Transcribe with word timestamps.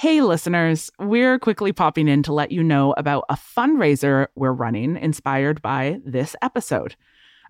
Hey, 0.00 0.22
listeners, 0.22 0.90
we're 0.98 1.38
quickly 1.38 1.72
popping 1.74 2.08
in 2.08 2.22
to 2.22 2.32
let 2.32 2.50
you 2.50 2.62
know 2.62 2.94
about 2.96 3.26
a 3.28 3.34
fundraiser 3.34 4.28
we're 4.34 4.50
running 4.50 4.96
inspired 4.96 5.60
by 5.60 6.00
this 6.06 6.34
episode. 6.40 6.96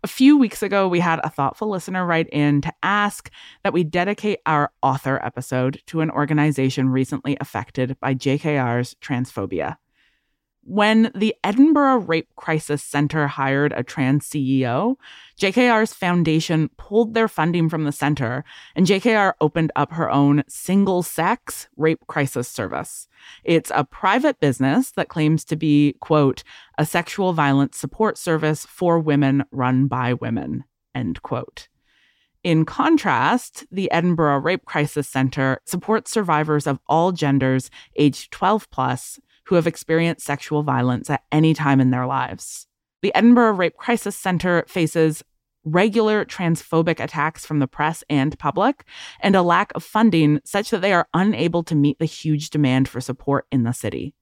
A 0.02 0.08
few 0.08 0.36
weeks 0.36 0.60
ago, 0.60 0.88
we 0.88 0.98
had 0.98 1.20
a 1.22 1.30
thoughtful 1.30 1.70
listener 1.70 2.04
write 2.04 2.28
in 2.30 2.60
to 2.62 2.72
ask 2.82 3.30
that 3.62 3.72
we 3.72 3.84
dedicate 3.84 4.40
our 4.46 4.72
author 4.82 5.24
episode 5.24 5.80
to 5.86 6.00
an 6.00 6.10
organization 6.10 6.88
recently 6.88 7.36
affected 7.40 7.96
by 8.00 8.16
JKR's 8.16 8.96
transphobia. 9.00 9.76
When 10.62 11.10
the 11.14 11.34
Edinburgh 11.42 12.00
Rape 12.00 12.28
Crisis 12.36 12.82
Center 12.82 13.26
hired 13.26 13.72
a 13.72 13.82
trans 13.82 14.28
CEO, 14.28 14.96
JKR's 15.38 15.94
foundation 15.94 16.68
pulled 16.76 17.14
their 17.14 17.28
funding 17.28 17.70
from 17.70 17.84
the 17.84 17.92
center, 17.92 18.44
and 18.76 18.86
JKR 18.86 19.32
opened 19.40 19.72
up 19.74 19.92
her 19.92 20.10
own 20.10 20.44
single 20.48 21.02
sex 21.02 21.68
rape 21.76 22.06
crisis 22.06 22.46
service. 22.46 23.08
It's 23.42 23.72
a 23.74 23.84
private 23.84 24.38
business 24.38 24.90
that 24.92 25.08
claims 25.08 25.44
to 25.46 25.56
be, 25.56 25.96
quote, 26.00 26.44
a 26.76 26.84
sexual 26.84 27.32
violence 27.32 27.78
support 27.78 28.18
service 28.18 28.66
for 28.66 28.98
women 28.98 29.44
run 29.50 29.86
by 29.86 30.12
women, 30.12 30.64
end 30.94 31.22
quote. 31.22 31.68
In 32.42 32.64
contrast, 32.64 33.66
the 33.70 33.90
Edinburgh 33.90 34.38
Rape 34.38 34.64
Crisis 34.64 35.08
Center 35.08 35.60
supports 35.64 36.10
survivors 36.10 36.66
of 36.66 36.80
all 36.86 37.12
genders 37.12 37.70
aged 37.96 38.30
12 38.30 38.70
plus 38.70 39.18
who 39.50 39.56
have 39.56 39.66
experienced 39.66 40.24
sexual 40.24 40.62
violence 40.62 41.10
at 41.10 41.24
any 41.32 41.52
time 41.52 41.80
in 41.80 41.90
their 41.90 42.06
lives. 42.06 42.68
The 43.02 43.12
Edinburgh 43.16 43.54
Rape 43.54 43.76
Crisis 43.76 44.14
Center 44.14 44.64
faces 44.68 45.24
regular 45.64 46.24
transphobic 46.24 47.00
attacks 47.00 47.44
from 47.44 47.58
the 47.58 47.66
press 47.66 48.04
and 48.08 48.38
public, 48.38 48.84
and 49.18 49.34
a 49.34 49.42
lack 49.42 49.72
of 49.74 49.82
funding 49.82 50.40
such 50.44 50.70
that 50.70 50.82
they 50.82 50.92
are 50.92 51.08
unable 51.14 51.64
to 51.64 51.74
meet 51.74 51.98
the 51.98 52.04
huge 52.04 52.50
demand 52.50 52.88
for 52.88 53.00
support 53.00 53.48
in 53.50 53.64
the 53.64 53.72
city. 53.72 54.14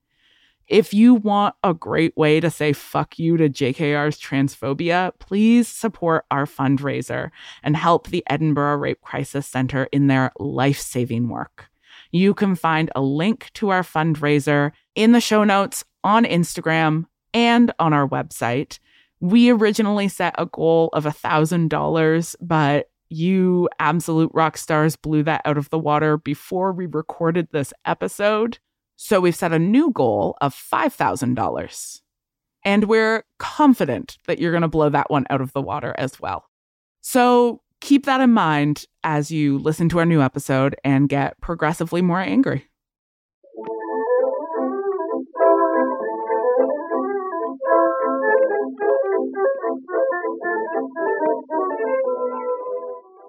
If 0.67 0.95
you 0.95 1.15
want 1.15 1.55
a 1.63 1.75
great 1.75 2.17
way 2.17 2.41
to 2.41 2.49
say 2.49 2.73
fuck 2.73 3.19
you 3.19 3.37
to 3.37 3.51
JKR's 3.51 4.19
transphobia, 4.19 5.13
please 5.19 5.69
support 5.69 6.25
our 6.31 6.47
fundraiser 6.47 7.31
and 7.63 7.77
help 7.77 8.09
the 8.09 8.25
Edinburgh 8.29 8.79
Rape 8.79 9.03
Crisis 9.03 9.47
Center 9.47 9.89
in 9.93 10.07
their 10.07 10.33
life 10.39 10.81
saving 10.81 11.29
work. 11.29 11.69
You 12.11 12.33
can 12.33 12.55
find 12.55 12.91
a 12.95 13.03
link 13.03 13.51
to 13.55 13.69
our 13.69 13.83
fundraiser 13.83 14.73
in 14.99 15.13
the 15.13 15.21
show 15.21 15.45
notes 15.45 15.85
on 16.03 16.25
Instagram 16.25 17.07
and 17.33 17.73
on 17.79 17.93
our 17.93 18.09
website. 18.09 18.81
We 19.21 19.49
originally 19.49 20.09
set 20.09 20.35
a 20.37 20.47
goal 20.47 20.89
of 20.93 21.05
$1,000, 21.05 22.37
but 22.41 22.91
you 23.09 23.69
absolute 23.79 24.33
rock 24.35 24.57
stars 24.57 24.97
blew 24.97 25.23
that 25.23 25.43
out 25.45 25.57
of 25.57 25.71
the 25.71 25.79
water 25.79 26.17
before 26.17 26.73
we 26.73 26.87
recorded 26.87 27.47
this 27.53 27.73
episode. 27.85 28.59
So 28.97 29.21
we've 29.21 29.37
set 29.37 29.53
a 29.53 29.59
new 29.59 29.93
goal 29.93 30.37
of 30.41 30.53
$5,000. 30.53 32.01
And 32.65 32.85
we're 32.85 33.23
confident 33.39 34.19
that 34.27 34.41
you're 34.41 34.51
going 34.51 34.63
to 34.63 34.69
blow 34.69 34.89
that 34.89 35.11
one 35.11 35.27
out 35.31 35.41
of 35.41 35.53
the 35.53 35.63
water 35.63 35.95
as 35.97 36.19
well. 36.19 36.45
So 37.03 37.63
keep 37.81 38.05
that 38.07 38.21
in 38.21 38.33
mind 38.33 38.85
as 39.05 39.31
you 39.31 39.59
listen 39.59 39.89
to 39.91 40.01
our 40.01 40.07
new 40.07 40.21
episode 40.21 40.75
and 40.83 41.09
get 41.09 41.41
progressively 41.41 42.03
more 42.03 42.21
angry. 42.21 42.69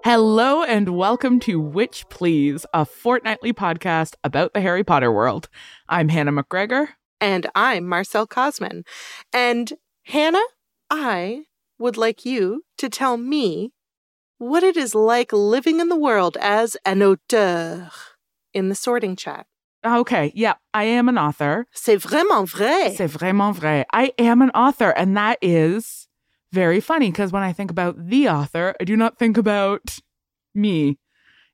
Hello 0.02 0.62
and 0.62 0.96
welcome 0.96 1.38
to 1.40 1.60
Witch 1.60 2.08
Please, 2.08 2.64
a 2.72 2.86
fortnightly 2.86 3.52
podcast 3.52 4.14
about 4.24 4.54
the 4.54 4.62
Harry 4.62 4.82
Potter 4.82 5.12
world. 5.12 5.50
I'm 5.90 6.08
Hannah 6.08 6.32
McGregor. 6.32 6.88
And 7.20 7.46
I'm 7.54 7.86
Marcelle 7.86 8.26
Kosman. 8.26 8.86
And 9.30 9.74
Hannah, 10.04 10.42
I 10.88 11.42
would 11.78 11.98
like 11.98 12.24
you 12.24 12.64
to 12.78 12.88
tell 12.88 13.18
me 13.18 13.72
what 14.38 14.62
it 14.62 14.78
is 14.78 14.94
like 14.94 15.34
living 15.34 15.80
in 15.80 15.90
the 15.90 16.00
world 16.00 16.38
as 16.40 16.78
an 16.86 17.02
auteur 17.02 17.90
in 18.54 18.70
the 18.70 18.74
sorting 18.74 19.16
chat. 19.16 19.44
Okay, 19.84 20.32
yeah, 20.34 20.54
I 20.72 20.84
am 20.84 21.10
an 21.10 21.18
author. 21.18 21.66
C'est 21.74 22.00
vraiment 22.00 22.48
vrai. 22.48 22.94
C'est 22.96 23.10
vraiment 23.10 23.54
vrai. 23.54 23.84
I 23.92 24.12
am 24.18 24.40
an 24.40 24.50
author, 24.50 24.90
and 24.90 25.14
that 25.16 25.38
is 25.42 26.06
very 26.52 26.80
funny 26.80 27.10
because 27.10 27.32
when 27.32 27.42
I 27.42 27.52
think 27.52 27.70
about 27.70 28.08
the 28.08 28.28
author, 28.28 28.74
I 28.80 28.84
do 28.84 28.96
not 28.96 29.18
think 29.18 29.36
about 29.36 29.98
me. 30.54 30.98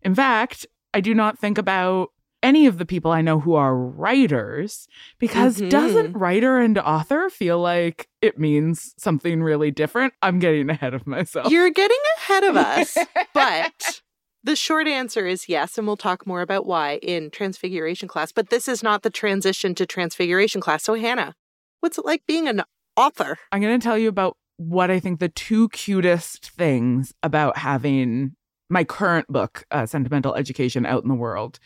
In 0.03 0.15
fact, 0.15 0.67
I 0.95 1.01
do 1.01 1.15
not 1.15 1.39
think 1.39 1.59
about 1.59 2.09
any 2.43 2.67
of 2.67 2.79
the 2.79 2.87
people 2.87 3.11
I 3.11 3.23
know 3.23 3.41
who 3.41 3.55
are 3.55 3.75
writers 3.75 4.87
because 5.19 5.59
Mhm. 5.59 5.69
doesn't 5.71 6.13
writer 6.13 6.59
and 6.59 6.79
author 6.79 7.29
feel 7.29 7.59
like 7.59 8.09
it 8.23 8.39
means 8.39 8.95
something 8.99 9.43
really 9.43 9.71
different? 9.71 10.15
I'm 10.23 10.39
getting 10.39 10.71
ahead 10.71 10.95
of 10.95 11.07
myself. 11.07 11.51
You're 11.51 11.71
getting 11.71 11.99
ahead 12.19 12.45
of 12.45 12.57
us, 12.57 12.97
but 13.35 14.03
the 14.45 14.55
short 14.55 14.87
answer 14.87 15.27
is 15.27 15.49
yes, 15.49 15.77
and 15.77 15.87
we'll 15.87 15.97
talk 15.97 16.27
more 16.27 16.41
about 16.41 16.67
why 16.67 16.99
in 17.03 17.31
Transfiguration 17.31 18.07
class. 18.09 18.33
But 18.33 18.51
this 18.51 18.69
is 18.69 18.83
not 18.83 19.03
the 19.03 19.11
transition 19.11 19.75
to 19.75 19.87
Transfiguration 19.87 20.61
class. 20.61 20.85
So, 20.85 20.95
Hannah, 20.95 21.35
what's 21.81 21.99
it 21.99 22.05
like 22.05 22.23
being 22.27 22.47
an 22.49 22.63
author? 22.97 23.39
I'm 23.51 23.61
going 23.61 23.79
to 23.79 23.85
tell 23.85 23.99
you 23.99 24.09
about 24.09 24.37
what 24.57 24.91
I 24.91 24.99
think 25.01 25.21
the 25.21 25.29
two 25.29 25.69
cutest 25.71 26.51
things 26.51 27.13
about 27.23 27.59
having 27.59 28.35
my 28.69 28.85
current 28.85 29.29
book, 29.29 29.65
uh, 29.71 29.87
Sentimental 29.87 30.35
Education, 30.35 30.85
out 30.87 31.03
in 31.03 31.09
the 31.09 31.15
world 31.15 31.59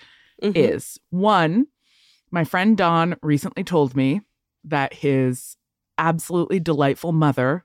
Mhm. 0.42 0.52
is 0.56 0.98
one, 1.10 1.66
my 2.30 2.44
friend 2.44 2.76
Don 2.76 3.16
recently 3.22 3.64
told 3.64 3.94
me 3.96 4.20
that 4.64 4.92
his 4.94 5.56
absolutely 5.98 6.60
delightful 6.60 7.12
mother, 7.12 7.64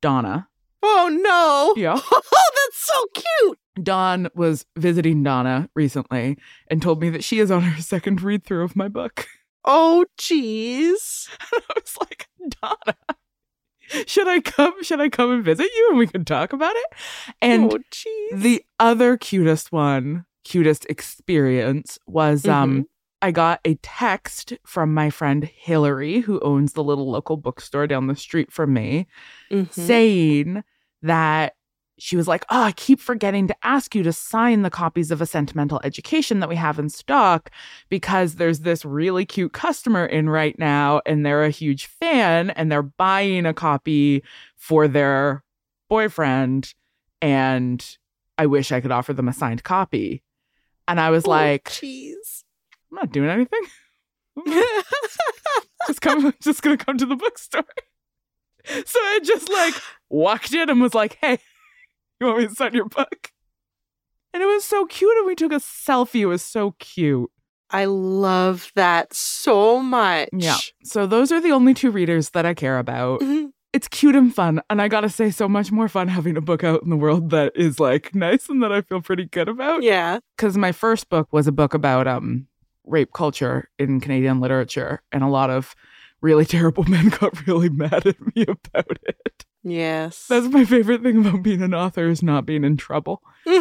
Donna, 0.00 0.48
Oh 0.82 1.08
no! 1.10 1.80
yeah, 1.80 1.98
Oh, 2.12 2.20
that's 2.54 2.86
so 2.86 3.06
cute. 3.14 3.58
Don 3.82 4.28
was 4.34 4.66
visiting 4.76 5.22
Donna 5.22 5.68
recently 5.74 6.36
and 6.68 6.80
told 6.82 7.00
me 7.00 7.08
that 7.10 7.24
she 7.24 7.38
is 7.40 7.50
on 7.50 7.62
her 7.62 7.80
second 7.82 8.22
read 8.22 8.44
through 8.44 8.64
of 8.64 8.76
my 8.76 8.88
book. 8.88 9.26
Oh, 9.64 10.04
jeez. 10.18 11.28
I 11.52 11.60
was 11.74 11.96
like, 12.00 12.28
Donna, 12.60 12.96
should 14.06 14.28
I 14.28 14.40
come? 14.40 14.82
Should 14.82 15.00
I 15.00 15.08
come 15.08 15.30
and 15.30 15.44
visit 15.44 15.68
you 15.76 15.88
and 15.90 15.98
we 15.98 16.06
can 16.06 16.24
talk 16.24 16.52
about 16.52 16.74
it? 16.76 16.86
And 17.42 17.72
oh, 17.72 17.78
the 18.34 18.64
other 18.80 19.16
cutest 19.16 19.72
one, 19.72 20.24
cutest 20.44 20.86
experience 20.88 21.98
was 22.06 22.46
um 22.46 22.86
I 23.22 23.30
got 23.30 23.60
a 23.64 23.76
text 23.76 24.52
from 24.66 24.92
my 24.92 25.08
friend 25.08 25.44
Hillary, 25.44 26.20
who 26.20 26.40
owns 26.40 26.74
the 26.74 26.84
little 26.84 27.10
local 27.10 27.38
bookstore 27.38 27.86
down 27.86 28.06
the 28.06 28.16
street 28.16 28.52
from 28.52 28.74
me, 28.74 29.06
Mhm. 29.50 29.72
saying 29.72 30.64
that 31.02 31.54
she 31.98 32.16
was 32.16 32.26
like, 32.26 32.44
Oh, 32.50 32.62
I 32.62 32.72
keep 32.72 33.00
forgetting 33.00 33.46
to 33.48 33.56
ask 33.62 33.94
you 33.94 34.02
to 34.02 34.12
sign 34.12 34.62
the 34.62 34.70
copies 34.70 35.10
of 35.10 35.20
a 35.20 35.26
sentimental 35.26 35.80
education 35.84 36.40
that 36.40 36.48
we 36.48 36.56
have 36.56 36.78
in 36.78 36.88
stock 36.88 37.50
because 37.88 38.34
there's 38.34 38.60
this 38.60 38.84
really 38.84 39.24
cute 39.24 39.52
customer 39.52 40.04
in 40.04 40.28
right 40.28 40.58
now 40.58 41.00
and 41.06 41.24
they're 41.24 41.44
a 41.44 41.50
huge 41.50 41.86
fan 41.86 42.50
and 42.50 42.70
they're 42.70 42.82
buying 42.82 43.46
a 43.46 43.54
copy 43.54 44.22
for 44.56 44.88
their 44.88 45.44
boyfriend. 45.88 46.74
And 47.22 47.84
I 48.36 48.46
wish 48.46 48.72
I 48.72 48.80
could 48.80 48.90
offer 48.92 49.12
them 49.12 49.28
a 49.28 49.32
signed 49.32 49.62
copy. 49.62 50.22
And 50.88 50.98
I 51.00 51.10
was 51.10 51.26
Oh, 51.26 51.30
like, 51.30 51.64
jeez. 51.64 52.42
I'm 52.90 52.96
not 52.96 53.12
doing 53.12 53.30
anything. 53.30 53.62
just 55.86 56.00
come 56.00 56.34
just 56.40 56.62
gonna 56.62 56.76
come 56.76 56.98
to 56.98 57.06
the 57.06 57.16
bookstore. 57.16 57.64
So 58.66 58.98
I 58.98 59.20
just 59.22 59.50
like 59.50 59.74
walked 60.08 60.54
in 60.54 60.70
and 60.70 60.80
was 60.80 60.94
like, 60.94 61.18
hey, 61.20 61.38
you 62.20 62.26
want 62.26 62.38
me 62.38 62.46
to 62.48 62.54
sign 62.54 62.74
your 62.74 62.86
book? 62.86 63.30
And 64.32 64.42
it 64.42 64.46
was 64.46 64.64
so 64.64 64.84
cute, 64.86 65.16
and 65.18 65.26
we 65.26 65.34
took 65.34 65.52
a 65.52 65.56
selfie. 65.56 66.20
It 66.20 66.26
was 66.26 66.42
so 66.42 66.74
cute. 66.78 67.30
I 67.70 67.84
love 67.86 68.70
that 68.74 69.12
so 69.14 69.80
much. 69.80 70.28
Yeah. 70.32 70.56
So 70.84 71.06
those 71.06 71.32
are 71.32 71.40
the 71.40 71.52
only 71.52 71.74
two 71.74 71.90
readers 71.90 72.30
that 72.30 72.44
I 72.46 72.54
care 72.54 72.78
about. 72.78 73.20
Mhm. 73.20 73.50
It's 73.74 73.88
cute 73.88 74.14
and 74.14 74.32
fun. 74.32 74.60
And 74.70 74.80
I 74.80 74.86
gotta 74.86 75.08
say, 75.08 75.32
so 75.32 75.48
much 75.48 75.72
more 75.72 75.88
fun 75.88 76.06
having 76.06 76.36
a 76.36 76.40
book 76.40 76.62
out 76.62 76.84
in 76.84 76.90
the 76.90 76.96
world 76.96 77.30
that 77.30 77.50
is 77.56 77.80
like 77.80 78.14
nice 78.14 78.48
and 78.48 78.62
that 78.62 78.70
I 78.70 78.82
feel 78.82 79.00
pretty 79.00 79.24
good 79.24 79.48
about. 79.48 79.82
Yeah. 79.82 80.20
because 80.36 80.56
my 80.56 80.70
first 80.70 81.08
book 81.08 81.26
was 81.32 81.48
a 81.48 81.52
book 81.52 81.74
about 81.74 82.06
um 82.06 82.46
rape 82.84 83.12
culture 83.12 83.68
in 83.76 83.98
Canadian 83.98 84.38
literature, 84.38 85.02
and 85.10 85.24
a 85.24 85.28
lot 85.28 85.50
of 85.50 85.74
really 86.24 86.46
terrible 86.46 86.84
men 86.88 87.10
got 87.10 87.46
really 87.46 87.68
mad 87.68 88.06
at 88.06 88.34
me 88.34 88.42
about 88.48 88.98
it. 89.04 89.44
Yes. 89.62 90.26
That's 90.28 90.48
my 90.48 90.64
favorite 90.64 91.02
thing 91.02 91.24
about 91.24 91.42
being 91.42 91.62
an 91.62 91.74
author 91.74 92.08
is 92.08 92.22
not 92.22 92.46
being 92.46 92.64
in 92.64 92.76
trouble. 92.76 93.22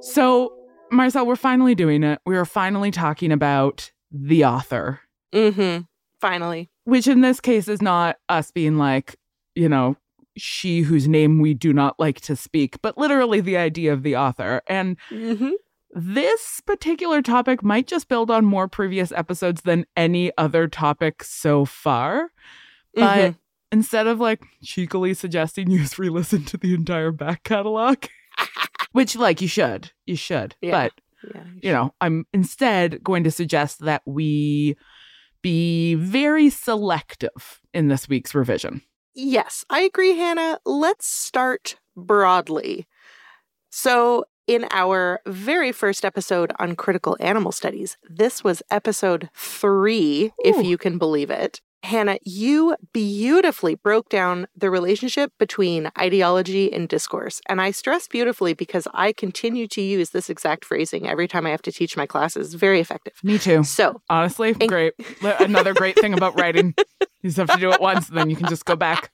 So 0.00 0.54
Marcelle, 0.92 1.26
we're 1.26 1.34
finally 1.34 1.74
doing 1.74 2.02
it. 2.02 2.20
We 2.26 2.36
are 2.36 2.44
finally 2.44 2.90
talking 2.90 3.32
about 3.32 3.90
the 4.12 4.44
author. 4.44 5.00
Mm-hmm. 5.34 5.82
Finally. 6.20 6.70
Which 6.84 7.06
in 7.08 7.20
this 7.20 7.40
case 7.40 7.68
is 7.68 7.82
not 7.82 8.16
us 8.28 8.50
being 8.50 8.78
like, 8.78 9.16
you 9.54 9.68
know, 9.68 9.96
she 10.36 10.80
whose 10.82 11.06
name 11.08 11.40
we 11.40 11.54
do 11.54 11.72
not 11.72 11.98
like 11.98 12.20
to 12.22 12.36
speak, 12.36 12.80
but 12.82 12.96
literally 12.98 13.40
the 13.40 13.56
idea 13.56 13.92
of 13.92 14.02
the 14.02 14.16
author. 14.16 14.62
And 14.66 14.96
Mm-hmm. 15.10 15.50
this 15.92 16.60
particular 16.66 17.22
topic 17.22 17.62
might 17.62 17.86
just 17.86 18.08
build 18.08 18.30
on 18.30 18.44
more 18.44 18.66
previous 18.68 19.12
episodes 19.12 19.62
than 19.62 19.84
any 19.96 20.32
other 20.38 20.66
topic 20.66 21.22
so 21.22 21.64
far. 21.64 22.30
But 22.94 23.32
Mhm. 23.32 23.36
instead 23.72 24.06
of 24.06 24.18
like 24.20 24.42
cheekily 24.62 25.14
suggesting 25.14 25.70
you 25.70 25.84
re 25.98 26.08
listen 26.08 26.44
to 26.46 26.56
the 26.56 26.74
entire 26.74 27.12
back 27.12 27.44
catalog, 27.44 28.04
which 28.92 29.14
like 29.16 29.40
you 29.40 29.48
should, 29.48 29.92
you 30.06 30.16
should. 30.16 30.56
Yeah. 30.60 30.70
But 30.70 30.92
yeah, 31.34 31.44
you 31.62 31.72
know, 31.72 31.94
I'm 32.00 32.26
instead 32.34 33.02
going 33.02 33.24
to 33.24 33.30
suggest 33.30 33.80
that 33.80 34.02
we 34.04 34.76
be 35.44 35.94
very 35.94 36.48
selective 36.48 37.60
in 37.74 37.88
this 37.88 38.08
week's 38.08 38.34
revision. 38.34 38.80
Yes, 39.14 39.62
I 39.68 39.80
agree, 39.80 40.16
Hannah. 40.16 40.58
Let's 40.64 41.06
start 41.06 41.76
broadly. 41.94 42.86
So, 43.70 44.24
in 44.46 44.66
our 44.70 45.20
very 45.26 45.70
first 45.70 46.04
episode 46.04 46.52
on 46.58 46.76
critical 46.76 47.16
animal 47.20 47.52
studies, 47.52 47.98
this 48.08 48.42
was 48.42 48.62
episode 48.70 49.28
three, 49.34 50.32
if 50.38 50.64
you 50.64 50.78
can 50.78 50.96
believe 50.96 51.30
it. 51.30 51.60
Hannah, 51.84 52.18
you 52.24 52.76
beautifully 52.94 53.74
broke 53.74 54.08
down 54.08 54.46
the 54.56 54.70
relationship 54.70 55.32
between 55.38 55.90
ideology 55.98 56.72
and 56.72 56.88
discourse. 56.88 57.42
And 57.46 57.60
I 57.60 57.72
stress 57.72 58.08
beautifully 58.08 58.54
because 58.54 58.88
I 58.94 59.12
continue 59.12 59.66
to 59.68 59.82
use 59.82 60.10
this 60.10 60.30
exact 60.30 60.64
phrasing 60.64 61.06
every 61.06 61.28
time 61.28 61.46
I 61.46 61.50
have 61.50 61.60
to 61.62 61.72
teach 61.72 61.94
my 61.96 62.06
classes. 62.06 62.54
Very 62.54 62.80
effective. 62.80 63.12
Me 63.22 63.38
too. 63.38 63.62
So, 63.64 64.00
Honestly, 64.08 64.54
And- 64.58 64.68
great. 64.68 64.94
Another 65.22 65.74
great 65.74 65.98
thing 65.98 66.14
about 66.14 66.40
writing. 66.40 66.74
You 67.22 67.28
just 67.30 67.36
have 67.36 67.48
to 67.50 67.58
do 67.58 67.70
it 67.70 67.80
once, 67.80 68.08
and 68.08 68.16
then 68.18 68.30
you 68.30 68.36
can 68.36 68.48
just 68.48 68.64
go 68.64 68.76
back. 68.76 69.10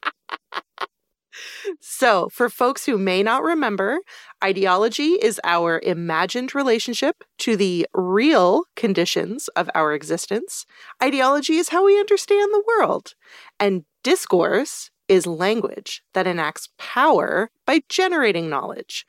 So, 1.81 2.29
for 2.31 2.49
folks 2.49 2.87
who 2.87 2.99
may 2.99 3.23
not 3.23 3.43
remember, 3.43 4.01
ideology 4.43 5.13
is 5.23 5.41
our 5.45 5.81
imagined 5.83 6.55
relationship 6.55 7.25
to 7.39 7.57
the 7.57 7.87
real 7.95 8.65
conditions 8.77 9.49
of 9.49 9.71
our 9.75 9.93
existence. 9.93 10.67
Ideology 11.03 11.57
is 11.57 11.71
how 11.71 11.85
we 11.85 11.99
understand 11.99 12.53
the 12.53 12.65
world. 12.67 13.15
And 13.59 13.85
discourse 14.03 14.91
is 15.09 15.27
language 15.27 16.03
that 16.15 16.27
enacts 16.27 16.69
power 16.79 17.51
by 17.67 17.81
generating 17.89 18.49
knowledge. 18.49 19.07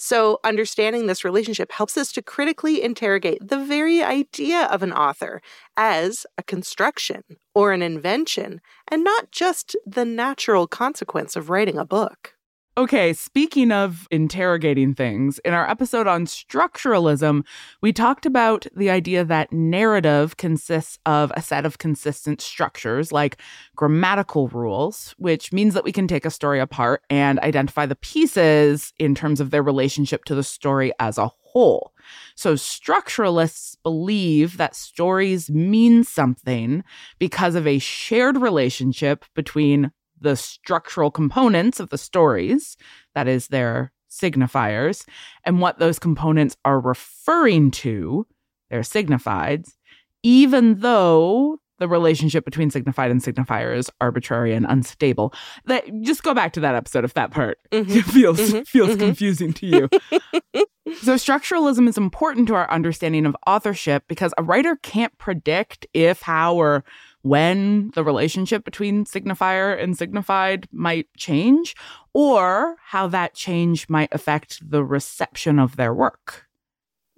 So, 0.00 0.38
understanding 0.44 1.06
this 1.06 1.24
relationship 1.24 1.72
helps 1.72 1.96
us 1.96 2.12
to 2.12 2.22
critically 2.22 2.82
interrogate 2.82 3.46
the 3.46 3.58
very 3.58 4.00
idea 4.02 4.66
of 4.66 4.82
an 4.84 4.92
author 4.92 5.42
as 5.76 6.24
a 6.38 6.42
construction 6.44 7.22
or 7.52 7.72
an 7.72 7.82
invention 7.82 8.60
and 8.86 9.02
not 9.02 9.32
just 9.32 9.76
the 9.84 10.04
natural 10.04 10.68
consequence 10.68 11.34
of 11.34 11.50
writing 11.50 11.76
a 11.78 11.84
book. 11.84 12.37
Okay, 12.78 13.12
speaking 13.12 13.72
of 13.72 14.06
interrogating 14.08 14.94
things, 14.94 15.40
in 15.40 15.52
our 15.52 15.68
episode 15.68 16.06
on 16.06 16.26
structuralism, 16.26 17.44
we 17.82 17.92
talked 17.92 18.24
about 18.24 18.68
the 18.76 18.88
idea 18.88 19.24
that 19.24 19.52
narrative 19.52 20.36
consists 20.36 20.96
of 21.04 21.32
a 21.34 21.42
set 21.42 21.66
of 21.66 21.78
consistent 21.78 22.40
structures 22.40 23.10
like 23.10 23.38
grammatical 23.74 24.46
rules, 24.46 25.16
which 25.18 25.52
means 25.52 25.74
that 25.74 25.82
we 25.82 25.90
can 25.90 26.06
take 26.06 26.24
a 26.24 26.30
story 26.30 26.60
apart 26.60 27.02
and 27.10 27.40
identify 27.40 27.84
the 27.84 27.96
pieces 27.96 28.92
in 29.00 29.12
terms 29.12 29.40
of 29.40 29.50
their 29.50 29.64
relationship 29.64 30.24
to 30.26 30.36
the 30.36 30.44
story 30.44 30.92
as 31.00 31.18
a 31.18 31.26
whole. 31.26 31.92
So, 32.36 32.54
structuralists 32.54 33.76
believe 33.82 34.56
that 34.56 34.76
stories 34.76 35.50
mean 35.50 36.04
something 36.04 36.84
because 37.18 37.56
of 37.56 37.66
a 37.66 37.80
shared 37.80 38.36
relationship 38.36 39.24
between 39.34 39.90
the 40.20 40.36
structural 40.36 41.10
components 41.10 41.80
of 41.80 41.90
the 41.90 41.98
stories, 41.98 42.76
that 43.14 43.28
is, 43.28 43.48
their 43.48 43.92
signifiers, 44.10 45.06
and 45.44 45.60
what 45.60 45.78
those 45.78 45.98
components 45.98 46.56
are 46.64 46.80
referring 46.80 47.70
to, 47.70 48.26
their 48.70 48.80
signifieds, 48.80 49.74
even 50.22 50.80
though 50.80 51.58
the 51.78 51.86
relationship 51.88 52.44
between 52.44 52.70
signified 52.70 53.10
and 53.10 53.22
signifier 53.22 53.76
is 53.76 53.88
arbitrary 54.00 54.52
and 54.52 54.66
unstable. 54.68 55.32
That 55.66 55.84
just 56.02 56.24
go 56.24 56.34
back 56.34 56.52
to 56.54 56.60
that 56.60 56.74
episode 56.74 57.04
if 57.04 57.14
that 57.14 57.30
part 57.30 57.58
Mhm. 57.72 58.02
feels 58.02 58.38
Mhm. 58.40 58.66
feels 58.66 58.90
Mhm. 58.96 58.98
confusing 58.98 59.52
to 59.52 59.66
you. 59.66 59.88
so 61.02 61.14
structuralism 61.14 61.88
is 61.88 61.96
important 61.96 62.48
to 62.48 62.56
our 62.56 62.68
understanding 62.70 63.26
of 63.26 63.36
authorship 63.46 64.04
because 64.08 64.34
a 64.38 64.42
writer 64.42 64.74
can't 64.82 65.16
predict 65.18 65.86
if, 65.94 66.22
how, 66.22 66.56
or 66.56 66.82
when 67.28 67.90
the 67.94 68.02
relationship 68.02 68.64
between 68.64 69.04
signifier 69.04 69.80
and 69.80 69.96
signified 69.96 70.66
might 70.72 71.06
change, 71.16 71.76
or 72.14 72.76
how 72.86 73.06
that 73.06 73.34
change 73.34 73.88
might 73.88 74.08
affect 74.12 74.70
the 74.70 74.82
reception 74.82 75.58
of 75.58 75.76
their 75.76 75.92
work. 75.92 76.46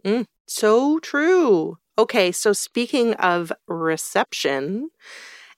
Mm, 0.05 0.25
so 0.47 0.99
true. 0.99 1.79
Okay, 1.99 2.33
so 2.33 2.53
speaking 2.53 3.15
of 3.15 3.53
reception, 3.69 4.91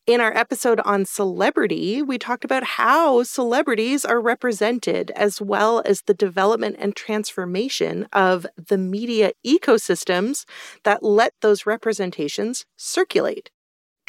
in 0.04 0.20
our 0.20 0.36
episode 0.36 0.80
on 0.80 1.04
celebrity, 1.04 2.02
we 2.02 2.18
talked 2.18 2.44
about 2.44 2.64
how 2.64 3.22
celebrities 3.22 4.04
are 4.04 4.20
represented, 4.20 5.12
as 5.12 5.40
well 5.40 5.80
as 5.84 6.02
the 6.02 6.14
development 6.14 6.74
and 6.80 6.96
transformation 6.96 8.08
of 8.12 8.44
the 8.56 8.78
media 8.78 9.30
ecosystems 9.46 10.44
that 10.82 11.04
let 11.04 11.34
those 11.40 11.66
representations 11.66 12.66
circulate. 12.76 13.52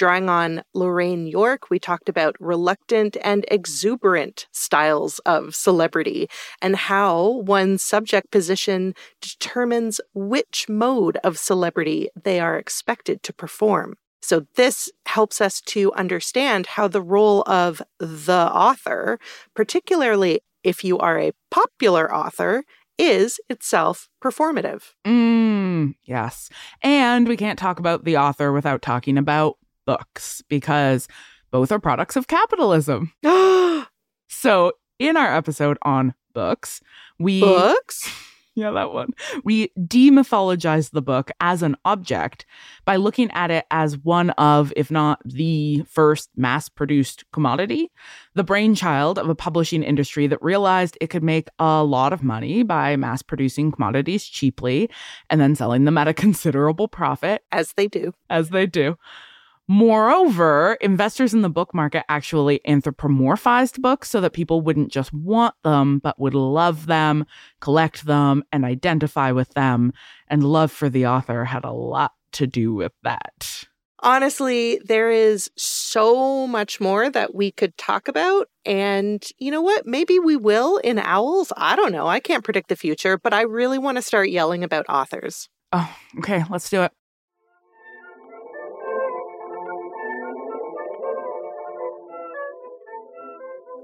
Drawing 0.04 0.28
on 0.28 0.64
Lorraine 0.74 1.28
York, 1.28 1.70
we 1.70 1.80
talked 1.80 2.10
about 2.10 2.36
reluctant 2.38 3.16
and 3.24 3.46
exuberant 3.50 4.48
styles 4.52 5.20
of 5.20 5.56
celebrity 5.56 6.30
and 6.62 6.76
how 6.76 7.42
one's 7.46 7.82
subject 7.82 8.30
position 8.30 8.96
determines 9.22 10.02
which 10.14 10.68
mode 10.68 11.16
of 11.24 11.38
celebrity 11.38 12.10
they 12.22 12.42
are 12.42 12.58
expected 12.58 13.24
to 13.24 13.32
perform. 13.32 13.96
So, 14.22 14.46
this 14.56 14.92
helps 15.06 15.40
us 15.40 15.62
to 15.68 15.94
understand 15.94 16.68
how 16.68 16.90
the 16.90 17.02
role 17.02 17.44
of 17.48 17.82
the 17.98 18.52
author, 18.54 19.20
particularly 19.56 20.42
if 20.66 20.84
you 20.84 20.98
are 20.98 21.18
a 21.18 21.32
popular 21.50 22.14
author, 22.14 22.66
is 22.98 23.40
itself 23.50 24.10
performative. 24.22 24.96
Mm, 25.06 25.96
yes. 26.04 26.50
And 26.82 27.26
we 27.26 27.38
can't 27.38 27.58
talk 27.58 27.80
about 27.80 28.04
the 28.04 28.18
author 28.18 28.52
without 28.52 28.82
talking 28.82 29.18
about 29.18 29.58
books 29.86 30.42
because 30.50 31.08
both 31.52 31.72
are 31.72 31.80
products 31.80 32.16
of 32.16 32.28
capitalism. 32.28 33.14
So, 34.28 34.74
in 35.00 35.16
our 35.16 35.36
episode 35.36 35.78
on 35.84 36.14
books, 36.34 36.82
we 37.20 37.40
Books? 37.40 38.10
yeah, 38.56 38.72
that 38.72 38.92
one. 38.92 39.10
We 39.44 39.70
demythologize 39.80 40.92
the 40.92 41.02
book 41.04 41.32
as 41.40 41.62
an 41.62 41.76
object 41.86 42.46
by 42.84 42.96
looking 42.96 43.30
at 43.32 43.52
it 43.52 43.66
as 43.70 43.98
one 43.98 44.32
of, 44.32 44.74
if 44.76 44.90
not 44.90 45.20
the 45.24 45.84
first 45.88 46.30
mass 46.36 46.68
produced 46.68 47.24
commodity, 47.32 47.92
the 48.34 48.44
brainchild 48.44 49.20
of 49.20 49.30
a 49.30 49.36
publishing 49.36 49.84
industry 49.84 50.26
that 50.28 50.42
realized 50.42 50.98
it 51.00 51.08
could 51.12 51.24
make 51.24 51.48
a 51.60 51.84
lot 51.84 52.12
of 52.12 52.24
money 52.24 52.64
by 52.64 52.96
mass 52.96 53.22
producing 53.22 53.72
commodities 53.72 54.26
cheaply 54.26 54.90
and 55.30 55.40
then 55.40 55.56
selling 55.56 55.86
them 55.86 55.98
at 55.98 56.08
a 56.08 56.14
considerable 56.26 56.88
profit 56.88 57.44
As 57.52 57.74
they 57.74 57.88
do. 57.88 58.14
as 58.30 58.50
they 58.50 58.66
do. 58.66 58.98
Moreover, 59.68 60.78
investors 60.82 61.34
in 61.34 61.42
the 61.42 61.50
book 61.50 61.74
market 61.74 62.04
actually 62.10 62.60
anthropomorphized 62.68 63.82
books 63.82 64.10
so 64.10 64.20
that 64.20 64.34
people 64.34 64.62
wouldn't 64.62 64.92
just 64.92 65.14
want 65.14 65.56
them, 65.64 66.00
but 66.00 66.20
would 66.20 66.34
love 66.34 66.86
them, 66.86 67.26
collect 67.62 68.06
them, 68.06 68.44
and 68.52 68.66
identify 68.66 69.32
with 69.32 69.54
them. 69.54 69.94
And 70.28 70.44
love 70.44 70.72
for 70.72 70.90
the 70.90 71.08
author 71.08 71.46
had 71.46 71.64
a 71.64 71.72
lot 71.72 72.12
to 72.34 72.46
do 72.46 72.74
with 72.74 72.92
that. 73.04 73.66
Honestly, 74.00 74.82
there 74.84 75.10
is 75.10 75.50
so 75.56 76.46
much 76.46 76.82
more 76.82 77.10
that 77.10 77.34
we 77.34 77.52
could 77.52 77.78
talk 77.78 78.10
about. 78.10 78.50
And 78.66 79.24
you 79.38 79.50
know 79.50 79.62
what? 79.62 79.88
Maybe 79.88 80.20
we 80.20 80.36
will 80.36 80.76
in 80.78 81.00
Owls. 81.00 81.54
I 81.56 81.78
don't 81.78 81.94
know. 81.94 82.06
I 82.06 82.20
can't 82.20 82.44
predict 82.44 82.68
the 82.68 82.76
future, 82.76 83.18
but 83.18 83.34
I 83.34 83.44
really 83.44 83.78
want 83.78 83.98
to 83.98 84.02
start 84.02 84.30
yelling 84.30 84.62
about 84.62 84.86
authors. 84.90 85.48
Oh, 85.72 85.96
okay, 86.18 86.44
let's 86.50 86.70
do 86.70 86.84
it. 86.84 86.92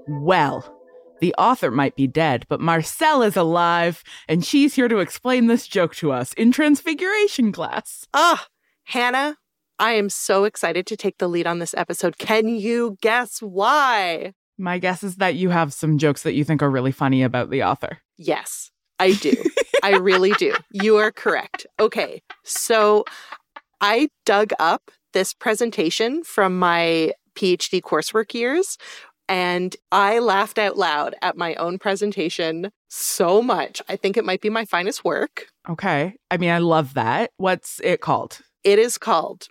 Well, 0.08 0.76
the 1.20 1.34
author 1.36 1.70
might 1.70 1.96
be 1.96 2.06
dead, 2.06 2.46
but 2.48 2.60
Marcelle 2.60 3.22
is 3.22 3.36
alive, 3.36 4.02
and 4.28 4.44
she's 4.44 4.74
here 4.74 4.88
to 4.88 4.98
explain 4.98 5.46
this 5.46 5.66
joke 5.66 5.94
to 5.96 6.12
us 6.12 6.32
in 6.34 6.50
Transfiguration 6.50 7.52
class. 7.52 8.06
Ah, 8.14 8.46
Hannah, 8.84 9.36
I 9.78 9.92
am 9.92 10.08
so 10.08 10.44
excited 10.44 10.86
to 10.86 10.96
take 10.96 11.18
the 11.18 11.28
lead 11.28 11.46
on 11.46 11.58
this 11.58 11.74
episode. 11.74 12.18
Can 12.18 12.48
you 12.48 12.96
guess 13.00 13.40
why? 13.40 14.32
My 14.58 14.78
guess 14.78 15.02
is 15.02 15.16
that 15.16 15.36
you 15.36 15.50
have 15.50 15.72
some 15.72 15.98
jokes 15.98 16.22
that 16.22 16.34
you 16.34 16.44
think 16.44 16.62
are 16.62 16.70
really 16.70 16.92
funny 16.92 17.22
about 17.22 17.50
the 17.50 17.62
author. 17.62 17.98
Yes, 18.16 18.70
I 18.98 19.12
do. 19.12 19.32
I 19.82 19.96
really 19.96 20.32
do. 20.32 20.54
You 20.70 20.96
are 20.96 21.10
correct. 21.10 21.66
Okay. 21.78 22.22
So 22.44 23.04
I 23.80 24.10
dug 24.26 24.52
up 24.58 24.90
this 25.12 25.32
presentation 25.32 26.22
from 26.24 26.58
my 26.58 27.12
PhD 27.34 27.80
coursework 27.80 28.34
years 28.34 28.76
and 29.30 29.76
I 29.92 30.18
laughed 30.18 30.58
out 30.58 30.76
loud 30.76 31.14
at 31.22 31.36
my 31.36 31.54
own 31.54 31.78
presentation 31.78 32.72
so 32.88 33.40
much. 33.40 33.80
I 33.88 33.94
think 33.94 34.16
it 34.16 34.24
might 34.24 34.40
be 34.40 34.50
my 34.50 34.64
finest 34.64 35.04
work. 35.04 35.46
Okay. 35.68 36.16
I 36.32 36.36
mean, 36.36 36.50
I 36.50 36.58
love 36.58 36.94
that. 36.94 37.30
What's 37.36 37.80
it 37.84 38.00
called? 38.00 38.40
It 38.64 38.80
is 38.80 38.98
called 38.98 39.46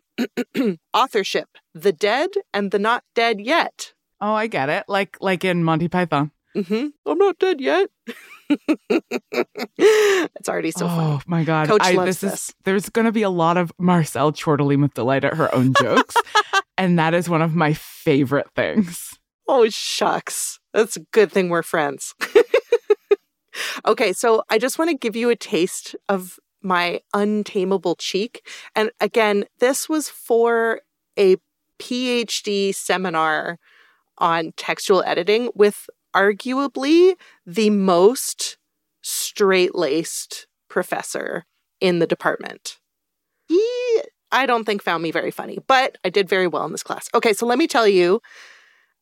Authorship 0.93 1.47
The 1.73 1.93
Dead 1.93 2.29
and 2.53 2.71
the 2.71 2.79
Not 2.79 3.03
Dead 3.15 3.39
Yet. 3.39 3.93
Oh, 4.19 4.33
I 4.33 4.47
get 4.47 4.67
it. 4.67 4.83
Like 4.89 5.15
like 5.21 5.45
in 5.45 5.63
Monty 5.63 5.87
Python. 5.87 6.31
Mm-hmm. 6.57 6.87
I'm 7.05 7.17
not 7.17 7.39
dead 7.39 7.61
yet. 7.61 7.89
it's 8.89 10.49
already 10.49 10.71
so 10.71 10.87
oh, 10.87 10.89
funny. 10.89 11.21
my 11.27 11.43
god. 11.45 11.67
Coach 11.67 11.81
I, 11.83 11.91
loves 11.91 12.19
this, 12.19 12.31
this. 12.31 12.49
is 12.49 12.55
there's 12.65 12.89
gonna 12.89 13.13
be 13.13 13.21
a 13.21 13.29
lot 13.29 13.55
of 13.55 13.71
Marcelle 13.79 14.33
chortling 14.33 14.81
with 14.81 14.93
delight 14.93 15.23
at 15.23 15.35
her 15.35 15.53
own 15.55 15.73
jokes. 15.79 16.15
and 16.77 16.99
that 16.99 17.13
is 17.13 17.29
one 17.29 17.41
of 17.41 17.55
my 17.55 17.73
favorite 17.73 18.49
things. 18.55 19.18
Oh, 19.51 19.67
shucks. 19.67 20.59
That's 20.75 20.95
a 20.95 20.99
good 21.11 21.31
thing 21.31 21.49
we're 21.49 21.63
friends. 21.63 22.13
okay, 23.87 24.13
so 24.13 24.43
I 24.47 24.59
just 24.59 24.77
want 24.77 24.91
to 24.91 24.95
give 24.95 25.15
you 25.15 25.31
a 25.31 25.35
taste 25.35 25.95
of 26.07 26.37
my 26.61 27.01
untamable 27.15 27.95
cheek. 27.95 28.47
And 28.75 28.91
again, 29.01 29.45
this 29.57 29.89
was 29.89 30.07
for 30.07 30.81
a 31.17 31.37
PhD 31.79 32.75
seminar 32.75 33.57
on 34.19 34.51
textual 34.55 35.01
editing 35.01 35.49
with 35.55 35.89
arguably 36.15 37.15
the 37.43 37.71
most 37.71 38.59
straight 39.01 39.73
laced 39.73 40.45
professor 40.69 41.45
in 41.81 41.97
the 41.97 42.05
department. 42.05 42.77
He, 43.47 43.59
I 44.31 44.45
don't 44.45 44.65
think, 44.65 44.83
found 44.83 45.01
me 45.01 45.09
very 45.09 45.31
funny, 45.31 45.57
but 45.65 45.97
I 46.03 46.11
did 46.11 46.29
very 46.29 46.45
well 46.45 46.65
in 46.65 46.71
this 46.71 46.83
class. 46.83 47.09
Okay, 47.15 47.33
so 47.33 47.47
let 47.47 47.57
me 47.57 47.65
tell 47.65 47.87
you 47.87 48.21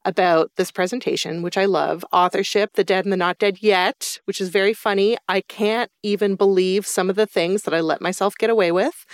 about 0.08 0.52
this 0.56 0.72
presentation, 0.72 1.42
which 1.42 1.58
I 1.58 1.66
love 1.66 2.06
Authorship, 2.14 2.74
The 2.74 2.86
Dead 2.86 3.04
and 3.04 3.12
the 3.12 3.18
Not 3.18 3.40
Dead 3.40 3.58
Yet, 3.62 4.22
which 4.24 4.40
is 4.40 4.48
very 4.48 4.74
funny. 4.74 5.18
I 5.28 5.42
can't 5.42 5.92
even 6.02 6.36
believe 6.36 6.88
some 6.88 7.10
of 7.10 7.18
the 7.18 7.26
things 7.26 7.64
that 7.64 7.74
I 7.74 7.82
let 7.82 8.02
myself 8.02 8.38
get 8.38 8.50
away 8.50 8.72
with. 8.72 9.06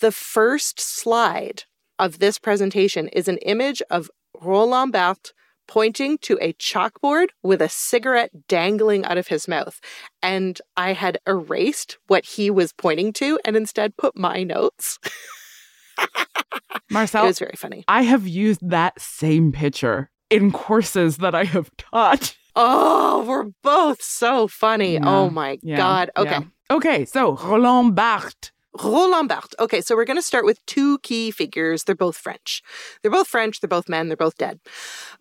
The 0.00 0.10
first 0.10 0.80
slide 0.80 1.62
of 1.96 2.18
this 2.18 2.40
presentation 2.40 3.06
is 3.08 3.28
an 3.28 3.38
image 3.38 3.80
of 3.88 4.10
Roland 4.40 4.92
Barthes 4.92 5.32
pointing 5.68 6.18
to 6.18 6.36
a 6.40 6.54
chalkboard 6.54 7.28
with 7.44 7.62
a 7.62 7.68
cigarette 7.68 8.48
dangling 8.48 9.04
out 9.04 9.18
of 9.18 9.28
his 9.28 9.46
mouth. 9.46 9.80
And 10.24 10.60
I 10.76 10.92
had 10.92 11.18
erased 11.24 11.98
what 12.08 12.24
he 12.24 12.50
was 12.50 12.72
pointing 12.72 13.12
to 13.14 13.38
and 13.44 13.56
instead 13.56 13.96
put 13.96 14.18
my 14.18 14.42
notes. 14.42 14.98
Marcelle, 16.90 17.24
it 17.24 17.28
was 17.28 17.38
very 17.38 17.54
funny. 17.56 17.84
I 17.86 18.02
have 18.02 18.26
used 18.26 18.68
that 18.68 19.00
same 19.00 19.52
picture 19.52 20.10
in 20.32 20.50
courses 20.52 21.18
that 21.18 21.34
I 21.34 21.44
have 21.44 21.70
taught. 21.76 22.36
Oh, 22.56 23.24
we're 23.26 23.50
both 23.62 24.02
so 24.02 24.46
funny. 24.48 24.94
Yeah, 24.94 25.00
Oh 25.08 25.30
my 25.30 25.58
yeah, 25.62 25.76
God. 25.76 26.10
Okay. 26.16 26.30
yeah. 26.30 26.42
Okay, 26.70 27.04
so 27.04 27.36
Roland 27.36 27.94
Barthes. 27.94 28.50
Roland 28.82 29.28
Barthes. 29.28 29.54
Okay, 29.58 29.80
so 29.82 29.94
we're 29.96 30.04
going 30.06 30.18
to 30.18 30.22
start 30.22 30.44
with 30.44 30.64
two 30.66 30.98
key 31.00 31.30
figures. 31.30 31.84
They're 31.84 31.94
both 31.94 32.16
French. 32.16 32.62
They're 33.02 33.10
both 33.10 33.28
French. 33.28 33.60
They're 33.60 33.68
both 33.68 33.88
men. 33.88 34.08
They're 34.08 34.16
both 34.16 34.36
dead. 34.38 34.60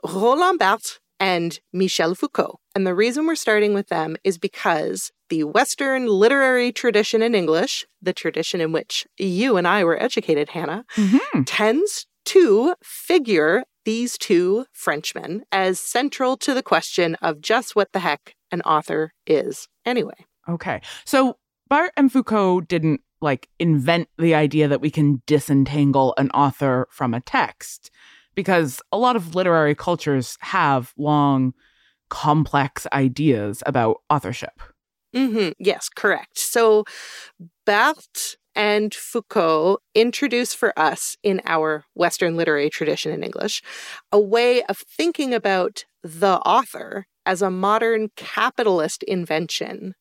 Roland 0.04 0.60
Barthes 0.60 1.00
and 1.20 1.60
Michel 1.74 2.16
Foucault. 2.16 2.60
And 2.76 2.88
the 2.88 2.96
reason 2.96 3.28
we're 3.28 3.36
starting 3.36 3.74
with 3.74 3.88
them 3.90 4.16
is 4.24 4.38
because 4.38 5.12
the 5.30 5.44
Western 5.44 6.08
literary 6.08 6.72
tradition 6.72 7.22
in 7.22 7.36
English, 7.36 7.86
the 8.02 8.14
tradition 8.14 8.60
in 8.62 8.72
which 8.72 9.06
you 9.18 9.58
and 9.58 9.68
I 9.68 9.84
were 9.84 10.02
educated, 10.02 10.50
Hannah, 10.50 10.84
Mhm. 10.96 11.44
tends 11.46 12.08
to 12.26 12.76
figure 12.84 13.64
these 13.86 14.18
two 14.18 14.66
Frenchmen 14.72 15.44
as 15.52 15.80
central 15.80 16.38
to 16.38 16.54
the 16.54 16.64
question 16.64 17.16
of 17.16 17.42
just 17.42 17.76
what 17.76 17.92
the 17.94 18.00
heck 18.00 18.36
an 18.52 18.62
author 18.62 19.14
is 19.26 19.68
anyway. 19.86 20.26
Okay. 20.48 20.82
So 21.06 21.38
Barthes 21.70 21.94
and 21.98 22.12
Foucault 22.12 22.62
didn't 22.62 23.02
like 23.22 23.48
invent 23.60 24.10
the 24.18 24.34
idea 24.36 24.68
that 24.68 24.82
we 24.82 24.90
can 24.90 25.22
disentangle 25.28 26.14
an 26.18 26.32
author 26.32 26.88
from 26.90 27.14
a 27.14 27.22
text 27.22 27.92
because 28.36 28.82
a 28.92 28.98
lot 28.98 29.16
of 29.16 29.36
literary 29.36 29.76
cultures 29.76 30.38
have 30.42 30.94
long, 30.98 31.54
complex 32.10 32.88
ideas 32.92 33.62
about 33.66 33.98
authorship. 34.10 34.62
hmm 35.14 35.50
Yes, 35.60 35.88
correct. 35.90 36.38
So 36.38 36.84
Barthes 37.66 38.38
and 38.62 38.94
Foucault 38.94 39.80
introduce 39.96 40.54
for 40.54 40.72
us 40.78 41.18
in 41.24 41.42
our 41.46 41.86
Western 41.96 42.38
literary 42.38 42.70
tradition 42.70 43.12
in 43.12 43.24
English 43.24 43.64
a 44.12 44.20
way 44.20 44.62
of 44.66 44.78
thinking 44.78 45.34
about 45.34 45.86
the 46.04 46.38
author 46.42 47.08
as 47.26 47.42
a 47.42 47.50
modern 47.50 48.10
capitalist 48.16 49.02
invention 49.04 49.96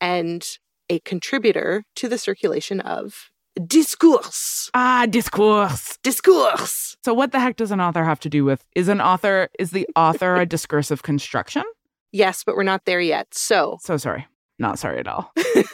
and 0.00 0.46
a 0.88 1.00
contributor 1.00 1.82
to 1.96 2.08
the 2.08 2.16
circulation 2.16 2.80
of 2.80 3.30
discourse. 3.66 4.70
Ah, 4.74 5.06
discourse. 5.10 5.98
Discourse. 6.04 6.96
So 7.04 7.14
what 7.14 7.32
the 7.32 7.40
heck 7.40 7.56
does 7.56 7.72
an 7.72 7.80
author 7.80 8.04
have 8.04 8.20
to 8.20 8.28
do 8.28 8.44
with 8.44 8.64
is 8.76 8.86
an 8.86 9.00
author 9.00 9.48
is 9.58 9.72
the 9.72 9.88
author 9.96 10.36
a 10.36 10.46
discursive 10.46 11.02
construction? 11.02 11.64
Yes, 12.12 12.44
but 12.44 12.54
we're 12.54 12.62
not 12.62 12.84
there 12.84 13.00
yet. 13.00 13.34
So 13.34 13.78
So 13.80 13.96
sorry. 13.96 14.28
Not 14.58 14.78
sorry 14.78 14.98
at 14.98 15.08
all. 15.08 15.32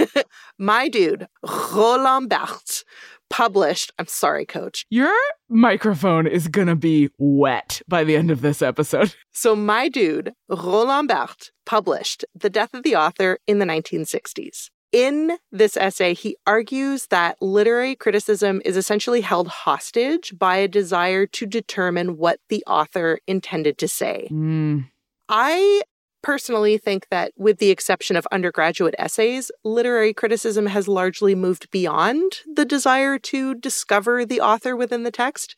my 0.58 0.88
dude, 0.88 1.26
Roland 1.72 2.28
Barthes, 2.28 2.84
published, 3.28 3.92
I'm 3.99 4.06
sorry, 4.06 4.44
coach. 4.46 4.87
Your 4.90 5.14
microphone 5.49 6.26
is 6.26 6.49
going 6.49 6.66
to 6.66 6.76
be 6.76 7.10
wet 7.18 7.82
by 7.88 8.04
the 8.04 8.16
end 8.16 8.30
of 8.30 8.40
this 8.40 8.62
episode. 8.62 9.14
So, 9.32 9.54
my 9.56 9.88
dude, 9.88 10.32
Roland 10.49 11.08
Barthes, 11.08 11.50
published 11.64 12.25
The 12.34 12.50
Death 12.50 12.75
of 12.75 12.82
the 12.82 12.96
Author 12.96 13.38
in 13.46 13.58
the 13.58 13.64
1960s. 13.64 14.68
In 14.92 15.38
this 15.52 15.76
essay, 15.76 16.14
he 16.14 16.37
argues 16.49 17.06
that 17.06 17.40
literary 17.40 17.94
criticism 17.94 18.60
is 18.64 18.76
essentially 18.76 19.20
held 19.20 19.46
hostage 19.46 20.37
by 20.37 20.56
a 20.56 20.68
desire 20.68 21.26
to 21.26 21.46
determine 21.46 22.16
what 22.16 22.40
the 22.49 22.64
author 22.66 23.20
intended 23.28 23.78
to 23.78 23.88
say. 23.88 24.28
Mm, 24.32 24.90
I 25.28 25.82
personally 26.22 26.78
think 26.78 27.08
that, 27.10 27.32
with 27.36 27.58
the 27.58 27.70
exception 27.70 28.16
of 28.16 28.26
undergraduate 28.32 28.94
essays, 28.98 29.50
literary 29.64 30.12
criticism 30.12 30.66
has 30.66 30.88
largely 30.88 31.34
moved 31.34 31.70
beyond 31.70 32.40
the 32.54 32.64
desire 32.64 33.18
to 33.18 33.54
discover 33.54 34.24
the 34.24 34.40
author 34.40 34.76
within 34.76 35.02
the 35.02 35.10
text. 35.10 35.56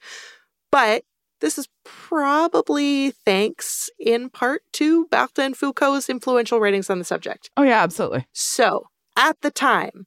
But 0.71 1.05
this 1.41 1.59
is 1.59 1.69
probably 1.85 3.11
thanks 3.11 3.91
in 3.99 4.31
part 4.31 4.63
to 4.75 5.07
Barthes 5.07 5.39
and 5.39 5.57
Foucault's 5.57 6.09
influential 6.09 6.61
writings 6.61 6.89
on 6.89 6.99
the 6.99 7.05
subject. 7.05 7.51
Oh, 7.57 7.63
yeah, 7.65 7.83
absolutely. 7.83 8.27
So, 8.33 8.87
at 9.17 9.41
the 9.43 9.51
time, 9.51 10.07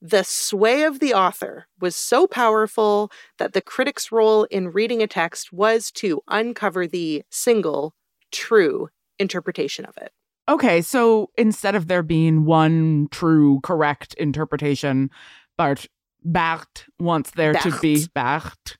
the 0.00 0.22
sway 0.22 0.84
of 0.84 1.00
the 1.00 1.12
author 1.14 1.66
was 1.80 1.96
so 1.96 2.26
powerful 2.26 3.10
that 3.38 3.52
the 3.52 3.60
critic's 3.60 4.12
role 4.12 4.44
in 4.44 4.68
reading 4.68 5.02
a 5.02 5.06
text 5.06 5.52
was 5.52 5.90
to 5.92 6.20
uncover 6.28 6.86
the 6.86 7.24
single 7.30 7.94
true 8.30 8.88
interpretation 9.18 9.84
of 9.84 9.96
it. 9.98 10.12
Okay, 10.48 10.80
so 10.80 11.30
instead 11.36 11.74
of 11.74 11.88
there 11.88 12.04
being 12.04 12.44
one 12.44 13.08
true, 13.10 13.60
correct 13.62 14.14
interpretation, 14.14 15.10
Bart 15.56 15.86
Barthes 16.24 16.84
wants 16.98 17.32
there 17.32 17.54
to 17.54 17.78
be. 17.80 18.06
Barthes 18.14 18.76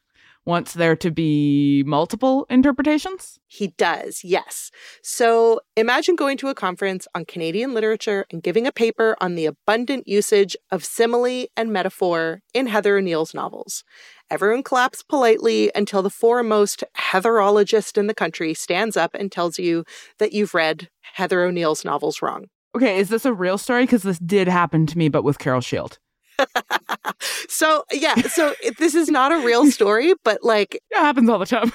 wants 0.46 0.74
there 0.74 0.94
to 0.94 1.10
be 1.10 1.82
multiple 1.84 2.46
interpretations. 2.48 3.38
He 3.48 3.74
does, 3.76 4.22
yes. 4.22 4.70
So 5.02 5.60
imagine 5.76 6.14
going 6.14 6.36
to 6.38 6.48
a 6.48 6.54
conference 6.54 7.08
on 7.14 7.24
Canadian 7.24 7.74
literature 7.74 8.24
and 8.30 8.42
giving 8.42 8.66
a 8.66 8.72
paper 8.72 9.16
on 9.20 9.34
the 9.34 9.46
abundant 9.46 10.06
usage 10.06 10.56
of 10.70 10.84
simile 10.84 11.46
and 11.56 11.72
metaphor 11.72 12.42
in 12.54 12.68
Heather 12.68 12.96
O'Neill's 12.96 13.34
novels. 13.34 13.82
Everyone 14.28 14.64
claps 14.64 15.04
politely 15.04 15.70
until 15.72 16.02
the 16.02 16.10
foremost 16.10 16.82
Heatherologist 16.98 17.96
in 17.96 18.08
the 18.08 18.14
country 18.14 18.54
stands 18.54 18.96
up 18.96 19.14
and 19.14 19.30
tells 19.30 19.56
you 19.56 19.84
that 20.18 20.32
you've 20.32 20.52
read 20.52 20.88
Heather 21.14 21.44
O'Neill's 21.44 21.84
novels 21.84 22.20
wrong. 22.20 22.46
Okay, 22.74 22.98
is 22.98 23.08
this 23.08 23.24
a 23.24 23.32
real 23.32 23.56
story? 23.56 23.84
Because 23.84 24.02
this 24.02 24.18
did 24.18 24.48
happen 24.48 24.84
to 24.86 24.98
me, 24.98 25.08
but 25.08 25.22
with 25.22 25.38
Carol 25.38 25.60
Shield. 25.60 26.00
so, 27.48 27.84
yeah, 27.92 28.16
so 28.22 28.54
this 28.78 28.96
is 28.96 29.08
not 29.08 29.30
a 29.30 29.38
real 29.38 29.70
story, 29.70 30.12
but 30.24 30.42
like 30.42 30.74
it 30.90 30.96
happens 30.96 31.28
all 31.28 31.38
the 31.38 31.46
time. 31.46 31.72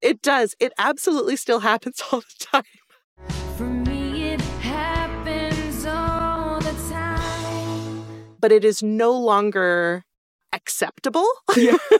it 0.00 0.22
does. 0.22 0.54
It 0.58 0.72
absolutely 0.78 1.36
still 1.36 1.60
happens 1.60 2.02
all 2.10 2.20
the 2.20 2.46
time. 2.46 3.28
For 3.58 3.64
me, 3.64 4.30
it 4.32 4.40
happens 4.40 5.84
all 5.84 6.60
the 6.60 6.72
time. 6.90 8.04
but 8.40 8.52
it 8.52 8.64
is 8.64 8.82
no 8.82 9.12
longer 9.12 10.02
acceptable. 10.52 11.26
Yeah. 11.56 11.76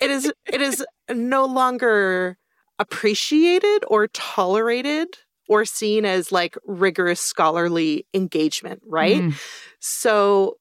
it 0.00 0.10
is 0.10 0.32
it 0.52 0.60
is 0.60 0.84
no 1.10 1.44
longer 1.44 2.38
appreciated 2.78 3.84
or 3.88 4.08
tolerated 4.08 5.08
or 5.48 5.64
seen 5.64 6.04
as 6.04 6.32
like 6.32 6.56
rigorous 6.66 7.20
scholarly 7.20 8.06
engagement, 8.14 8.82
right? 8.86 9.22
Mm. 9.22 9.34
So, 9.80 10.56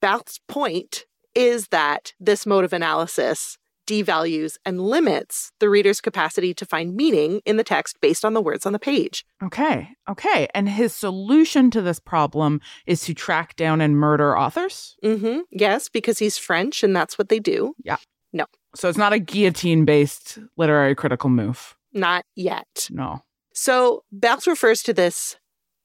Barthes' 0.00 0.40
point 0.48 1.04
is 1.34 1.68
that 1.68 2.12
this 2.18 2.46
mode 2.46 2.64
of 2.64 2.72
analysis 2.72 3.58
devalues 3.86 4.56
and 4.64 4.80
limits 4.80 5.52
the 5.60 5.68
reader's 5.68 6.00
capacity 6.00 6.54
to 6.54 6.64
find 6.66 6.94
meaning 6.94 7.40
in 7.44 7.56
the 7.56 7.64
text 7.64 8.00
based 8.00 8.24
on 8.24 8.34
the 8.34 8.42
words 8.42 8.66
on 8.66 8.72
the 8.72 8.78
page. 8.78 9.24
Okay. 9.42 9.90
Okay. 10.08 10.48
And 10.54 10.68
his 10.68 10.94
solution 10.94 11.70
to 11.72 11.82
this 11.82 11.98
problem 12.00 12.60
is 12.86 13.02
to 13.02 13.14
track 13.14 13.56
down 13.56 13.80
and 13.80 13.96
murder 13.96 14.36
authors. 14.36 14.96
hmm 15.02 15.40
Yes, 15.50 15.88
because 15.88 16.18
he's 16.18 16.38
French 16.38 16.82
and 16.82 16.94
that's 16.94 17.18
what 17.18 17.28
they 17.28 17.38
do. 17.38 17.74
Yeah. 17.84 17.96
No. 18.32 18.46
So 18.74 18.88
it's 18.88 18.98
not 18.98 19.12
a 19.12 19.18
guillotine 19.18 19.84
based 19.84 20.38
literary 20.56 20.94
critical 20.94 21.30
move. 21.30 21.76
Not 21.92 22.24
yet. 22.34 22.88
No. 22.90 23.20
So, 23.52 24.02
Barthes 24.10 24.48
refers 24.48 24.82
to 24.82 24.92
this 24.92 25.36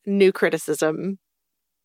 new 0.08 0.32
criticism, 0.32 1.20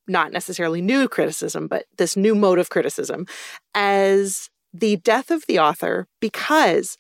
not 0.09 0.33
necessarily 0.33 0.81
new 0.81 1.09
criticism, 1.09 1.67
but 1.69 1.85
this 1.99 2.17
new 2.17 2.35
mode 2.35 2.59
of 2.59 2.71
criticism, 2.71 3.27
as 3.75 4.49
the 4.75 4.97
death 4.97 5.31
of 5.31 5.47
the 5.47 5.59
author 5.59 6.09
because 6.21 6.99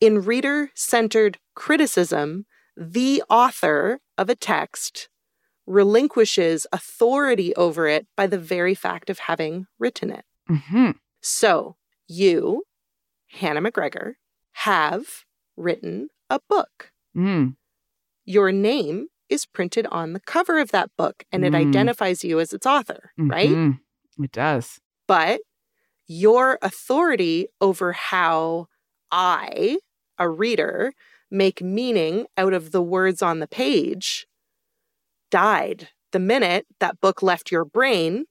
in 0.00 0.20
reader 0.22 0.70
centered 0.74 1.38
criticism, 1.54 2.44
the 2.76 3.22
author 3.30 4.00
of 4.18 4.28
a 4.28 4.34
text 4.34 5.08
relinquishes 5.66 6.66
authority 6.72 7.54
over 7.56 7.86
it 7.88 8.06
by 8.16 8.26
the 8.26 8.38
very 8.38 8.74
fact 8.74 9.08
of 9.08 9.20
having 9.20 9.66
written 9.78 10.10
it. 10.10 10.24
hmm 10.48 10.90
So, 11.22 11.76
you, 12.06 12.64
Hannah 13.28 13.62
McGregor, 13.62 14.14
have 14.52 15.24
written 15.56 16.08
a 16.28 16.38
book. 16.48 16.92
Mm. 17.16 17.56
Your 18.26 18.52
name 18.52 19.06
is 19.30 19.46
printed 19.46 19.86
on 19.90 20.12
the 20.12 20.20
cover 20.20 20.58
of 20.58 20.70
that 20.72 20.90
book 20.98 21.24
and 21.32 21.44
it 21.46 21.54
Mm. 21.54 21.56
identifies 21.66 22.22
you 22.24 22.38
as 22.40 22.52
its 22.52 22.66
author, 22.66 23.12
right? 23.16 23.48
Mhm. 23.48 23.80
It 24.22 24.32
does. 24.32 24.80
But 25.06 25.40
your 26.06 26.58
authority 26.62 27.48
over 27.60 27.92
how 27.92 28.66
I, 29.10 29.78
a 30.18 30.28
reader, 30.28 30.92
make 31.30 31.62
meaning 31.62 32.26
out 32.36 32.52
of 32.52 32.70
the 32.70 32.82
words 32.82 33.22
on 33.22 33.40
the 33.40 33.48
page 33.48 34.26
died 35.30 35.88
the 36.12 36.18
minute 36.20 36.66
that 36.78 37.00
book 37.00 37.22
left 37.22 37.50
your 37.50 37.64
brain 37.64 38.24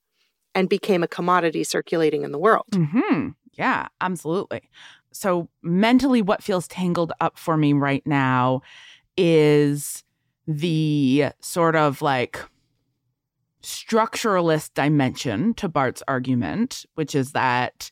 and 0.55 0.69
became 0.69 1.03
a 1.03 1.07
commodity 1.07 1.63
circulating 1.63 2.23
in 2.23 2.31
the 2.31 2.39
world. 2.39 2.67
hmm 2.73 3.29
Yeah, 3.53 3.87
absolutely. 4.01 4.69
So, 5.11 5.49
mentally, 5.61 6.21
what 6.21 6.41
feels 6.41 6.67
tangled 6.67 7.11
up 7.19 7.37
for 7.37 7.57
me 7.57 7.73
right 7.73 8.05
now 8.05 8.61
is 9.17 10.03
the 10.47 11.25
sort 11.39 11.75
of 11.75 12.01
like 12.01 12.39
structuralist 13.63 14.73
dimension 14.73 15.53
to 15.55 15.69
Barthes' 15.69 16.03
argument, 16.07 16.85
which 16.95 17.15
is 17.15 17.31
that 17.31 17.89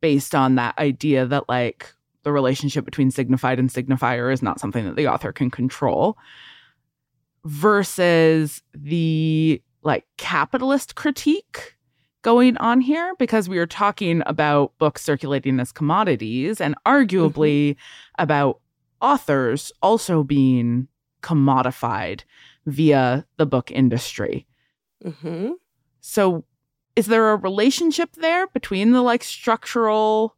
based 0.00 0.34
on 0.34 0.54
that 0.54 0.78
idea 0.78 1.26
that 1.26 1.48
like 1.48 1.92
the 2.22 2.32
relationship 2.32 2.84
between 2.84 3.10
signified 3.10 3.58
and 3.58 3.70
signifier 3.70 4.32
is 4.32 4.42
not 4.42 4.60
something 4.60 4.84
that 4.84 4.96
the 4.96 5.08
author 5.08 5.32
can 5.32 5.50
control 5.50 6.16
versus 7.44 8.62
the 8.74 9.62
like 9.82 10.04
capitalist 10.16 10.94
critique 10.94 11.76
going 12.22 12.56
on 12.58 12.80
here 12.80 13.14
because 13.18 13.48
we 13.48 13.58
are 13.58 13.66
talking 13.66 14.22
about 14.26 14.76
books 14.78 15.02
circulating 15.02 15.58
as 15.58 15.72
commodities 15.72 16.60
and 16.60 16.74
mm-hmm. 16.76 16.92
arguably 16.92 17.76
about 18.18 18.60
authors 19.00 19.72
also 19.82 20.22
being 20.22 20.86
commodified 21.22 22.22
via 22.66 23.26
the 23.38 23.46
book 23.46 23.70
industry. 23.70 24.46
Hmm 25.04 25.52
So 26.00 26.44
is 26.96 27.06
there 27.06 27.30
a 27.30 27.36
relationship 27.36 28.12
there 28.16 28.46
between 28.48 28.92
the 28.92 29.02
like 29.02 29.24
structural 29.24 30.36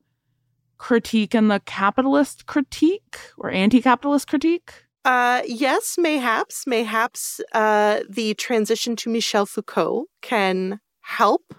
critique 0.78 1.34
and 1.34 1.50
the 1.50 1.60
capitalist 1.60 2.46
critique 2.46 3.18
or 3.38 3.50
anti-capitalist 3.50 4.28
critique? 4.28 4.72
Uh, 5.04 5.42
yes, 5.46 5.96
mayhaps, 5.98 6.66
mayhaps 6.66 7.40
uh, 7.52 8.00
the 8.08 8.34
transition 8.34 8.94
to 8.96 9.10
Michel 9.10 9.46
Foucault 9.46 10.06
can 10.20 10.80
help. 11.00 11.54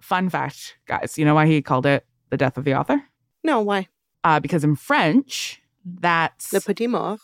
Fun 0.00 0.28
fact, 0.30 0.76
guys, 0.86 1.18
you 1.18 1.24
know 1.24 1.34
why 1.34 1.46
he 1.46 1.60
called 1.60 1.84
it 1.84 2.06
the 2.30 2.36
death 2.36 2.56
of 2.56 2.64
the 2.64 2.74
author? 2.74 3.02
No, 3.44 3.60
why? 3.60 3.88
Uh, 4.24 4.40
because 4.40 4.64
in 4.64 4.76
French, 4.76 5.62
that's 5.84 6.52
Le 6.52 6.60
Petit 6.60 6.86
Mort. 6.86 7.20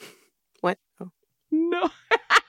What? 0.60 0.78
Oh. 1.00 1.10
No. 1.50 1.88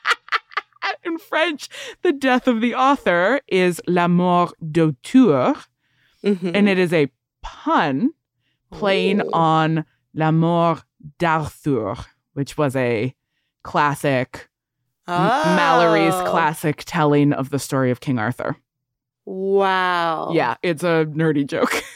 In 1.04 1.18
French, 1.18 1.68
the 2.04 2.12
death 2.12 2.48
of 2.48 2.62
the 2.62 2.76
author 2.76 3.42
is 3.48 3.82
la 3.88 4.08
mort 4.08 4.54
d'auteur, 4.72 5.56
Mhm. 6.24 6.52
and 6.56 6.70
it 6.70 6.78
is 6.78 6.94
a 6.94 7.08
pun 7.42 8.12
playing 8.72 9.22
Ooh. 9.22 9.30
on 9.34 9.86
la 10.14 10.32
mort 10.32 10.84
d'Arthur, 11.18 11.96
which 12.34 12.58
was 12.58 12.76
a 12.76 13.16
classic, 13.64 14.48
M- 15.08 15.16
Malory's 15.56 16.14
Oh. 16.14 16.26
classic 16.30 16.84
telling 16.86 17.34
of 17.34 17.50
the 17.50 17.60
story 17.60 17.90
of 17.92 18.00
King 18.00 18.20
Arthur. 18.20 18.56
Wow. 19.26 20.32
Yeah, 20.34 20.56
it's 20.64 20.84
a 20.84 21.06
nerdy 21.10 21.46
joke. 21.48 21.84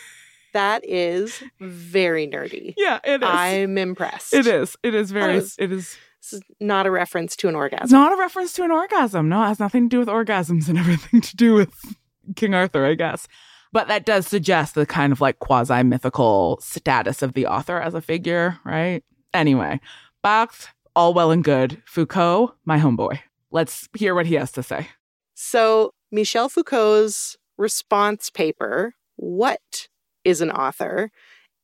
That 0.53 0.85
is 0.85 1.43
very 1.59 2.25
nerdy. 2.29 2.75
yeah, 2.77 2.99
it 3.03 3.21
is. 3.21 3.27
I'm 3.29 3.77
impressed. 3.77 4.33
it 4.33 4.47
is. 4.47 4.77
It 4.83 4.95
is 4.95 5.11
very. 5.11 5.35
is- 5.35 5.57
It 5.59 5.69
is. 5.69 5.97
This 6.25 6.41
is 6.41 6.41
not 6.59 6.87
a 6.87 6.91
reference 6.91 7.35
to 7.35 7.49
an 7.49 7.55
orgasm. 7.55 7.91
not 7.91 8.11
a 8.11 8.15
reference 8.15 8.53
to 8.53 8.63
an 8.63 8.71
orgasm. 8.71 9.29
No, 9.29 9.43
it 9.43 9.47
has 9.47 9.59
nothing 9.59 9.83
to 9.83 9.89
do 9.89 9.99
with 9.99 10.07
orgasms 10.07 10.67
and 10.67 10.77
everything 10.79 11.21
to 11.21 11.35
do 11.35 11.53
with 11.53 11.95
King 12.35 12.55
Arthur, 12.55 12.83
I 12.83 12.95
guess. 12.95 13.27
But 13.71 13.87
that 13.89 14.05
does 14.05 14.25
suggest 14.25 14.73
the 14.73 14.87
kind 14.87 15.13
of 15.13 15.21
like 15.21 15.37
quasi 15.37 15.83
mythical 15.83 16.57
status 16.61 17.21
of 17.21 17.33
the 17.33 17.45
author 17.45 17.79
as 17.79 17.93
a 17.93 18.01
figure, 18.01 18.57
right? 18.65 19.03
Anyway, 19.35 19.79
Barthes, 20.23 20.69
all 20.95 21.13
well 21.13 21.29
and 21.29 21.43
good. 21.43 21.83
Foucault, 21.85 22.55
my 22.65 22.79
homeboy. 22.79 23.19
Let's 23.51 23.87
hear 23.95 24.15
what 24.15 24.25
he 24.25 24.33
has 24.35 24.51
to 24.53 24.63
say. 24.63 24.87
So, 25.35 25.93
Michel 26.11 26.49
Foucault's 26.49 27.37
response 27.57 28.31
paper, 28.31 28.95
What 29.15 29.89
is 30.23 30.41
an 30.41 30.49
Author, 30.49 31.11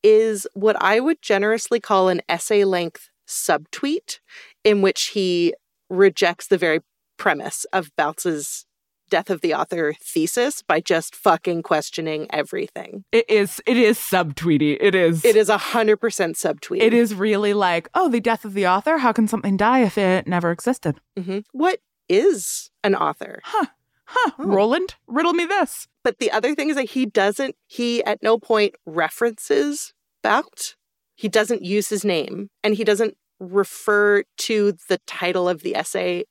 is 0.04 0.46
what 0.54 0.76
I 0.80 1.00
would 1.00 1.22
generously 1.22 1.80
call 1.80 2.10
an 2.10 2.22
essay 2.30 2.64
length 2.64 3.10
subtweet 3.32 4.20
in 4.64 4.82
which 4.82 5.08
he 5.10 5.54
rejects 5.90 6.48
the 6.48 6.58
very 6.58 6.80
premise 7.18 7.66
of 7.74 7.92
Barthes's 7.96 8.66
death 9.10 9.30
of 9.30 9.42
the 9.42 9.54
author 9.54 9.94
thesis 10.02 10.62
by 10.62 10.80
just 10.80 11.16
fucking 11.16 11.62
questioning 11.64 12.28
everything. 12.30 13.04
It 13.12 13.30
is 13.30 13.62
it 13.66 13.76
is 13.76 13.98
subtweety. 13.98 14.78
It 14.80 14.96
is 14.96 15.26
It 15.26 15.36
is 15.36 15.50
a 15.50 15.58
hundred 15.58 15.98
percent 15.98 16.38
subtweet. 16.38 16.82
it 16.82 16.94
is 16.94 17.14
really 17.14 17.54
like, 17.54 17.90
oh, 17.94 18.08
the 18.10 18.22
death 18.22 18.46
of 18.46 18.54
the 18.54 18.68
author. 18.68 19.00
How 19.00 19.12
can 19.12 19.28
something 19.28 19.58
die 19.58 19.80
if 19.84 19.98
it 19.98 20.28
never 20.28 20.50
existed? 20.52 21.02
Mhm. 21.20 21.44
What 21.52 21.80
is 22.08 22.72
an 22.84 22.96
author? 22.96 23.42
Huh. 23.44 23.66
Oh. 24.14 24.32
Roland, 24.38 24.96
riddle 25.08 25.34
me 25.34 25.46
this. 25.46 25.88
But 26.04 26.20
the 26.20 26.32
other 26.32 26.54
thing 26.56 26.70
is 26.70 26.76
that 26.76 26.90
he 26.90 27.06
doesn't, 27.06 27.56
he 27.68 28.04
at 28.04 28.22
no 28.24 28.38
point 28.38 28.76
references 28.86 29.94
Barthes. 30.24 30.76
He 31.16 31.28
doesn't 31.30 31.64
use 31.64 31.90
his 31.90 32.04
name 32.06 32.50
and 32.64 32.76
he 32.76 32.84
doesn't 32.84 33.16
refer 33.42 34.24
to 34.38 34.74
the 34.88 35.00
title 35.08 35.50
of 35.50 35.64
the 35.64 35.76
essay 35.76 36.24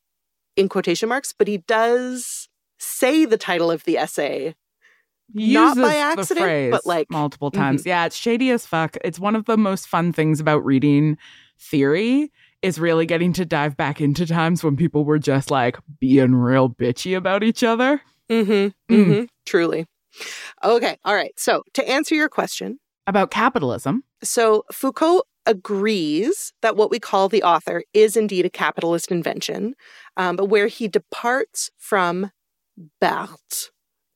in 0.56 0.68
quotation 0.68 1.08
marks, 1.08 1.34
but 1.36 1.48
he 1.48 1.58
does 1.58 2.48
say 2.78 3.24
the 3.24 3.36
title 3.36 3.70
of 3.70 3.84
the 3.84 3.98
essay. 3.98 4.54
He 5.34 5.52
Not 5.54 5.76
by 5.76 5.82
uses 5.82 5.92
the 5.92 5.98
accident, 5.98 6.40
phrase 6.40 6.70
but, 6.72 6.86
like, 6.86 7.10
multiple 7.10 7.50
times. 7.50 7.84
Yeah, 7.86 8.06
it's 8.06 8.16
shady 8.16 8.50
as 8.50 8.66
fuck. 8.66 8.96
It's 9.04 9.18
one 9.20 9.36
of 9.36 9.44
the 9.44 9.56
most 9.56 9.86
fun 9.86 10.12
things 10.12 10.40
about 10.40 10.64
reading 10.64 11.18
theory 11.58 12.32
is 12.62 12.78
really 12.78 13.06
getting 13.06 13.32
to 13.34 13.44
dive 13.44 13.76
back 13.76 14.00
into 14.00 14.26
times 14.26 14.64
when 14.64 14.76
people 14.76 15.04
were 15.04 15.18
just 15.18 15.50
like 15.50 15.78
being 15.98 16.34
real 16.34 16.68
bitchy 16.68 17.16
about 17.16 17.42
each 17.42 17.62
other. 17.62 18.02
Mm-hmm. 18.28 18.52
Mm. 18.52 18.74
Mm-hmm. 18.88 19.24
Truly. 19.46 19.86
Okay. 20.62 20.98
All 21.04 21.14
right. 21.14 21.32
So 21.36 21.62
to 21.74 21.88
answer 21.88 22.14
your 22.14 22.28
question, 22.28 22.78
About 23.06 23.30
capitalism. 23.30 24.04
So 24.22 24.64
Foucault 24.72 25.22
agrees 25.46 26.52
that 26.62 26.76
what 26.76 26.90
we 26.90 26.98
call 26.98 27.28
the 27.28 27.42
author 27.42 27.82
is 27.94 28.16
indeed 28.16 28.44
a 28.44 28.50
capitalist 28.50 29.10
invention, 29.10 29.74
um, 30.16 30.36
but 30.36 30.46
where 30.46 30.66
he 30.66 30.88
departs 30.88 31.70
from 31.78 32.30
Barthes 33.00 33.70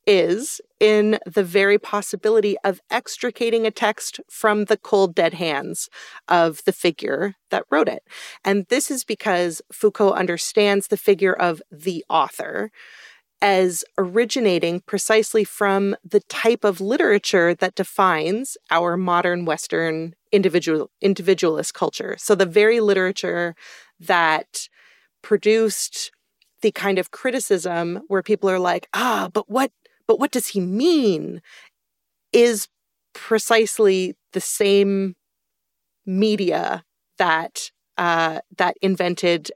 is 0.07 0.61
in 0.81 1.19
the 1.27 1.43
very 1.43 1.79
possibility 1.79 2.57
of 2.63 2.81
extricating 2.91 3.67
a 3.67 3.71
text 3.71 4.21
from 4.29 4.67
the 4.67 4.77
cold 4.77 5.15
dead 5.15 5.35
hands 5.35 5.89
of 6.29 6.63
the 6.65 6.73
figure 6.73 7.35
that 7.51 7.65
wrote 7.71 7.89
it. 7.89 8.03
And 8.45 8.67
this 8.69 8.91
is 8.91 9.05
because 9.05 9.63
Foucault 9.73 10.13
understands 10.13 10.89
the 10.89 10.97
figure 10.97 11.33
of 11.33 11.63
the 11.71 12.05
author 12.11 12.71
as 13.45 13.85
originating 13.99 14.81
precisely 14.81 15.45
from 15.45 15.95
the 16.03 16.21
type 16.31 16.65
of 16.65 16.81
literature 16.81 17.55
that 17.55 17.75
defines 17.77 18.57
our 18.71 18.97
modern 18.97 19.45
Western 19.45 20.15
individual 20.33 20.91
individualist 21.03 21.75
culture. 21.75 22.17
So 22.19 22.35
the 22.35 22.47
very 22.47 22.81
literature 22.81 23.55
that 24.01 24.69
produced 25.23 26.13
the 26.63 26.73
kind 26.73 26.99
of 26.99 27.11
criticism 27.13 28.01
where 28.09 28.23
people 28.23 28.51
are 28.51 28.59
like, 28.61 28.89
ah, 28.95 29.31
but 29.33 29.51
what 29.51 29.73
but 30.09 30.19
what 30.21 30.33
does 30.33 30.49
he 30.49 30.61
mean? 30.61 31.43
Is 32.33 32.69
precisely 33.15 34.17
the 34.33 34.41
same 34.41 35.17
media 36.07 36.85
that 37.19 37.71
uh, 37.99 38.41
that 38.59 38.77
invented 38.83 39.51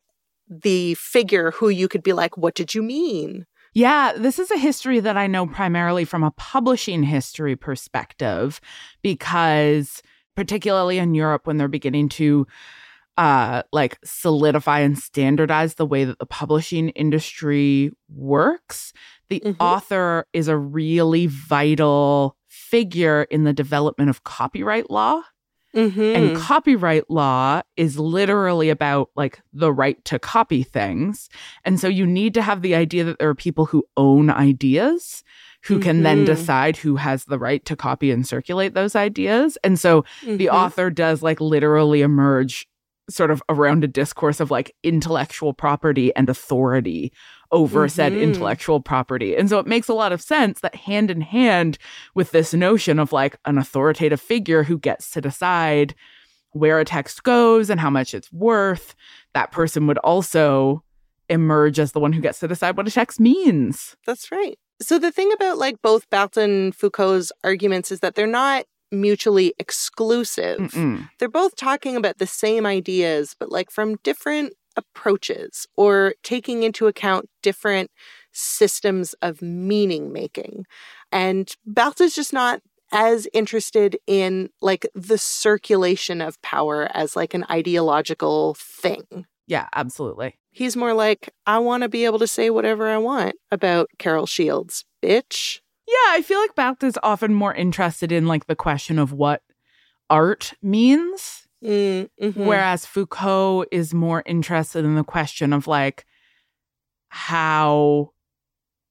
the 0.49 0.95
figure 0.97 1.53
who 1.53 1.71
you 1.71 1.89
could 1.89 2.05
be 2.05 2.15
like, 2.15 2.39
what 2.39 2.55
did 2.57 2.75
you 2.75 2.83
mean? 2.83 3.47
Yeah, 3.75 4.13
this 4.17 4.39
is 4.39 4.51
a 4.51 4.59
history 4.59 5.01
that 5.01 5.17
I 5.17 5.27
know 5.27 5.47
primarily 5.47 6.05
from 6.05 6.25
a 6.25 6.31
publishing 6.33 7.03
history 7.03 7.55
perspective, 7.57 8.61
because 9.03 10.03
particularly 10.37 10.99
in 10.99 11.15
Europe, 11.15 11.47
when 11.47 11.57
they're 11.59 11.69
beginning 11.69 12.09
to 12.11 12.47
uh, 13.17 13.65
like 13.73 13.99
solidify 14.05 14.79
and 14.79 14.97
standardize 14.97 15.75
the 15.75 15.85
way 15.87 16.05
that 16.05 16.21
the 16.21 16.27
publishing 16.27 16.91
industry 16.91 17.91
works, 18.09 18.93
the 19.29 19.41
Mhm. 19.41 19.57
author 19.59 20.25
is 20.33 20.47
a 20.47 20.57
really 20.57 21.27
vital 21.27 22.37
figure 22.47 23.25
in 23.25 23.43
the 23.43 23.53
development 23.53 24.09
of 24.09 24.23
copyright 24.23 24.89
law. 24.89 25.21
Mm-hmm. 25.79 26.01
And 26.17 26.37
copyright 26.37 27.09
law 27.09 27.63
is 27.77 27.99
literally 27.99 28.69
about 28.69 29.11
like 29.15 29.41
the 29.53 29.73
right 29.73 30.03
to 30.07 30.19
copy 30.19 30.63
things. 30.65 31.29
And 31.65 31.79
so 31.79 31.87
you 31.87 32.05
need 32.07 32.35
to 32.35 32.43
have 32.43 32.63
the 32.63 32.75
idea 32.75 33.05
that 33.05 33.19
there 33.21 33.29
are 33.29 33.35
people 33.35 33.67
who 33.67 33.85
own 33.97 34.29
ideas 34.31 35.23
who 35.65 35.79
can 35.79 36.03
then 36.03 36.23
Mhm. 36.23 36.27
decide 36.27 36.77
who 36.77 36.97
has 36.97 37.25
the 37.27 37.39
right 37.39 37.65
to 37.65 37.77
copy 37.77 38.11
and 38.11 38.27
circulate 38.27 38.75
those 38.75 38.95
ideas. 38.97 39.59
And 39.65 39.79
so 39.79 40.05
the 40.25 40.47
Mhm. 40.47 40.53
author 40.53 40.91
does 40.91 41.23
like 41.23 41.41
literally 41.41 42.03
emerge 42.03 42.67
sort 43.11 43.31
of 43.31 43.43
around 43.49 43.83
a 43.85 43.89
discourse 43.89 44.39
of 44.39 44.51
like 44.51 44.75
intellectual 44.83 45.53
property 45.55 46.15
and 46.15 46.29
authority 46.29 47.11
over 47.51 47.89
said 47.89 48.13
Mhm. 48.13 48.21
intellectual 48.23 48.81
property. 48.81 49.35
And 49.37 49.49
so 49.49 49.59
it 49.59 49.67
makes 49.67 49.89
a 49.89 49.95
lot 49.95 50.13
of 50.13 50.21
sense 50.21 50.61
that 50.61 50.75
hand 50.75 51.11
in 51.11 51.23
hand 51.23 51.79
with 52.15 52.31
this 52.31 52.53
notion 52.53 52.99
of 52.99 53.13
like 53.13 53.37
an 53.47 53.57
authoritative 53.59 54.21
figure 54.21 54.65
who 54.65 54.79
gets 54.79 55.11
to 55.13 55.21
decide 55.21 55.95
where 56.53 56.79
a 56.79 56.85
text 56.85 57.23
goes 57.23 57.71
and 57.71 57.81
how 57.81 57.91
much 57.91 58.13
it's 58.15 58.33
worth, 58.33 58.95
that 59.35 59.51
person 59.53 59.87
would 59.87 59.99
also 59.99 60.83
emerge 61.29 61.79
as 61.79 61.93
the 61.93 62.01
one 62.01 62.13
who 62.13 62.21
gets 62.23 62.41
to 62.41 62.49
decide 62.49 62.77
what 62.77 62.89
a 62.89 62.91
text 62.91 63.21
means. 63.21 63.97
That's 64.07 64.31
right. 64.33 64.59
So 64.81 64.99
the 64.99 65.13
thing 65.13 65.31
about 65.33 65.59
like 65.59 65.77
both 65.83 66.09
Barthes 66.11 66.37
and 66.39 66.75
Foucault's 66.75 67.33
arguments 67.45 67.91
is 67.91 68.01
that 68.01 68.15
they're 68.15 68.27
not 68.27 68.65
mutually 68.91 69.53
exclusive. 69.59 70.59
Mm-mm. 70.59 71.09
They're 71.19 71.29
both 71.29 71.57
talking 71.57 71.97
about 71.97 72.19
the 72.19 72.27
same 72.27 72.65
ideas, 72.65 73.35
but 73.39 73.51
like 73.53 73.71
from 73.71 73.97
different 74.03 74.55
approaches 74.79 75.67
or 75.77 76.15
taking 76.23 76.63
into 76.63 76.87
account 76.87 77.29
different 77.43 77.91
systems 78.33 79.15
of 79.21 79.43
meaning 79.43 80.13
making. 80.13 80.65
And 81.13 81.53
Barthes 81.67 82.01
is 82.01 82.15
just 82.15 82.33
not 82.33 82.63
as 82.93 83.29
interested 83.33 83.99
in 84.07 84.49
like 84.63 84.87
the 84.95 85.19
circulation 85.19 86.21
of 86.21 86.41
power 86.41 86.89
as 86.95 87.17
like 87.17 87.35
an 87.35 87.45
ideological 87.51 88.55
thing. 88.55 89.27
Yeah, 89.47 89.69
absolutely. 89.75 90.39
He's 90.51 90.77
more 90.77 90.95
like, 90.95 91.31
I 91.47 91.59
want 91.59 91.83
to 91.83 91.89
be 91.89 92.05
able 92.05 92.19
to 92.19 92.27
say 92.27 92.51
whatever 92.51 92.89
I 92.89 92.99
want 92.99 93.35
about 93.51 93.89
Carol 93.99 94.27
Shields, 94.27 94.85
bitch. 95.03 95.61
Yeah, 95.87 95.95
I 96.09 96.23
feel 96.23 96.39
like 96.39 96.55
Barthes 96.55 96.85
is 96.85 96.99
often 97.03 97.33
more 97.33 97.55
interested 97.55 98.13
in 98.13 98.27
like 98.27 98.47
the 98.47 98.57
question 98.57 98.99
of 98.99 99.13
what 99.13 99.43
art 100.11 100.53
means, 100.63 101.48
Mm, 101.65 102.09
mhm. 102.23 102.47
whereas 102.47 102.87
Foucault 102.87 103.65
is 103.73 103.93
more 103.93 104.23
interested 104.27 104.85
in 104.85 104.95
the 104.95 105.03
question 105.05 105.53
of 105.53 105.67
like 105.67 106.07
how 107.09 108.13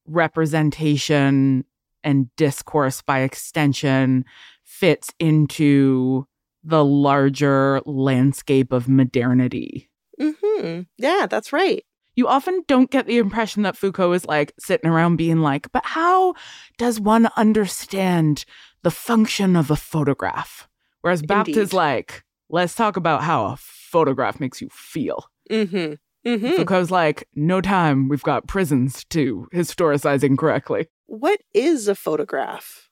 representation 0.05 1.65
and 2.03 2.33
discourse 2.35 3.01
by 3.01 3.19
extension 3.19 4.25
fits 4.63 5.13
into 5.19 6.27
the 6.63 6.83
larger 6.83 7.81
landscape 7.85 8.71
of 8.71 8.87
modernity. 8.89 9.89
Mhm. 10.19 10.87
Yeah, 10.97 11.27
that's 11.29 11.53
right. 11.53 11.83
you 12.15 12.27
often 12.27 12.63
don't 12.67 12.89
get 12.89 13.05
the 13.05 13.19
impression 13.19 13.61
that 13.61 13.77
Foucault 13.77 14.11
is 14.13 14.25
like 14.25 14.51
sitting 14.59 14.89
around 14.89 15.17
being 15.17 15.41
like, 15.41 15.71
but 15.71 15.85
how 15.85 16.33
does 16.79 16.99
one 16.99 17.29
understand 17.37 18.43
the 18.81 18.89
function 18.89 19.55
of 19.55 19.69
a 19.69 19.75
photograph? 19.75 20.67
Whereas 21.01 21.21
Barthes 21.21 21.55
is 21.55 21.73
like, 21.73 22.23
let's 22.49 22.75
talk 22.75 22.97
about 22.97 23.23
how 23.23 23.45
a 23.45 23.57
photograph 23.57 24.39
makes 24.39 24.61
you 24.61 24.69
feel. 24.71 25.25
Mm-hmm. 25.49 25.93
Mm-hmm. 26.29 26.55
Foucault's 26.57 26.91
like, 26.91 27.27
no 27.35 27.61
time, 27.61 28.09
we've 28.09 28.23
got 28.23 28.47
prisons 28.47 29.05
to 29.05 29.47
historicize 29.53 30.23
incorrectly. 30.23 30.87
What 31.05 31.39
is 31.53 31.87
a 31.87 31.95
photograph? 31.95 32.89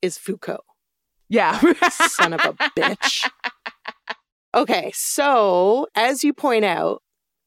Is 0.00 0.18
Foucault. 0.18 0.64
Yeah. 1.28 1.58
Son 1.90 2.32
of 2.32 2.40
a 2.40 2.52
bitch. 2.78 3.28
Okay, 4.54 4.92
so 4.94 5.88
as 5.96 6.22
you 6.22 6.32
point 6.32 6.64
out, 6.64 7.02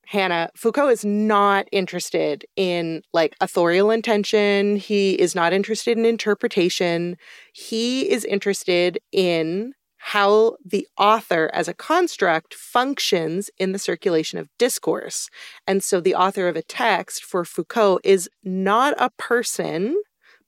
Hannah, 0.07 0.49
Foucault 0.57 0.89
is 0.89 1.05
not 1.05 1.65
interested 1.71 2.43
in 2.57 3.01
like 3.13 3.33
authorial 3.39 3.91
intention. 3.91 4.75
He 4.75 5.13
is 5.13 5.33
not 5.33 5.53
interested 5.53 5.97
in 5.97 6.05
interpretation. 6.05 7.15
He 7.53 8.09
is 8.09 8.25
interested 8.25 8.99
in 9.13 9.71
how 10.11 10.55
the 10.63 10.87
author 10.97 11.49
as 11.53 11.67
a 11.67 11.73
construct 11.73 12.53
functions 12.53 13.49
in 13.57 13.73
the 13.73 13.79
circulation 13.79 14.39
of 14.39 14.47
discourse. 14.57 15.29
And 15.67 15.83
so 15.83 15.99
the 15.99 16.15
author 16.15 16.47
of 16.47 16.55
a 16.55 16.61
text 16.61 17.25
for 17.25 17.43
Foucault 17.43 17.99
is 18.05 18.29
not 18.41 18.93
a 18.97 19.09
person, 19.17 20.01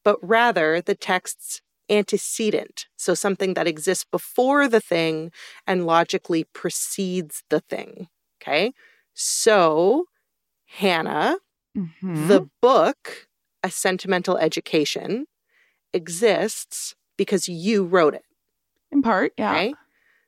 but 0.06 0.17
rather 0.22 0.82
the 0.82 0.95
text's 0.95 1.62
antecedent. 1.89 2.86
So 2.95 3.13
something 3.13 3.54
that 3.56 3.67
exists 3.67 4.06
before 4.10 4.69
the 4.69 4.80
thing 4.80 5.32
and 5.67 5.86
logically 5.86 6.45
precedes 6.54 7.43
the 7.50 7.60
thing. 7.60 8.08
Okay. 8.41 8.72
So, 9.13 10.06
Hannah, 10.67 11.39
Mhm. 11.76 12.28
the 12.30 12.50
book, 12.62 13.28
A 13.62 13.69
Sentimental 13.69 14.38
Education, 14.38 15.26
exists 15.93 16.95
because 17.17 17.50
you 17.50 17.84
wrote 17.84 18.13
it. 18.13 18.24
In 18.91 19.02
part, 19.02 19.34
yeah. 19.38 19.52
Okay. 19.54 19.73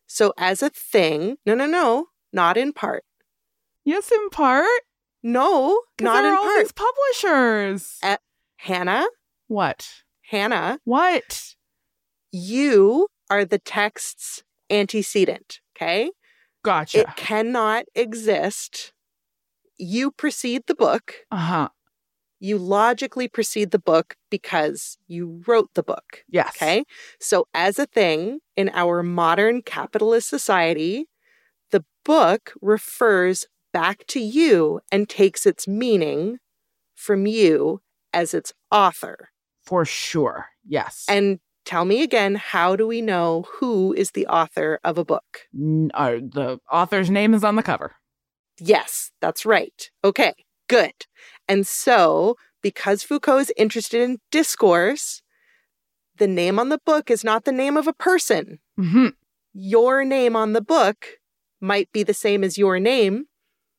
So, 0.07 0.33
as 0.37 0.61
a 0.61 0.69
thing, 0.69 1.37
no, 1.45 1.55
no, 1.55 1.65
no, 1.65 2.07
not 2.33 2.57
in 2.57 2.73
part. 2.73 3.03
Yes, 3.85 4.11
in 4.11 4.29
part. 4.29 4.67
No, 5.23 5.81
not 6.01 6.25
in 6.25 6.31
all 6.31 6.37
part. 6.43 6.59
these 6.59 6.71
publishers. 6.73 7.97
Uh, 8.03 8.17
Hannah, 8.57 9.05
what? 9.47 9.87
Hannah, 10.29 10.79
What? 10.83 11.55
you 12.31 13.07
are 13.29 13.45
the 13.45 13.59
text's 13.59 14.43
antecedent. 14.69 15.59
Okay. 15.75 16.11
Gotcha. 16.63 17.01
It 17.01 17.15
cannot 17.15 17.85
exist. 17.95 18.93
You 19.77 20.11
precede 20.11 20.63
the 20.67 20.75
book. 20.75 21.15
Uh 21.31 21.37
huh. 21.37 21.69
You 22.43 22.57
logically 22.57 23.27
precede 23.27 23.69
the 23.69 23.79
book 23.79 24.15
because 24.31 24.97
you 25.07 25.43
wrote 25.45 25.69
the 25.75 25.83
book. 25.83 26.23
Yes. 26.27 26.49
Okay. 26.55 26.85
So, 27.19 27.47
as 27.53 27.77
a 27.77 27.85
thing 27.85 28.39
in 28.57 28.71
our 28.73 29.03
modern 29.03 29.61
capitalist 29.61 30.27
society, 30.27 31.05
the 31.69 31.85
book 32.03 32.53
refers 32.59 33.45
back 33.71 34.07
to 34.07 34.19
you 34.19 34.81
and 34.91 35.07
takes 35.07 35.45
its 35.45 35.67
meaning 35.67 36.39
from 36.95 37.27
you 37.27 37.81
as 38.11 38.33
its 38.33 38.53
author. 38.71 39.29
For 39.63 39.85
sure. 39.85 40.47
Yes. 40.67 41.05
And 41.07 41.39
tell 41.63 41.85
me 41.85 42.01
again, 42.01 42.33
how 42.33 42.75
do 42.75 42.87
we 42.87 43.01
know 43.01 43.45
who 43.59 43.93
is 43.93 44.11
the 44.11 44.25
author 44.25 44.79
of 44.83 44.97
a 44.97 45.05
book? 45.05 45.41
Uh, 45.93 46.13
the 46.13 46.59
author's 46.71 47.11
name 47.11 47.35
is 47.35 47.43
on 47.43 47.55
the 47.55 47.63
cover. 47.63 47.93
Yes, 48.59 49.11
that's 49.21 49.45
right. 49.45 49.89
Okay, 50.03 50.33
good. 50.67 50.93
And 51.51 51.67
so, 51.67 52.35
because 52.61 53.03
Foucault 53.03 53.39
is 53.39 53.53
interested 53.57 53.99
in 54.01 54.19
discourse, 54.31 55.21
the 56.17 56.27
name 56.27 56.59
on 56.59 56.69
the 56.69 56.79
book 56.91 57.11
is 57.11 57.23
not 57.23 57.43
the 57.45 57.51
name 57.63 57.75
of 57.77 57.87
a 57.87 57.93
person. 58.09 58.59
hmm 58.77 59.09
Your 59.53 60.05
name 60.05 60.35
on 60.35 60.53
the 60.53 60.61
book 60.61 60.99
might 61.59 61.89
be 61.91 62.03
the 62.03 62.13
same 62.25 62.41
as 62.47 62.57
your 62.57 62.79
name, 62.79 63.25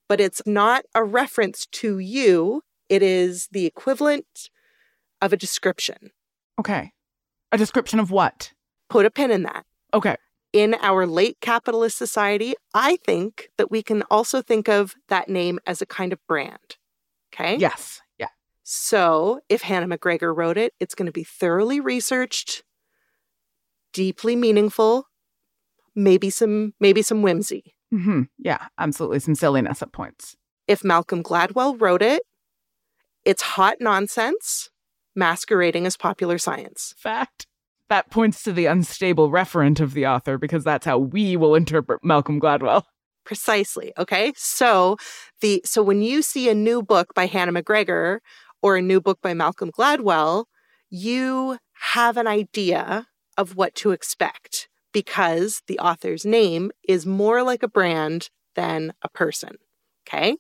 but 0.08 0.20
it's 0.20 0.42
not 0.44 0.84
a 0.94 1.02
reference 1.02 1.66
to 1.80 1.98
you. 1.98 2.62
It 2.88 3.02
is 3.02 3.48
the 3.56 3.64
equivalent 3.72 4.50
of 5.24 5.32
a 5.32 5.36
description. 5.46 6.00
Okay. 6.60 6.92
A 7.52 7.58
description 7.58 7.98
of 8.00 8.10
what? 8.10 8.52
Put 8.90 9.06
a 9.06 9.10
pin 9.10 9.30
in 9.30 9.42
that. 9.50 9.64
Okay. 9.94 10.16
in 10.52 10.74
our 10.90 11.06
late 11.06 11.38
capitalist 11.40 11.96
society, 11.96 12.52
I 12.74 12.96
think 12.96 13.48
that 13.56 13.70
we 13.70 13.82
can 13.82 14.02
also 14.10 14.42
think 14.42 14.68
of 14.68 14.94
that 15.08 15.26
name 15.28 15.58
as 15.66 15.80
a 15.80 15.86
kind 15.98 16.12
of 16.12 16.18
brand. 16.28 16.76
Okay. 17.32 17.56
Yes. 17.56 18.00
Yeah. 18.18 18.28
So 18.62 19.40
if 19.48 19.62
Hannah 19.62 19.88
McGregor 19.96 20.36
wrote 20.36 20.56
it, 20.58 20.74
it's 20.80 20.94
going 20.94 21.06
to 21.06 21.12
be 21.12 21.24
thoroughly 21.24 21.80
researched, 21.80 22.62
deeply 23.92 24.36
meaningful, 24.36 25.06
maybe 25.94 26.30
some 26.30 26.74
maybe 26.80 27.02
some 27.02 27.22
whimsy. 27.22 27.74
hmm 27.90 28.22
Yeah. 28.38 28.66
Absolutely. 28.78 29.20
Some 29.20 29.34
silliness 29.34 29.82
at 29.82 29.92
points. 29.92 30.36
if 30.68 30.84
Malcolm 30.84 31.22
Gladwell 31.22 31.80
wrote 31.80 32.02
it, 32.02 32.22
it's 33.24 33.42
hot 33.42 33.76
nonsense 33.80 34.70
masquerading 35.14 35.86
as 35.86 35.96
popular 35.96 36.38
science. 36.38 36.94
Fact. 36.96 37.46
That 37.88 38.10
points 38.10 38.42
to 38.44 38.52
the 38.52 38.66
unstable 38.66 39.30
referent 39.30 39.78
of 39.80 39.92
the 39.92 40.06
author 40.06 40.38
because 40.38 40.64
that's 40.64 40.86
how 40.86 40.96
we 40.98 41.36
will 41.36 41.54
interpret 41.54 42.02
Malcolm 42.02 42.40
Gladwell. 42.40 42.84
Precisely. 43.32 43.94
Okay. 43.96 44.32
So 44.36 44.98
the 45.40 45.62
so 45.64 45.82
when 45.82 46.02
you 46.02 46.20
see 46.20 46.50
a 46.50 46.54
new 46.54 46.82
book 46.82 47.14
by 47.14 47.24
Hannah 47.26 47.52
McGregor 47.62 48.18
or 48.60 48.76
a 48.76 48.82
new 48.82 49.00
book 49.00 49.20
by 49.22 49.32
Malcolm 49.32 49.70
Gladwell, 49.72 50.44
you 50.90 51.56
have 51.94 52.18
an 52.18 52.26
idea 52.26 53.06
of 53.38 53.56
what 53.56 53.74
to 53.76 53.92
expect 53.92 54.68
because 54.92 55.62
the 55.66 55.78
author's 55.78 56.26
name 56.26 56.70
is 56.86 57.06
more 57.06 57.42
like 57.42 57.62
a 57.62 57.68
brand 57.68 58.28
than 58.54 58.92
a 59.00 59.08
person. 59.08 59.56
Okay. 60.06 60.36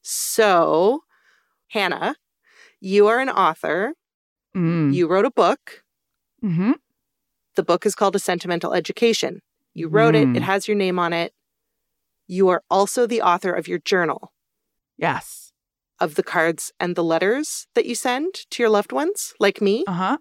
So, 0.00 1.00
Hannah, 1.68 2.16
you 2.80 3.06
are 3.08 3.20
an 3.20 3.28
author. 3.28 3.92
Mm. 4.56 4.94
You 4.94 5.08
wrote 5.08 5.26
a 5.26 5.30
book. 5.30 5.82
hmm 6.40 6.72
The 7.56 7.62
book 7.62 7.84
is 7.84 7.94
called 7.94 8.16
A 8.16 8.18
Sentimental 8.18 8.72
Education. 8.72 9.40
You 9.74 9.88
wrote 9.88 10.14
it, 10.14 10.28
Mm. 10.28 10.36
it 10.36 10.42
has 10.42 10.66
your 10.66 10.76
name 10.78 10.98
on 10.98 11.12
it. 11.12 11.32
You 12.30 12.48
are 12.50 12.62
also 12.70 13.08
the 13.08 13.22
author 13.22 13.52
of 13.52 13.66
your 13.66 13.80
journal, 13.80 14.32
Yes. 14.96 15.50
of 15.98 16.14
the 16.14 16.22
cards 16.22 16.70
and 16.78 16.94
the 16.94 17.02
letters 17.02 17.66
that 17.74 17.86
you 17.86 17.96
send 17.96 18.32
to 18.50 18.62
your 18.62 18.70
loved 18.70 18.92
ones, 18.92 19.34
like 19.40 19.60
me. 19.60 19.82
Uh 19.88 19.92
huh. 19.92 20.18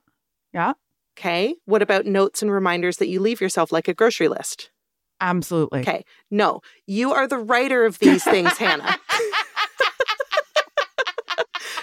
Yeah. 0.51 0.73
Okay. 1.15 1.53
What 1.65 1.83
about 1.83 2.07
notes 2.07 2.41
and 2.41 2.51
reminders 2.51 2.97
that 2.97 3.09
you 3.09 3.19
leave 3.19 3.39
yourself, 3.39 3.71
like 3.71 3.87
a 3.87 3.93
grocery 3.93 4.27
list? 4.27 4.71
Absolutely. 5.21 5.81
Okay. 5.81 6.03
No, 6.31 6.61
you 6.87 7.13
are 7.13 7.27
the 7.27 7.37
writer 7.37 7.85
of 7.85 7.99
these 7.99 8.23
things, 8.23 8.57
Hannah. 8.57 8.97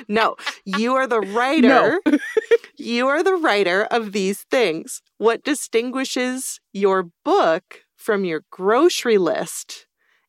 No, 0.08 0.36
you 0.64 0.94
are 0.94 1.06
the 1.08 1.20
writer. 1.20 1.68
No. 1.68 2.00
you 2.76 3.08
are 3.08 3.22
the 3.24 3.34
writer 3.34 3.84
of 3.90 4.12
these 4.12 4.42
things. 4.50 5.02
What 5.18 5.42
distinguishes 5.42 6.60
your 6.72 7.08
book 7.24 7.80
from 7.96 8.24
your 8.24 8.42
grocery 8.50 9.18
list 9.18 9.85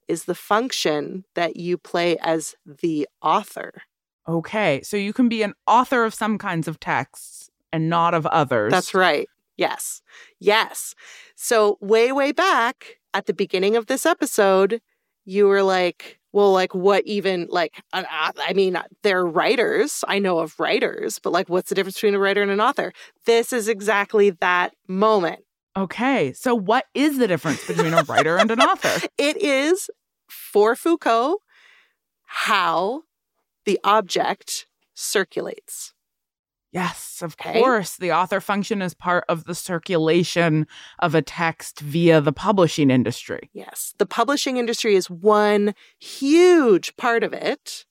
is 0.08 0.26
the 0.26 0.36
function 0.36 1.26
that 1.36 1.58
you 1.58 1.78
play 1.78 2.18
as 2.18 2.56
the 2.66 3.08
author. 3.22 3.82
Okay. 4.28 4.82
So 4.84 4.98
you 4.98 5.14
can 5.14 5.30
be 5.30 5.42
an 5.44 5.54
author 5.66 6.04
of 6.04 6.14
some 6.14 6.38
kinds 6.38 6.68
of 6.68 6.80
texts 6.80 7.50
and 7.72 7.90
not 7.90 8.14
of 8.14 8.26
others. 8.26 8.72
That's 8.72 8.94
right. 8.94 9.28
Yes. 9.58 10.02
Yes. 10.40 10.94
So, 11.36 11.78
way, 11.82 12.12
way 12.12 12.32
back 12.32 13.00
at 13.14 13.26
the 13.26 13.34
beginning 13.34 13.76
of 13.76 13.88
this 13.88 14.06
episode, 14.06 14.82
you 15.26 15.48
were 15.48 15.64
like, 15.64 16.20
well, 16.32 16.52
like, 16.52 16.76
what 16.76 17.04
even, 17.06 17.48
like, 17.50 17.82
I 17.92 18.54
mean, 18.54 18.78
they're 19.02 19.26
writers. 19.26 20.04
I 20.08 20.20
know 20.20 20.40
of 20.40 20.60
writers, 20.60 21.20
but 21.20 21.34
like, 21.34 21.50
what's 21.50 21.70
the 21.70 21.76
difference 21.76 21.96
between 21.96 22.14
a 22.14 22.20
writer 22.20 22.42
and 22.42 22.52
an 22.52 22.62
author? 22.62 22.94
This 23.26 23.52
is 23.52 23.68
exactly 23.68 24.30
that 24.30 24.76
moment. 24.88 25.40
Okay. 25.78 26.34
So 26.34 26.56
what 26.56 26.86
is 26.96 27.20
the 27.20 27.28
difference 27.28 27.66
between 27.68 27.94
a 27.94 28.04
writer 28.04 28.38
and 28.38 28.50
an 28.50 28.60
author? 28.60 29.08
It 29.18 29.38
is 29.38 29.90
for 30.28 30.76
Foucault 30.76 31.38
how 32.24 33.04
the 33.66 33.80
object 33.84 34.66
circulates. 34.96 35.94
Yes, 36.72 37.22
of 37.22 37.36
Okay. 37.40 37.60
course. 37.60 37.96
The 37.96 38.12
author 38.12 38.42
function 38.42 38.82
is 38.82 38.94
part 38.94 39.24
of 39.30 39.46
the 39.46 39.56
circulation 39.56 40.68
of 41.00 41.16
a 41.16 41.22
text 41.22 41.80
via 41.80 42.22
the 42.22 42.34
publishing 42.34 42.90
industry. 42.90 43.50
Yes, 43.54 43.94
the 44.00 44.06
publishing 44.06 44.58
industry 44.58 44.96
is 44.96 45.10
one 45.10 45.74
huge 46.00 46.96
part 46.98 47.24
of 47.24 47.34
it, 47.34 47.86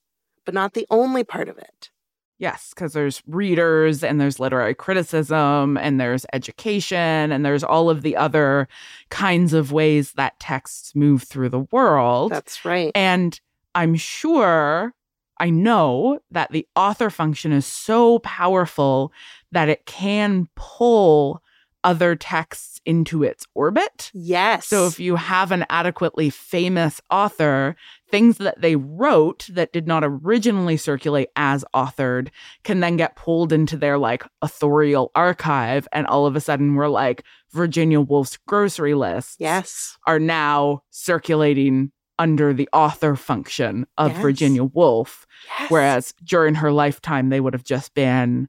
but 0.44 0.54
not 0.54 0.74
the 0.74 0.86
only 0.90 1.24
part 1.24 1.48
of 1.48 1.56
it. 1.58 1.90
Yes, 2.38 2.72
because 2.74 2.92
there's 2.92 3.22
readers 3.26 4.04
and 4.04 4.20
there's 4.20 4.38
literary 4.38 4.74
criticism 4.74 5.78
and 5.78 5.98
there's 5.98 6.26
education 6.32 7.32
and 7.32 7.46
there's 7.46 7.64
all 7.64 7.88
of 7.88 8.02
the 8.02 8.16
other 8.16 8.68
kinds 9.08 9.54
of 9.54 9.72
ways 9.72 10.12
that 10.12 10.38
texts 10.38 10.94
move 10.94 11.22
through 11.22 11.48
the 11.48 11.66
world. 11.72 12.32
That's 12.32 12.64
right. 12.64 12.92
And 12.94 13.40
I'm 13.74 13.94
sure, 13.94 14.94
I 15.38 15.50
know 15.50 16.20
that 16.30 16.50
the 16.52 16.66
author 16.76 17.08
function 17.08 17.52
is 17.52 17.66
so 17.66 18.18
powerful 18.18 19.12
that 19.52 19.68
it 19.68 19.86
can 19.86 20.48
pull 20.56 21.42
other 21.84 22.16
texts 22.16 22.80
into 22.84 23.22
its 23.22 23.46
orbit. 23.54 24.10
Yes. 24.12 24.66
So 24.66 24.86
if 24.86 24.98
you 24.98 25.16
have 25.16 25.52
an 25.52 25.64
adequately 25.70 26.30
famous 26.30 27.00
author, 27.10 27.76
things 28.16 28.38
that 28.38 28.58
they 28.62 28.76
wrote 28.76 29.46
that 29.52 29.74
did 29.74 29.86
not 29.86 30.02
originally 30.02 30.78
circulate 30.78 31.28
as 31.36 31.66
authored 31.74 32.28
can 32.64 32.80
then 32.80 32.96
get 32.96 33.14
pulled 33.14 33.52
into 33.52 33.76
their 33.76 33.98
like 33.98 34.24
authorial 34.40 35.10
archive. 35.14 35.86
And 35.92 36.06
all 36.06 36.24
of 36.24 36.34
a 36.34 36.40
sudden 36.40 36.76
we're 36.76 36.88
like, 36.88 37.24
Virginia 37.50 38.00
Woolf's 38.00 38.38
grocery 38.48 38.94
lists 38.94 39.36
yes. 39.38 39.98
are 40.06 40.18
now 40.18 40.82
circulating 40.88 41.92
under 42.18 42.54
the 42.54 42.70
author 42.72 43.16
function 43.16 43.86
of 43.98 44.12
Yes. 44.12 44.22
Virginia 44.22 44.64
Woolf. 44.64 45.26
Yes. 45.58 45.70
Whereas 45.70 46.14
during 46.24 46.54
her 46.54 46.72
lifetime, 46.72 47.28
they 47.28 47.40
would 47.40 47.52
have 47.52 47.64
just 47.64 47.92
been 47.92 48.48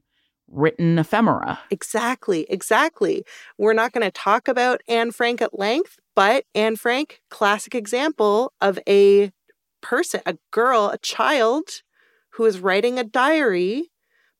written 0.50 0.98
ephemera. 0.98 1.58
Exactly, 1.70 2.46
exactly. 2.48 3.22
We're 3.58 3.74
not 3.74 3.92
going 3.92 4.06
to 4.06 4.10
talk 4.10 4.48
about 4.48 4.80
Anne 4.88 5.10
Frank 5.10 5.42
at 5.42 5.58
length, 5.58 5.98
but 6.16 6.46
Anne 6.54 6.76
Frank, 6.76 7.20
classic 7.28 7.74
example 7.74 8.54
of 8.62 8.78
a 8.88 9.30
person, 9.80 10.20
a 10.26 10.36
girl, 10.50 10.88
a 10.88 10.98
child 10.98 11.82
who 12.30 12.44
is 12.44 12.60
writing 12.60 12.98
a 12.98 13.04
diary, 13.04 13.90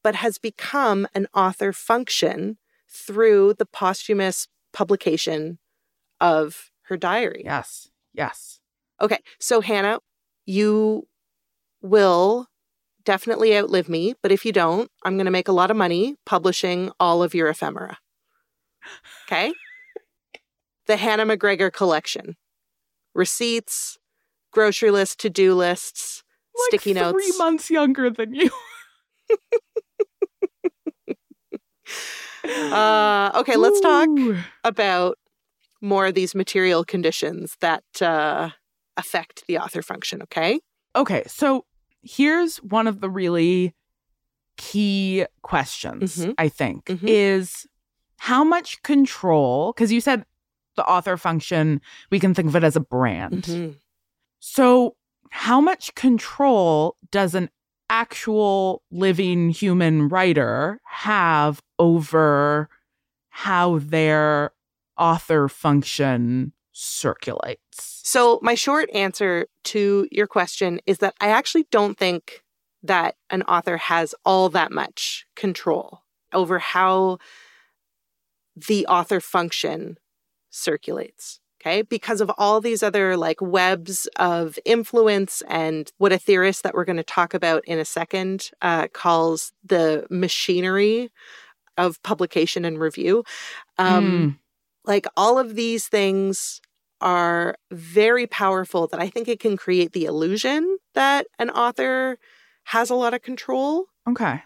but 0.03 0.14
has 0.14 0.38
become 0.38 1.07
an 1.14 1.27
author 1.35 1.72
function 1.72 2.59
through 2.88 3.55
the 3.55 3.66
posthumous 3.66 4.48
publication 4.72 5.59
of 6.20 6.70
her 6.83 6.96
diary. 6.96 7.42
Yes. 7.44 7.90
Yes. 8.14 8.61
Okay, 9.01 9.18
so 9.38 9.61
Hannah, 9.61 10.01
you 10.46 11.07
will 11.83 12.48
definitely 13.05 13.57
outlive 13.57 13.88
me, 13.88 14.14
but 14.22 14.33
if 14.33 14.44
you 14.44 14.53
don't, 14.53 14.90
I'm 15.05 15.16
going 15.16 15.27
to 15.27 15.31
make 15.31 15.48
a 15.48 15.53
lot 15.53 15.70
of 15.70 15.77
money 15.77 16.16
publishing 16.27 16.90
all 16.98 17.22
of 17.22 17.35
your 17.35 17.48
ephemera. 17.48 17.98
Okay? 19.27 19.53
the 20.87 20.96
Hannah 20.96 21.27
McGregor 21.27 21.72
collection. 21.72 22.37
Receipts, 23.14 23.98
grocery 24.53 24.91
list, 24.91 25.21
to-do 25.21 25.55
lists, 25.55 26.23
sticky 26.69 26.95
like 26.95 27.03
notes. 27.03 27.25
Three 27.25 27.39
months 27.39 27.71
younger 27.71 28.11
than 28.11 28.35
you. 28.35 28.51
Uh, 32.45 33.31
okay, 33.35 33.57
let's 33.57 33.81
talk 33.81 34.09
Ooh. 34.09 34.37
about 34.65 35.19
more 35.81 36.07
of 36.07 36.15
these 36.15 36.35
material 36.35 36.85
conditions 36.85 37.57
that 37.61 37.83
uh, 38.01 38.51
affect 38.97 39.45
the 39.49 39.59
author 39.59 39.83
function, 39.83 40.23
okay? 40.23 40.61
Okay, 40.97 41.23
so 41.27 41.65
here's 42.03 42.59
one 42.59 42.87
of 42.87 43.01
the 43.01 43.11
really 43.11 43.75
key 44.57 45.25
questions, 45.43 46.19
Mhm. 46.19 46.35
I 46.39 46.49
think, 46.49 46.87
Mhm. 46.87 47.09
is 47.09 47.67
how 48.19 48.45
much 48.45 48.83
control, 48.83 49.73
because 49.73 49.93
you 49.93 50.01
said 50.01 50.25
the 50.77 50.85
author 50.85 51.17
function, 51.17 51.81
we 52.11 52.19
can 52.21 52.35
think 52.35 52.49
of 52.49 52.57
it 52.57 52.65
as 52.65 52.77
a 52.77 52.81
brand. 52.81 53.45
Mhm. 53.45 53.77
So, 54.40 54.96
how 55.31 55.61
much 55.61 55.94
control 55.94 56.96
does 57.11 57.35
an 57.35 57.51
actual 57.90 58.83
living 58.90 59.51
human 59.51 60.09
writer 60.09 60.81
have 60.85 61.61
over 61.79 62.68
how 63.31 63.79
their 63.79 64.53
author 64.96 65.48
function 65.48 66.53
circulates? 66.72 68.01
So, 68.05 68.38
my 68.42 68.55
short 68.55 68.88
answer 68.94 69.46
to 69.64 70.09
your 70.11 70.27
question 70.27 70.81
is 70.87 70.98
that 70.98 71.14
I 71.20 71.29
actually 71.29 71.66
don't 71.70 71.98
think 71.98 72.42
that 72.83 73.16
an 73.31 73.42
author 73.42 73.77
has 73.77 74.14
all 74.24 74.48
that 74.51 74.70
much 74.72 75.27
control 75.35 76.03
over 76.33 76.59
how 76.59 77.18
the 78.55 78.87
author 78.87 79.20
function 79.20 79.98
circulates. 80.51 81.40
Okay. 81.61 81.83
Because 81.83 82.21
of 82.21 82.31
all 82.38 82.61
these 82.61 82.83
other 82.83 83.16
like 83.16 83.40
webs 83.40 84.07
of 84.16 84.59
influence 84.64 85.42
and 85.49 85.90
what 85.99 86.12
a 86.12 86.18
theorist 86.18 86.62
that 86.62 86.75
we're 86.75 86.85
going 86.85 86.97
to 86.97 87.03
talk 87.03 87.35
about 87.35 87.64
in 87.66 87.79
a 87.79 87.85
second 87.85 88.51
uh, 88.62 88.87
calls 88.88 89.53
the 89.64 90.07
machinery 90.09 91.11
of 91.77 92.01
publication 92.03 92.64
and 92.64 92.79
review. 92.79 93.25
Um, 93.77 94.38
like 94.85 95.07
all 95.16 95.38
of 95.38 95.55
these 95.55 95.88
things 95.88 96.61
are 97.01 97.57
very 97.71 98.27
powerful 98.27 98.87
that 98.88 99.01
I 99.01 99.09
think 99.09 99.29
it 99.29 99.38
can 99.40 99.57
create 99.57 99.92
the 99.92 100.05
illusion 100.05 100.79
that 100.94 101.27
an 101.38 101.51
author 101.51 102.18
has 102.64 102.90
a 102.90 102.94
lot 102.94 103.14
of 103.14 103.23
control, 103.23 103.87
Mm, 104.07 104.12
okay. 104.12 104.42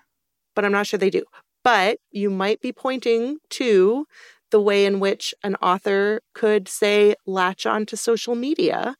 but 0.55 0.65
I'm 0.65 0.73
not 0.73 0.87
sure 0.87 0.99
they 0.99 1.11
do. 1.11 1.25
But 1.65 1.99
you 2.11 2.29
might 2.29 2.61
be 2.61 2.73
pointing 2.73 3.39
to 3.51 4.07
the 4.53 4.61
way 4.61 4.87
in 4.87 5.01
which 5.01 5.35
an 5.43 5.57
author 5.57 6.21
could, 6.35 6.69
say, 6.69 7.17
latch 7.27 7.67
onto 7.67 7.97
social 7.97 8.37
media 8.37 8.95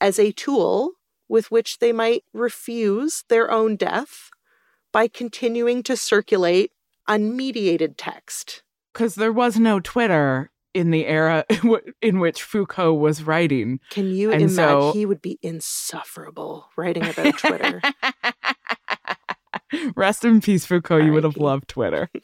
as 0.00 0.20
a 0.20 0.30
tool 0.30 0.92
with 1.28 1.50
which 1.50 1.80
they 1.80 1.90
might 1.92 2.22
refuse 2.32 3.24
their 3.28 3.50
own 3.50 3.74
death 3.74 4.30
by 4.92 5.08
continuing 5.08 5.82
to 5.82 5.96
circulate 5.96 6.70
unmediated 7.08 7.94
text. 7.96 8.62
Because 8.92 9.16
there 9.16 9.32
was 9.32 9.58
no 9.58 9.80
Twitter 9.80 10.50
in 10.74 10.90
the 10.92 11.06
era 11.06 11.44
in 12.02 12.20
which 12.20 12.42
Foucault 12.42 12.94
was 12.94 13.22
writing. 13.24 13.80
Can 13.90 14.12
you 14.14 14.30
And 14.30 14.42
imagine? 14.42 14.56
so- 14.56 14.92
he 14.92 15.06
would 15.06 15.22
be 15.22 15.38
insufferable 15.42 16.68
writing 16.76 17.04
about 17.06 17.36
Twitter. 17.38 17.80
Rest 19.96 20.24
in 20.24 20.40
peace, 20.40 20.66
Foucault. 20.66 20.98
You 20.98 21.12
would 21.12 21.24
have 21.24 21.36
loved 21.36 21.68
Twitter. 21.68 22.10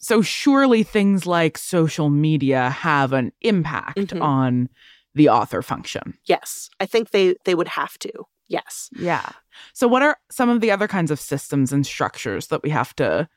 So 0.00 0.22
surely 0.22 0.82
things 0.82 1.26
like 1.26 1.56
social 1.58 2.08
media 2.10 2.70
have 2.70 3.12
an 3.12 3.32
impact 3.42 3.98
Mhm. 3.98 4.22
on 4.22 4.68
the 5.14 5.28
author 5.28 5.62
function. 5.62 6.14
yes, 6.24 6.70
I 6.80 6.86
think 6.86 7.10
they 7.10 7.34
they 7.44 7.54
would 7.54 7.68
have 7.68 7.98
to. 7.98 8.10
Yes. 8.48 8.88
Yeah. 8.98 9.28
So 9.74 9.86
what 9.86 10.02
are 10.02 10.16
some 10.30 10.48
of 10.48 10.60
the 10.60 10.70
other 10.70 10.88
kinds 10.88 11.10
of 11.10 11.20
systems 11.20 11.72
and 11.72 11.86
structures 11.86 12.46
that 12.48 12.62
we 12.62 12.70
have 12.70 12.94
to 12.96 13.28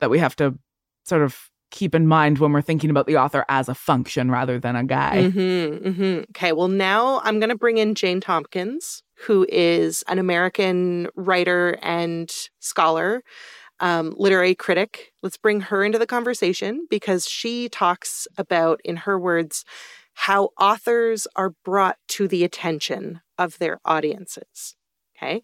that 0.00 0.10
we 0.10 0.18
have 0.18 0.36
to 0.36 0.58
sort 1.04 1.22
of 1.22 1.50
keep 1.70 1.94
in 1.94 2.06
mind 2.06 2.38
when 2.38 2.52
we're 2.52 2.62
thinking 2.62 2.88
about 2.90 3.06
the 3.06 3.16
author 3.16 3.44
as 3.48 3.68
a 3.68 3.74
function 3.74 4.30
rather 4.30 4.58
than 4.60 4.76
a 4.76 4.84
guy? 4.84 5.30
Mm-hmm, 5.30 5.90
hmm 5.90 6.18
Okay, 6.30 6.52
well, 6.52 6.68
now 6.68 7.20
I'm 7.24 7.40
going 7.40 7.50
to 7.50 7.58
bring 7.58 7.78
in 7.78 7.94
Jane 7.96 8.20
Tompkins, 8.20 9.02
who 9.26 9.44
is 9.48 10.04
an 10.08 10.18
American 10.18 11.08
writer 11.16 11.76
and 11.82 12.30
scholar, 12.60 13.22
um, 13.80 14.14
literary 14.16 14.54
critic. 14.54 15.12
Let's 15.22 15.36
bring 15.36 15.60
her 15.62 15.84
into 15.84 15.98
the 15.98 16.06
conversation 16.06 16.86
because 16.88 17.28
she 17.28 17.68
talks 17.68 18.26
about, 18.36 18.80
in 18.84 18.96
her 18.96 19.18
words, 19.18 19.64
how 20.14 20.50
authors 20.60 21.26
are 21.34 21.54
brought 21.64 21.96
to 22.08 22.28
the 22.28 22.44
attention 22.44 23.20
of 23.38 23.58
their 23.58 23.80
audiences. 23.84 24.76
Okay. 25.16 25.42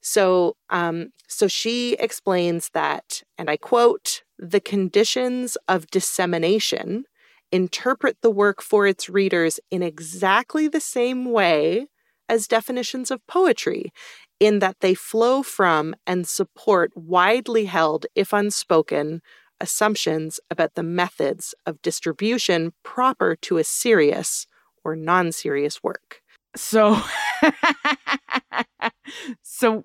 So, 0.00 0.56
um, 0.70 1.10
so 1.26 1.48
she 1.48 1.94
explains 1.94 2.70
that, 2.72 3.22
and 3.36 3.50
I 3.50 3.56
quote, 3.56 4.22
the 4.38 4.60
conditions 4.60 5.56
of 5.66 5.90
dissemination 5.90 7.04
interpret 7.50 8.16
the 8.22 8.30
work 8.30 8.62
for 8.62 8.86
its 8.86 9.08
readers 9.08 9.58
in 9.70 9.82
exactly 9.82 10.68
the 10.68 10.80
same 10.80 11.24
way 11.32 11.88
as 12.28 12.46
definitions 12.46 13.10
of 13.10 13.26
poetry, 13.26 13.90
in 14.40 14.60
that 14.60 14.80
they 14.80 14.94
flow 14.94 15.42
from 15.42 15.94
and 16.06 16.26
support 16.26 16.92
widely 16.94 17.66
held, 17.66 18.06
if 18.14 18.32
unspoken, 18.32 19.20
assumptions 19.60 20.40
about 20.50 20.74
the 20.74 20.82
methods 20.82 21.54
of 21.66 21.82
distribution 21.82 22.72
proper 22.82 23.36
to 23.36 23.58
a 23.58 23.64
serious 23.64 24.46
or 24.84 24.94
non 24.94 25.32
serious 25.32 25.82
work. 25.82 26.22
So 26.54 27.00
so 29.42 29.84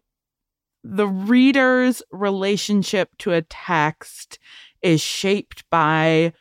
the 0.84 1.08
reader's 1.08 2.02
relationship 2.12 3.10
to 3.20 3.34
a 3.34 3.42
text 3.42 4.38
is 4.82 5.02
shaped 5.02 5.64
by 5.70 6.34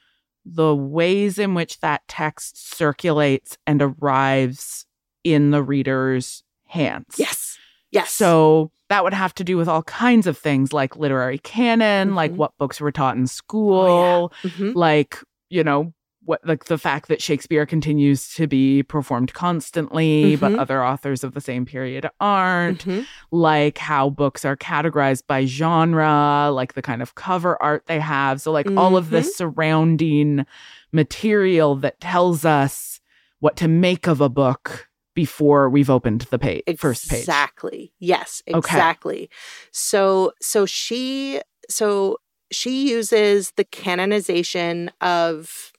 the 0.45 0.75
ways 0.75 1.39
in 1.39 1.55
which 1.55 1.81
that 1.81 2.03
text 2.09 2.77
circulates 2.77 3.57
and 3.67 3.81
arrives 3.81 4.87
in 5.23 5.51
the 5.51 5.63
reader's 5.63 6.43
hands. 6.67 7.15
Yes. 7.17 7.59
Yes. 7.93 8.11
So 8.13 8.73
that 8.89 9.05
would 9.05 9.15
have 9.15 9.35
to 9.35 9.45
do 9.45 9.57
with 9.57 9.69
all 9.69 9.83
kinds 9.85 10.27
of 10.27 10.37
things 10.37 10.73
like 10.73 10.97
literary 10.97 11.39
canon, 11.39 12.15
like 12.15 12.33
Mhm. 12.33 12.37
what 12.37 12.59
books 12.59 12.81
were 12.81 12.91
taught 12.93 13.17
in 13.17 13.27
school, 13.27 14.33
Mhm. 14.43 14.75
like, 14.75 15.19
you 15.51 15.63
know, 15.63 15.93
what 16.25 16.41
like 16.47 16.67
the 16.67 16.79
fact 16.79 17.09
that 17.09 17.21
Shakespeare 17.21 17.67
continues 17.67 18.29
to 18.35 18.47
be 18.47 18.83
performed 18.85 19.35
constantly, 19.35 20.37
but 20.37 20.53
Mhm. 20.53 20.59
other 20.61 20.85
authors 20.85 21.25
of 21.25 21.35
the 21.35 21.41
same 21.41 21.65
period 21.67 22.09
aren't, 22.21 22.85
Mhm. 22.85 23.07
like 23.33 23.79
how 23.79 24.09
books 24.09 24.45
are 24.45 24.57
categorized 24.57 25.27
by 25.27 25.45
genre, 25.47 26.49
like 26.53 26.75
the 26.75 26.83
kind 26.83 27.03
of 27.03 27.15
cover 27.17 27.61
art 27.63 27.87
they 27.87 27.99
have. 27.99 28.41
So 28.41 28.53
like 28.53 28.71
all 28.77 28.97
of 28.97 29.07
Mm-hmm. 29.07 29.15
this 29.17 29.37
surrounding 29.37 30.47
material 30.93 31.75
that 31.77 32.01
tells 32.01 32.45
us 32.45 33.01
what 33.41 33.57
to 33.57 33.67
make 33.69 34.07
of 34.07 34.21
a 34.21 34.29
book 34.29 34.89
before 35.15 35.69
we've 35.69 35.91
opened 35.91 36.23
the 36.31 36.39
page 36.39 36.63
first 36.79 37.09
page. 37.09 37.21
Exactly. 37.21 37.93
Yes, 37.99 38.43
Okay. 38.49 38.59
exactly. 38.59 39.31
So 39.73 40.33
so 40.41 40.67
she 40.67 41.41
so 41.69 42.19
she 42.51 42.91
uses 42.91 43.53
the 43.57 43.65
canonization 43.65 44.91
of 45.01 45.73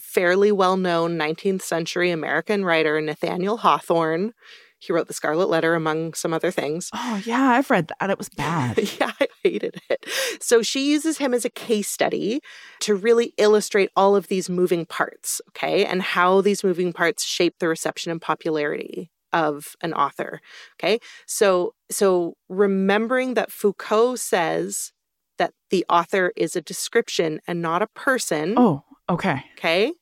fairly 0.00 0.50
well-known 0.52 1.18
19th 1.18 1.62
century 1.62 2.10
American 2.10 2.64
writer 2.64 3.00
Nathaniel 3.00 3.58
Hawthorne. 3.58 4.32
He 4.78 4.92
wrote 4.92 5.06
The 5.06 5.14
Scarlet 5.14 5.48
Letter 5.48 5.74
among 5.74 6.14
some 6.14 6.32
other 6.32 6.50
things. 6.50 6.88
Oh 6.92 7.20
yeah, 7.24 7.50
I've 7.50 7.70
read 7.70 7.90
that. 8.00 8.10
It 8.10 8.18
was 8.18 8.28
bad. 8.30 8.78
yeah, 9.00 9.12
hated 9.42 9.80
it. 9.88 10.06
So 10.40 10.62
she 10.62 10.90
uses 10.90 11.18
him 11.18 11.34
as 11.34 11.44
a 11.44 11.50
case 11.50 11.88
study 11.88 12.40
to 12.80 12.94
really 12.94 13.34
illustrate 13.38 13.90
all 13.96 14.16
of 14.16 14.28
these 14.28 14.48
moving 14.48 14.86
parts, 14.86 15.40
okay, 15.50 15.84
and 15.84 16.02
how 16.02 16.40
these 16.40 16.64
moving 16.64 16.92
parts 16.92 17.24
shape 17.24 17.56
the 17.58 17.68
reception 17.68 18.12
and 18.12 18.20
popularity 18.20 19.10
of 19.32 19.76
an 19.80 19.94
author. 19.94 20.40
Okay. 20.76 20.98
So 21.26 21.74
so 21.90 22.34
remembering 22.48 23.34
that 23.34 23.50
Foucault 23.50 24.16
says 24.16 24.92
that 25.38 25.54
the 25.70 25.84
author 25.88 26.32
is 26.36 26.54
a 26.54 26.60
description 26.60 27.40
and 27.46 27.62
not 27.62 27.82
a 27.82 27.86
person. 27.88 28.54
Oh, 28.56 28.84
okay. 29.08 29.42
Okay. 29.56 29.92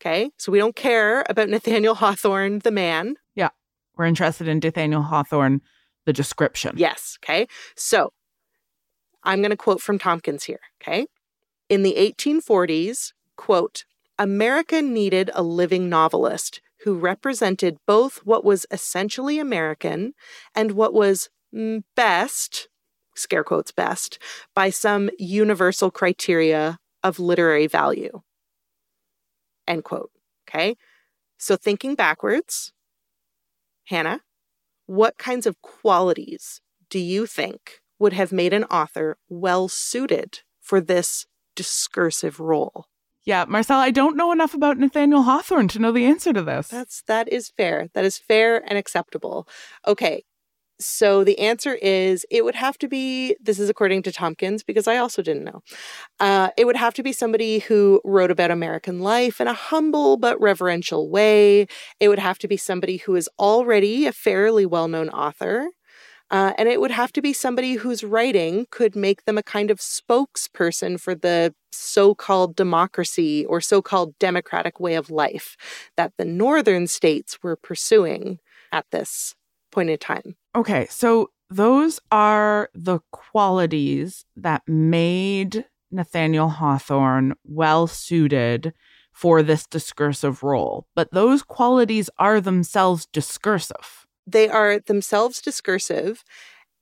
Okay. 0.00 0.30
So 0.36 0.52
we 0.52 0.58
don't 0.58 0.76
care 0.76 1.24
about 1.28 1.48
Nathaniel 1.48 1.94
Hawthorne, 1.94 2.58
the 2.58 2.70
man. 2.70 3.14
Yeah. 3.34 3.50
We're 3.96 4.06
interested 4.06 4.48
in 4.48 4.58
Nathaniel 4.58 5.02
Hawthorne, 5.02 5.62
the 6.06 6.12
description. 6.12 6.74
Yes. 6.76 7.18
Okay. 7.24 7.46
So 7.76 8.12
I'm 9.24 9.40
going 9.40 9.50
to 9.50 9.56
quote 9.56 9.80
from 9.80 9.98
Tompkins 9.98 10.44
here. 10.44 10.60
Okay. 10.82 11.06
In 11.68 11.82
the 11.82 11.94
1840s, 11.94 13.12
quote, 13.36 13.84
America 14.18 14.82
needed 14.82 15.30
a 15.34 15.42
living 15.42 15.88
novelist 15.88 16.60
who 16.84 16.94
represented 16.94 17.78
both 17.86 18.18
what 18.24 18.44
was 18.44 18.66
essentially 18.70 19.38
American 19.38 20.12
and 20.54 20.72
what 20.72 20.92
was 20.92 21.30
mm, 21.54 21.82
best, 21.94 22.68
scare 23.14 23.44
quotes 23.44 23.72
best, 23.72 24.18
by 24.54 24.70
some 24.70 25.10
universal 25.18 25.90
criteria 25.90 26.78
of 27.02 27.18
literary 27.18 27.66
value. 27.66 28.22
End 29.66 29.84
quote. 29.84 30.10
Okay. 30.48 30.76
So 31.38 31.56
thinking 31.56 31.94
backwards, 31.94 32.72
Hannah, 33.86 34.20
what 34.86 35.18
kinds 35.18 35.46
of 35.46 35.60
qualities 35.62 36.60
do 36.90 36.98
you 36.98 37.26
think 37.26 37.81
would 38.02 38.12
have 38.12 38.32
made 38.32 38.52
an 38.52 38.64
author 38.64 39.16
well 39.28 39.68
suited 39.68 40.40
for 40.60 40.80
this 40.80 41.24
discursive 41.56 42.40
role? 42.40 42.86
Yeah, 43.24 43.44
Marcelle, 43.48 43.78
I 43.78 43.92
don't 43.92 44.16
know 44.16 44.32
enough 44.32 44.52
about 44.52 44.78
Nathaniel 44.78 45.22
Hawthorne 45.22 45.68
to 45.68 45.78
know 45.78 45.92
the 45.92 46.04
answer 46.04 46.32
to 46.32 46.42
this. 46.42 46.68
That's 46.68 47.02
that 47.06 47.32
is 47.32 47.52
fair. 47.56 47.88
That 47.94 48.04
is 48.04 48.18
fair 48.18 48.62
and 48.68 48.76
acceptable. 48.76 49.46
Okay. 49.86 50.24
So 50.80 51.22
the 51.22 51.38
answer 51.38 51.74
is 51.74 52.26
it 52.28 52.44
would 52.44 52.56
have 52.56 52.76
to 52.78 52.88
be 52.88 53.36
this 53.40 53.60
is 53.60 53.70
according 53.70 54.02
to 54.02 54.12
Tompkins 54.12 54.64
because 54.64 54.88
I 54.88 54.96
also 54.96 55.22
didn't 55.22 55.44
know. 55.44 55.62
Uh, 56.18 56.48
it 56.56 56.64
would 56.64 56.74
have 56.74 56.94
to 56.94 57.04
be 57.04 57.12
somebody 57.12 57.60
who 57.60 58.00
wrote 58.04 58.32
about 58.32 58.50
American 58.50 58.98
life 58.98 59.40
in 59.40 59.46
a 59.46 59.54
humble 59.54 60.16
but 60.16 60.40
reverential 60.40 61.08
way. 61.08 61.68
It 62.00 62.08
would 62.08 62.18
have 62.18 62.38
to 62.38 62.48
be 62.48 62.56
somebody 62.56 62.96
who 62.96 63.14
is 63.14 63.30
already 63.38 64.06
a 64.06 64.12
fairly 64.12 64.66
well-known 64.66 65.08
author. 65.10 65.68
Uh, 66.32 66.54
and 66.56 66.66
it 66.66 66.80
would 66.80 66.90
have 66.90 67.12
to 67.12 67.20
be 67.20 67.34
somebody 67.34 67.74
whose 67.74 68.02
writing 68.02 68.66
could 68.70 68.96
make 68.96 69.26
them 69.26 69.36
a 69.36 69.42
kind 69.42 69.70
of 69.70 69.78
spokesperson 69.78 70.98
for 70.98 71.14
the 71.14 71.54
so 71.70 72.14
called 72.14 72.56
democracy 72.56 73.44
or 73.44 73.60
so 73.60 73.82
called 73.82 74.18
democratic 74.18 74.80
way 74.80 74.94
of 74.94 75.10
life 75.10 75.56
that 75.96 76.12
the 76.16 76.24
northern 76.24 76.86
states 76.86 77.38
were 77.42 77.54
pursuing 77.54 78.38
at 78.72 78.86
this 78.90 79.34
point 79.70 79.90
in 79.90 79.98
time. 79.98 80.34
Okay, 80.56 80.86
so 80.88 81.30
those 81.50 82.00
are 82.10 82.70
the 82.74 83.00
qualities 83.10 84.24
that 84.34 84.62
made 84.66 85.66
Nathaniel 85.90 86.48
Hawthorne 86.48 87.34
well 87.44 87.86
suited 87.86 88.72
for 89.12 89.42
this 89.42 89.66
discursive 89.66 90.42
role. 90.42 90.86
But 90.94 91.12
those 91.12 91.42
qualities 91.42 92.08
are 92.18 92.40
themselves 92.40 93.06
discursive. 93.12 94.06
They 94.26 94.48
are 94.48 94.78
themselves 94.78 95.40
discursive, 95.40 96.22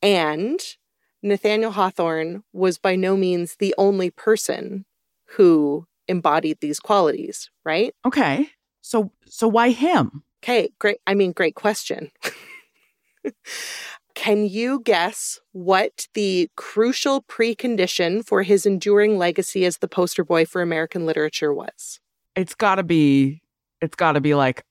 and 0.03 0.61
Nathaniel 1.22 1.72
Hawthorne 1.72 2.45
was 2.53 2.78
by 2.78 2.97
no 2.97 3.16
means 3.16 3.57
the 3.59 3.74
only 3.78 4.11
person 4.11 4.84
who 5.36 5.86
embodied 6.09 6.59
these 6.61 6.80
qualities, 6.80 7.51
right? 7.64 7.95
Okay. 8.07 8.51
So 8.80 9.12
so 9.26 9.47
why 9.49 9.70
him? 9.70 10.24
Okay, 10.43 10.70
great. 10.78 10.99
I 11.07 11.14
mean, 11.14 11.32
great 11.32 11.55
question. 11.55 12.11
Can 14.14 14.47
you 14.47 14.80
guess 14.84 15.38
what 15.53 16.07
the 16.14 16.51
crucial 16.57 17.22
precondition 17.22 18.26
for 18.26 18.43
his 18.43 18.66
enduring 18.66 19.18
legacy 19.18 19.64
as 19.64 19.78
the 19.78 19.88
poster 19.88 20.24
boy 20.24 20.45
for 20.45 20.62
American 20.62 21.07
literature 21.07 21.55
was? 21.55 22.01
It's 22.34 22.55
got 22.55 22.76
to 22.76 22.82
be 22.82 23.43
it's 23.80 23.97
got 23.97 24.12
to 24.12 24.20
be 24.20 24.34
like 24.34 24.62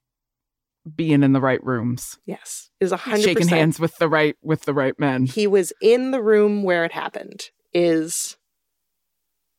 being 0.95 1.23
in 1.23 1.33
the 1.33 1.41
right 1.41 1.63
rooms, 1.63 2.17
Yes, 2.25 2.69
is 2.79 2.91
a 2.91 2.97
hundred 2.97 3.23
shaking 3.23 3.47
hands 3.47 3.79
with 3.79 3.97
the 3.97 4.09
right 4.09 4.35
with 4.41 4.63
the 4.63 4.73
right 4.73 4.97
men. 4.99 5.25
He 5.25 5.47
was 5.47 5.73
in 5.81 6.11
the 6.11 6.21
room 6.21 6.63
where 6.63 6.85
it 6.85 6.91
happened. 6.91 7.49
Is 7.73 8.37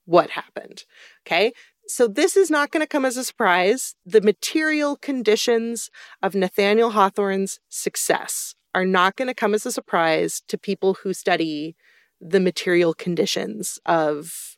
what 0.04 0.30
happened. 0.30 0.84
Okay. 1.24 1.52
So 1.86 2.08
this 2.08 2.36
is 2.36 2.50
not 2.50 2.70
going 2.70 2.82
to 2.82 2.86
come 2.88 3.04
as 3.04 3.16
a 3.16 3.24
surprise. 3.24 3.94
The 4.04 4.20
material 4.20 4.96
conditions 4.96 5.90
of 6.22 6.34
Nathaniel 6.34 6.90
Hawthorne's 6.90 7.60
success 7.68 8.54
are 8.74 8.84
not 8.84 9.16
going 9.16 9.28
to 9.28 9.34
come 9.34 9.54
as 9.54 9.66
a 9.66 9.72
surprise 9.72 10.42
to 10.48 10.58
people 10.58 10.94
who 11.02 11.12
study 11.12 11.76
the 12.20 12.40
material 12.40 12.94
conditions 12.94 13.78
of 13.86 14.56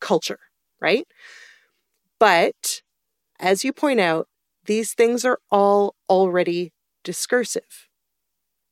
culture, 0.00 0.40
right? 0.80 1.06
But 2.18 2.82
as 3.38 3.64
you 3.64 3.72
point 3.72 4.00
out, 4.00 4.28
these 4.70 4.94
things 4.94 5.24
are 5.24 5.40
all 5.50 5.96
already 6.08 6.72
discursive. 7.02 7.88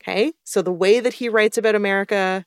Okay. 0.00 0.32
So 0.44 0.62
the 0.62 0.72
way 0.72 1.00
that 1.00 1.14
he 1.14 1.28
writes 1.28 1.58
about 1.58 1.74
America, 1.74 2.44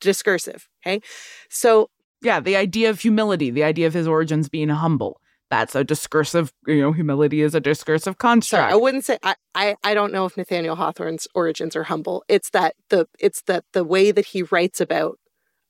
discursive. 0.00 0.66
Okay. 0.80 1.02
So 1.50 1.90
Yeah, 2.22 2.40
the 2.40 2.56
idea 2.56 2.88
of 2.88 3.00
humility, 3.00 3.50
the 3.50 3.64
idea 3.64 3.86
of 3.86 3.92
his 3.92 4.08
origins 4.08 4.48
being 4.48 4.70
humble. 4.70 5.20
That's 5.50 5.74
a 5.74 5.84
discursive, 5.84 6.54
you 6.66 6.80
know, 6.80 6.92
humility 6.92 7.42
is 7.42 7.54
a 7.54 7.60
discursive 7.60 8.14
Sorry, 8.14 8.30
construct. 8.30 8.72
I 8.72 8.76
wouldn't 8.76 9.04
say 9.04 9.18
I, 9.22 9.34
I 9.54 9.76
I 9.84 9.92
don't 9.92 10.12
know 10.12 10.24
if 10.24 10.36
Nathaniel 10.38 10.74
Hawthorne's 10.74 11.28
origins 11.34 11.76
are 11.76 11.84
humble. 11.84 12.24
It's 12.28 12.50
that 12.50 12.74
the 12.88 13.06
it's 13.20 13.42
that 13.42 13.64
the 13.74 13.84
way 13.84 14.10
that 14.10 14.26
he 14.26 14.42
writes 14.42 14.80
about 14.80 15.18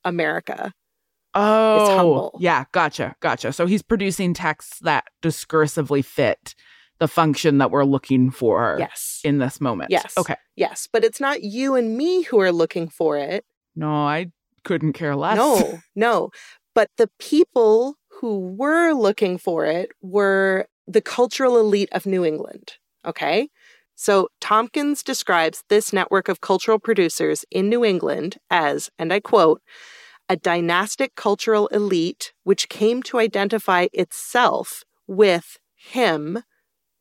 America. 0.05 0.71
oh, 1.35 1.89
humble. 1.95 2.37
yeah, 2.39 2.63
gotcha, 2.71 3.15
gotcha. 3.19 3.51
So 3.51 3.65
he's 3.67 3.83
producing 3.83 4.33
texts 4.33 4.79
that 4.79 5.03
discursively 5.21 6.03
fit 6.03 6.55
the 6.99 7.07
function 7.07 7.57
that 7.59 7.71
we're 7.71 7.83
looking 7.85 8.31
for 8.31 8.77
Yes. 8.79 9.21
in 9.23 9.37
this 9.37 9.61
moment. 9.61 9.91
Yes. 9.91 10.13
Okay. 10.17 10.35
Yes, 10.55 10.87
but 10.91 11.03
it's 11.03 11.19
not 11.19 11.43
you 11.43 11.75
and 11.75 11.95
me 11.97 12.23
who 12.23 12.39
are 12.39 12.51
looking 12.51 12.89
for 12.89 13.17
it. 13.17 13.45
No, 13.75 13.91
I 13.91 14.31
couldn't 14.63 14.93
care 14.93 15.15
less. 15.15 15.37
No, 15.37 15.79
no. 15.95 16.29
But 16.73 16.89
the 16.97 17.09
people 17.19 17.95
who 18.19 18.55
were 18.57 18.93
looking 18.93 19.37
for 19.37 19.65
it 19.65 19.89
were 20.01 20.67
the 20.87 21.01
cultural 21.01 21.57
elite 21.59 21.89
of 21.91 22.05
New 22.05 22.25
England. 22.25 22.73
Okay. 23.05 23.49
So 23.95 24.29
Tompkins 24.41 25.01
describes 25.03 25.63
this 25.69 25.91
network 25.91 26.29
of 26.29 26.41
cultural 26.41 26.77
producers 26.79 27.45
in 27.49 27.67
New 27.69 27.83
England 27.83 28.37
as, 28.51 28.89
and 28.99 29.11
I 29.11 29.19
quote, 29.19 29.61
a 30.29 30.35
dynastic 30.35 31.15
cultural 31.15 31.67
elite 31.67 32.33
which 32.43 32.69
came 32.69 33.01
to 33.03 33.17
identify 33.17 33.87
itself 33.93 34.83
with 35.07 35.57
him, 35.75 36.43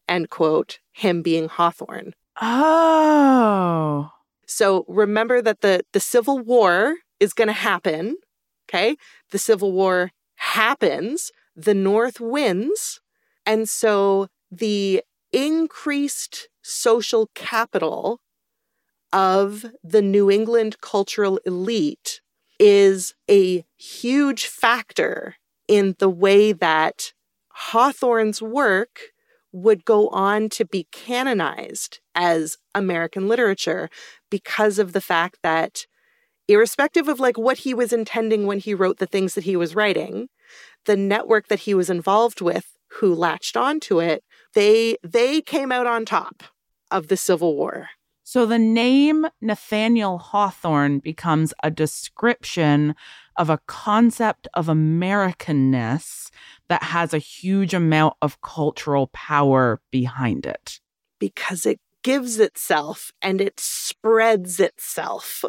end 0.08 0.30
quote, 0.30 0.78
him 0.92 1.22
being 1.22 1.48
Hawthorne. 1.48 2.14
Oh. 2.40 4.10
So 4.46 4.84
remember 4.88 5.42
that 5.42 5.60
the 5.60 5.82
the 5.92 6.00
Civil 6.00 6.38
War 6.38 6.96
is 7.18 7.32
going 7.32 7.48
to 7.48 7.54
happen, 7.54 8.16
okay? 8.68 8.96
The 9.30 9.38
Civil 9.38 9.72
War 9.72 10.10
happens, 10.36 11.32
the 11.54 11.74
North 11.74 12.20
wins, 12.20 13.00
and 13.44 13.68
so 13.68 14.28
the 14.50 15.02
increased 15.32 16.48
social 16.62 17.30
capital 17.34 18.20
of 19.12 19.66
the 19.82 20.02
New 20.02 20.30
England 20.30 20.80
cultural 20.80 21.38
elite 21.46 22.20
is 22.58 23.14
a 23.30 23.64
huge 23.76 24.46
factor 24.46 25.36
in 25.68 25.94
the 25.98 26.08
way 26.08 26.52
that 26.52 27.12
Hawthorne's 27.48 28.42
work 28.42 29.00
would 29.56 29.84
go 29.84 30.08
on 30.08 30.48
to 30.50 30.64
be 30.64 30.86
canonized 30.92 32.00
as 32.14 32.56
American 32.74 33.26
literature 33.28 33.88
because 34.30 34.78
of 34.78 34.92
the 34.92 35.00
fact 35.00 35.38
that 35.42 35.86
irrespective 36.48 37.08
of 37.08 37.18
like 37.18 37.38
what 37.38 37.58
he 37.58 37.74
was 37.74 37.92
intending 37.92 38.46
when 38.46 38.58
he 38.58 38.74
wrote 38.74 38.98
the 38.98 39.06
things 39.06 39.34
that 39.34 39.44
he 39.44 39.56
was 39.56 39.74
writing 39.74 40.28
the 40.84 40.96
network 40.96 41.48
that 41.48 41.60
he 41.60 41.74
was 41.74 41.90
involved 41.90 42.40
with 42.40 42.76
who 43.00 43.12
latched 43.14 43.56
onto 43.56 44.00
it 44.00 44.22
they 44.54 44.96
they 45.02 45.40
came 45.40 45.72
out 45.72 45.86
on 45.86 46.04
top 46.04 46.42
of 46.90 47.08
the 47.08 47.16
civil 47.16 47.56
war. 47.56 47.90
So 48.22 48.44
the 48.44 48.58
name 48.58 49.26
Nathaniel 49.40 50.18
Hawthorne 50.18 50.98
becomes 50.98 51.54
a 51.62 51.70
description 51.70 52.94
of 53.36 53.50
a 53.50 53.60
concept 53.66 54.48
of 54.54 54.66
Americanness 54.66 56.30
that 56.68 56.82
has 56.82 57.14
a 57.14 57.18
huge 57.18 57.74
amount 57.74 58.14
of 58.22 58.40
cultural 58.40 59.08
power 59.12 59.80
behind 59.90 60.46
it. 60.46 60.80
because 61.18 61.64
it 61.66 61.80
gives 62.02 62.38
itself 62.38 63.10
and 63.20 63.40
it 63.40 63.58
spreads 63.58 64.60
itself 64.60 65.42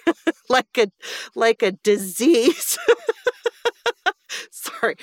like 0.50 0.76
a 0.76 0.86
like 1.34 1.62
a 1.62 1.72
disease 1.72 2.76
sorry 4.50 4.94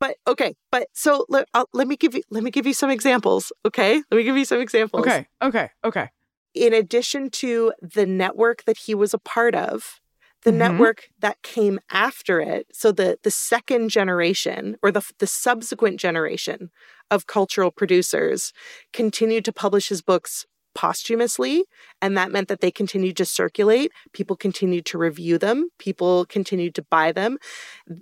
but 0.00 0.16
okay 0.26 0.54
but 0.70 0.88
so 0.92 1.24
let, 1.28 1.46
uh, 1.54 1.64
let 1.72 1.86
me 1.88 1.96
give 1.96 2.14
you 2.14 2.22
let 2.30 2.42
me 2.42 2.50
give 2.50 2.66
you 2.66 2.74
some 2.74 2.90
examples 2.90 3.52
okay 3.64 4.02
let 4.10 4.16
me 4.18 4.22
give 4.24 4.36
you 4.36 4.44
some 4.44 4.60
examples 4.60 5.02
Okay, 5.06 5.26
okay, 5.42 5.70
okay. 5.84 6.08
in 6.54 6.72
addition 6.72 7.30
to 7.30 7.72
the 7.80 8.04
network 8.06 8.64
that 8.64 8.76
he 8.78 8.94
was 8.94 9.14
a 9.14 9.18
part 9.18 9.54
of 9.54 10.00
the 10.44 10.50
Mhm. 10.50 10.58
network 10.58 11.08
that 11.20 11.42
came 11.42 11.80
after 11.90 12.40
it. 12.40 12.66
So 12.72 12.92
the 12.92 13.18
the 13.22 13.30
second 13.30 13.90
generation 13.90 14.76
or 14.82 14.90
the 14.92 15.02
the 15.18 15.26
subsequent 15.26 16.00
generation 16.00 16.70
of 17.10 17.26
cultural 17.26 17.70
producers 17.70 18.52
continued 18.92 19.44
to 19.46 19.52
publish 19.52 19.88
his 19.88 20.02
books 20.02 20.46
posthumously 20.74 21.64
and 22.00 22.16
that 22.16 22.30
meant 22.30 22.46
that 22.48 22.60
they 22.60 22.70
continued 22.70 23.16
to 23.16 23.24
circulate. 23.24 23.90
People 24.12 24.36
continued 24.36 24.86
to 24.86 24.98
review 24.98 25.36
them. 25.38 25.68
People 25.78 26.24
continued 26.26 26.74
to 26.76 26.82
buy 26.82 27.10
them. 27.10 27.38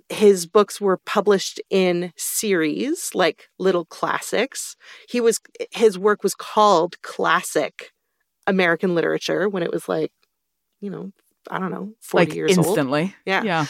His 0.09 0.45
books 0.45 0.79
were 0.81 0.97
published 0.97 1.59
in 1.69 2.13
series 2.17 3.11
like 3.15 3.49
little 3.59 3.85
classics. 3.85 4.75
He 5.09 5.21
was 5.21 5.39
his 5.71 5.97
work 5.97 6.23
was 6.23 6.35
called 6.35 7.01
classic 7.01 7.91
american 8.47 8.95
literature 8.95 9.49
when 9.49 9.63
it 9.63 9.71
was 9.71 9.89
like 9.89 10.11
you 10.81 10.89
know 10.89 11.11
i 11.51 11.59
don't 11.59 11.71
know 11.71 11.93
40 12.01 12.25
like 12.25 12.35
years 12.35 12.57
old 12.57 12.67
instantly. 12.67 13.15
Yeah. 13.25 13.43
Yeah. 13.43 13.65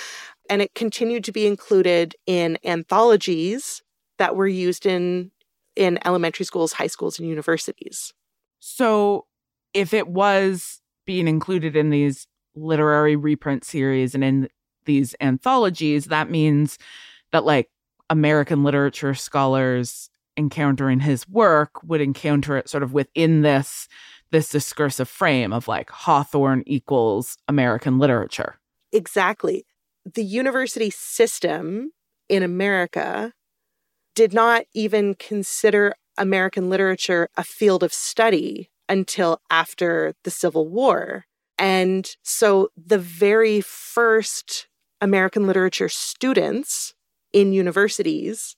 and 0.49 0.61
it 0.61 0.73
continued 0.75 1.23
to 1.25 1.31
be 1.31 1.45
included 1.47 2.15
in 2.25 2.57
anthologies 2.63 3.81
that 4.17 4.35
were 4.35 4.47
used 4.47 4.85
in 4.85 5.31
in 5.75 5.99
elementary 6.05 6.45
schools 6.45 6.73
high 6.73 6.87
schools 6.87 7.19
and 7.19 7.27
universities 7.27 8.13
So 8.59 9.25
if 9.73 9.93
it 9.93 10.07
was 10.07 10.81
being 11.05 11.27
included 11.27 11.75
in 11.75 11.89
these 11.89 12.27
literary 12.55 13.15
reprint 13.15 13.63
series 13.63 14.15
and 14.15 14.23
in 14.23 14.49
these 14.85 15.15
anthologies, 15.21 16.05
that 16.05 16.29
means 16.31 16.77
that 17.31 17.45
like 17.45 17.69
American 18.09 18.63
literature 18.63 19.13
scholars 19.13 20.09
encountering 20.37 20.99
his 21.01 21.27
work 21.29 21.83
would 21.83 22.01
encounter 22.01 22.57
it 22.57 22.69
sort 22.69 22.83
of 22.83 22.93
within 22.93 23.41
this 23.41 23.87
this 24.31 24.49
discursive 24.49 25.09
frame 25.09 25.53
of 25.53 25.67
like 25.67 25.89
Hawthorne 25.89 26.63
equals 26.65 27.37
American 27.47 27.99
literature. 27.99 28.55
Exactly. 28.91 29.65
The 30.05 30.23
university 30.23 30.89
system 30.89 31.91
in 32.29 32.43
America 32.43 33.33
did 34.15 34.33
not 34.33 34.63
even 34.73 35.15
consider 35.15 35.93
American 36.17 36.69
literature 36.69 37.29
a 37.37 37.43
field 37.43 37.83
of 37.83 37.93
study 37.93 38.69
until 38.89 39.39
after 39.49 40.13
the 40.23 40.31
Civil 40.31 40.67
War. 40.67 41.25
And 41.57 42.09
so 42.23 42.69
the 42.75 42.97
very 42.97 43.61
first 43.61 44.67
American 45.01 45.45
literature 45.45 45.89
students 45.89 46.93
in 47.33 47.53
universities 47.53 48.55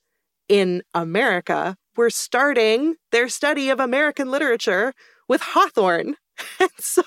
in 0.48 0.84
America 0.94 1.76
were 1.96 2.10
starting 2.10 2.96
their 3.12 3.28
study 3.28 3.70
of 3.70 3.80
American 3.80 4.32
literature 4.32 4.94
with 5.30 5.42
Hawthorne. 5.42 6.16
And 6.62 6.70
so 6.80 7.04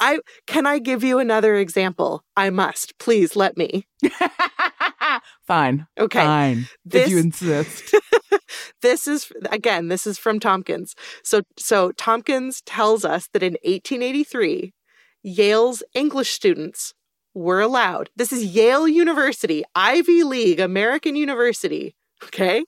I 0.00 0.18
can 0.48 0.66
I 0.66 0.80
give 0.80 1.04
you 1.04 1.20
another 1.20 1.54
example? 1.54 2.24
I 2.36 2.50
must. 2.50 2.98
Please 2.98 3.36
let 3.36 3.56
me. 3.56 3.86
Fine. 5.46 5.86
Okay. 5.96 6.24
Fine. 6.24 6.68
This- 6.84 7.04
if 7.04 7.08
you 7.08 7.18
insist. 7.18 7.94
this 8.82 9.06
is 9.06 9.30
again, 9.52 9.86
this 9.86 10.08
is 10.08 10.18
from 10.18 10.40
Tompkins. 10.40 10.96
So 11.22 11.42
so 11.56 11.92
Tompkins 11.92 12.60
tells 12.62 13.04
us 13.04 13.28
that 13.32 13.44
in 13.44 13.52
1883, 13.62 14.74
Yale's 15.22 15.84
English 15.94 16.32
students 16.32 16.94
were 17.34 17.60
allowed. 17.60 18.10
This 18.16 18.32
is 18.32 18.44
Yale 18.44 18.88
University, 18.88 19.62
Ivy 19.76 20.24
League, 20.24 20.58
American 20.58 21.14
University, 21.14 21.94
okay? 22.24 22.64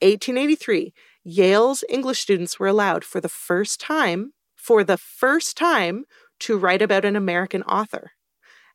1883, 0.00 0.92
Yale's 1.24 1.84
English 1.88 2.20
students 2.20 2.58
were 2.58 2.66
allowed 2.66 3.04
for 3.04 3.20
the 3.20 3.28
first 3.28 3.80
time, 3.80 4.32
for 4.56 4.82
the 4.82 4.96
first 4.96 5.56
time 5.56 6.04
to 6.40 6.58
write 6.58 6.82
about 6.82 7.04
an 7.04 7.16
American 7.16 7.62
author. 7.62 8.12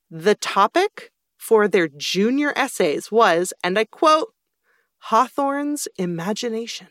The 0.09 0.35
topic 0.35 1.11
for 1.37 1.67
their 1.67 1.87
junior 1.87 2.53
essays 2.55 3.11
was, 3.11 3.53
and 3.63 3.77
I 3.77 3.85
quote, 3.85 4.33
Hawthorne's 4.99 5.87
imagination. 5.97 6.87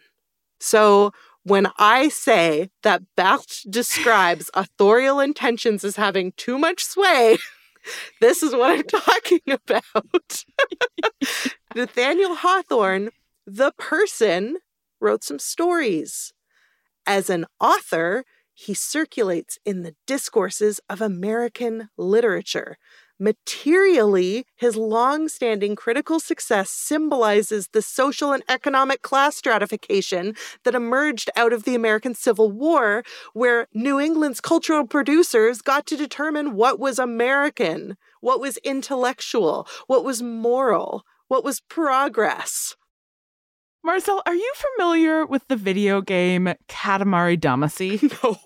So 0.60 1.12
when 1.42 1.68
I 1.78 2.08
say 2.08 2.70
that 2.82 3.02
Barthes 3.16 3.62
describes 3.68 4.50
authorial 4.54 5.20
intentions 5.20 5.84
as 5.84 5.96
having 5.96 6.32
too 6.36 6.58
much 6.58 6.84
sway, 6.84 7.38
this 8.20 8.42
is 8.42 8.52
what 8.52 8.70
I'm 8.70 8.82
talking 9.02 9.40
about. 9.48 10.44
Nathaniel 11.74 12.34
Hawthorne, 12.34 13.10
the 13.46 13.72
person, 13.78 14.56
wrote 15.00 15.24
some 15.24 15.38
stories. 15.38 16.32
As 17.06 17.30
an 17.30 17.46
author, 17.60 18.24
he 18.52 18.74
circulates 18.74 19.58
in 19.64 19.82
the 19.82 19.94
discourses 20.06 20.80
of 20.88 21.00
American 21.00 21.90
literature. 21.98 22.78
Materially, 23.18 24.44
his 24.56 24.76
long 24.76 25.28
standing 25.28 25.74
critical 25.74 26.20
success 26.20 26.68
symbolizes 26.68 27.68
the 27.72 27.80
social 27.80 28.32
and 28.32 28.42
economic 28.46 29.00
class 29.00 29.36
stratification 29.36 30.34
that 30.64 30.74
emerged 30.74 31.30
out 31.34 31.52
of 31.52 31.64
the 31.64 31.74
American 31.74 32.14
Civil 32.14 32.50
War, 32.50 33.02
where 33.32 33.68
New 33.72 33.98
England's 33.98 34.42
cultural 34.42 34.86
producers 34.86 35.62
got 35.62 35.86
to 35.86 35.96
determine 35.96 36.54
what 36.54 36.78
was 36.78 36.98
American, 36.98 37.96
what 38.20 38.38
was 38.38 38.58
intellectual, 38.58 39.66
what 39.86 40.04
was 40.04 40.22
moral, 40.22 41.02
what 41.28 41.42
was 41.42 41.60
progress. 41.60 42.76
Marcelle, 43.86 44.20
are 44.26 44.34
you 44.34 44.52
familiar 44.56 45.24
with 45.24 45.46
the 45.46 45.54
video 45.54 46.00
game 46.00 46.52
Katamari 46.68 47.38
Damacy? 47.38 48.02
No. 48.24 48.36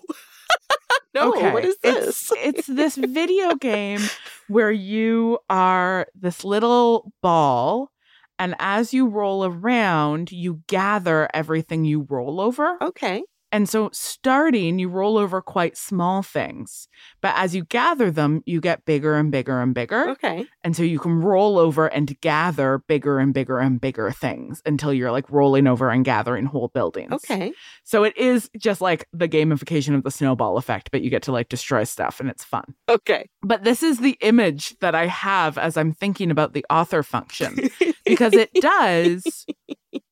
no, 1.15 1.33
Okay, 1.33 1.51
what 1.51 1.65
is 1.65 1.77
this? 1.79 2.31
It's, 2.31 2.31
it's 2.37 2.67
this 2.67 2.95
video 2.95 3.55
game 3.55 3.99
where 4.47 4.71
you 4.71 5.39
are 5.49 6.05
this 6.13 6.45
little 6.45 7.11
ball, 7.23 7.89
and 8.37 8.55
as 8.59 8.93
you 8.93 9.07
roll 9.07 9.43
around, 9.43 10.31
you 10.31 10.61
gather 10.67 11.27
everything 11.33 11.85
you 11.85 12.05
roll 12.07 12.39
over. 12.39 12.77
okay. 12.81 13.23
And 13.51 13.67
so, 13.67 13.89
starting, 13.91 14.79
you 14.79 14.87
roll 14.87 15.17
over 15.17 15.41
quite 15.41 15.75
small 15.77 16.21
things, 16.23 16.87
but 17.21 17.33
as 17.35 17.53
you 17.53 17.65
gather 17.65 18.09
them, 18.09 18.41
you 18.45 18.61
get 18.61 18.85
bigger 18.85 19.15
and 19.15 19.31
bigger 19.31 19.59
and 19.59 19.73
bigger. 19.73 20.09
Okay. 20.11 20.45
And 20.63 20.75
so, 20.75 20.83
you 20.83 20.99
can 20.99 21.19
roll 21.19 21.59
over 21.59 21.87
and 21.87 22.19
gather 22.21 22.79
bigger 22.87 23.19
and 23.19 23.33
bigger 23.33 23.59
and 23.59 23.81
bigger 23.81 24.11
things 24.11 24.61
until 24.65 24.93
you're 24.93 25.11
like 25.11 25.29
rolling 25.29 25.67
over 25.67 25.89
and 25.89 26.05
gathering 26.05 26.45
whole 26.45 26.69
buildings. 26.69 27.11
Okay. 27.11 27.51
So, 27.83 28.03
it 28.03 28.15
is 28.17 28.49
just 28.57 28.79
like 28.79 29.07
the 29.11 29.27
gamification 29.27 29.95
of 29.95 30.03
the 30.03 30.11
snowball 30.11 30.57
effect, 30.57 30.89
but 30.91 31.01
you 31.01 31.09
get 31.09 31.23
to 31.23 31.31
like 31.31 31.49
destroy 31.49 31.83
stuff 31.83 32.19
and 32.19 32.29
it's 32.29 32.43
fun. 32.43 32.73
Okay. 32.87 33.29
But 33.41 33.63
this 33.63 33.83
is 33.83 33.99
the 33.99 34.17
image 34.21 34.77
that 34.79 34.95
I 34.95 35.07
have 35.07 35.57
as 35.57 35.75
I'm 35.77 35.93
thinking 35.93 36.31
about 36.31 36.53
the 36.53 36.65
author 36.69 37.03
function 37.03 37.69
because 38.05 38.33
it 38.33 38.51
does 38.61 39.45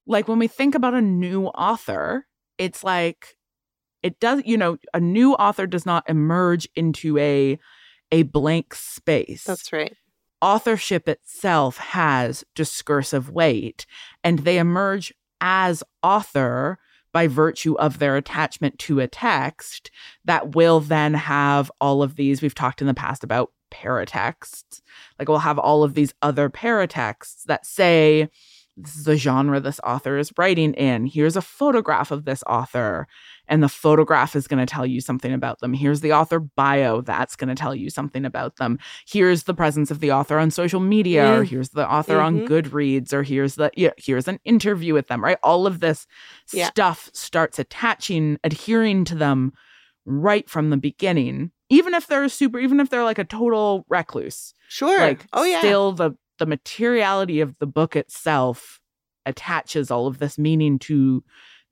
like 0.07 0.27
when 0.27 0.39
we 0.39 0.47
think 0.47 0.75
about 0.75 0.93
a 0.93 1.01
new 1.01 1.45
author 1.45 2.25
it's 2.59 2.83
like 2.83 3.37
it 4.03 4.19
does 4.19 4.43
you 4.45 4.57
know 4.57 4.77
a 4.93 4.99
new 4.99 5.33
author 5.33 5.65
does 5.65 5.85
not 5.85 6.07
emerge 6.07 6.67
into 6.75 7.17
a 7.17 7.57
a 8.11 8.23
blank 8.23 8.75
space 8.75 9.45
That's 9.45 9.73
right. 9.73 9.95
authorship 10.41 11.07
itself 11.09 11.77
has 11.77 12.43
discursive 12.53 13.31
weight 13.31 13.87
and 14.23 14.39
they 14.39 14.59
emerge 14.59 15.13
as 15.41 15.83
author 16.03 16.77
by 17.11 17.25
virtue 17.25 17.75
of 17.75 17.97
their 17.97 18.17
attachment 18.17 18.77
to 18.77 18.99
a 18.99 19.07
text 19.07 19.89
that 20.25 20.53
will 20.53 20.79
then 20.79 21.15
have 21.15 21.71
all 21.81 22.03
of 22.03 22.15
these 22.15 22.41
we've 22.41 22.53
talked 22.53 22.81
in 22.81 22.87
the 22.87 22.93
past 22.93 23.23
about 23.23 23.51
paratexts 23.71 24.81
like 25.17 25.27
we'll 25.27 25.39
have 25.39 25.59
all 25.59 25.83
of 25.83 25.93
these 25.93 26.13
other 26.21 26.49
paratexts 26.49 27.43
that 27.43 27.65
say 27.65 28.27
this 28.81 28.95
is 28.95 29.03
the 29.03 29.17
genre 29.17 29.59
this 29.59 29.79
author 29.83 30.17
is 30.17 30.31
writing 30.37 30.73
in 30.75 31.05
here's 31.05 31.35
a 31.35 31.41
photograph 31.41 32.11
of 32.11 32.25
this 32.25 32.43
author 32.47 33.07
and 33.47 33.61
the 33.61 33.67
photograph 33.69 34.35
is 34.35 34.47
going 34.47 34.59
to 34.59 34.65
tell 34.71 34.85
you 34.85 35.01
something 35.01 35.33
about 35.33 35.59
them 35.59 35.73
here's 35.73 36.01
the 36.01 36.13
author 36.13 36.39
bio 36.39 37.01
that's 37.01 37.35
going 37.35 37.49
to 37.49 37.55
tell 37.55 37.75
you 37.75 37.89
something 37.89 38.23
about 38.25 38.55
them 38.55 38.79
here's 39.07 39.43
the 39.43 39.53
presence 39.53 39.91
of 39.91 39.99
the 39.99 40.11
author 40.11 40.37
on 40.39 40.49
social 40.51 40.79
media 40.79 41.39
or 41.39 41.43
Mm. 41.43 41.47
here's 41.49 41.69
the 41.69 41.89
author 41.91 42.19
on 42.21 42.41
Mhm. 42.41 42.47
goodreads 42.47 43.11
or 43.13 43.23
here's 43.23 43.55
the 43.55 43.69
yeah, 43.75 43.91
here's 43.97 44.27
an 44.27 44.39
interview 44.45 44.93
with 44.93 45.07
them 45.07 45.23
right 45.23 45.37
all 45.43 45.67
of 45.67 45.79
this 45.81 46.07
Yeah. 46.53 46.67
stuff 46.69 47.09
starts 47.13 47.59
attaching 47.59 48.37
adhering 48.43 49.03
to 49.05 49.15
them 49.15 49.51
right 50.05 50.49
from 50.49 50.69
the 50.69 50.77
beginning 50.77 51.51
even 51.69 51.93
if 51.93 52.07
they're 52.07 52.29
super 52.29 52.59
even 52.59 52.79
if 52.79 52.89
they're 52.89 53.03
like 53.03 53.19
a 53.19 53.23
total 53.25 53.85
recluse 53.89 54.53
Sure. 54.69 54.99
like 54.99 55.25
oh 55.33 55.43
yeah. 55.43 55.59
still 55.59 55.91
the 55.91 56.11
the 56.39 56.45
materiality 56.45 57.39
of 57.41 57.57
the 57.59 57.67
book 57.67 57.95
itself 57.95 58.79
attaches 59.25 59.91
all 59.91 60.07
of 60.07 60.17
this 60.19 60.37
meaning 60.37 60.79
to 60.79 61.23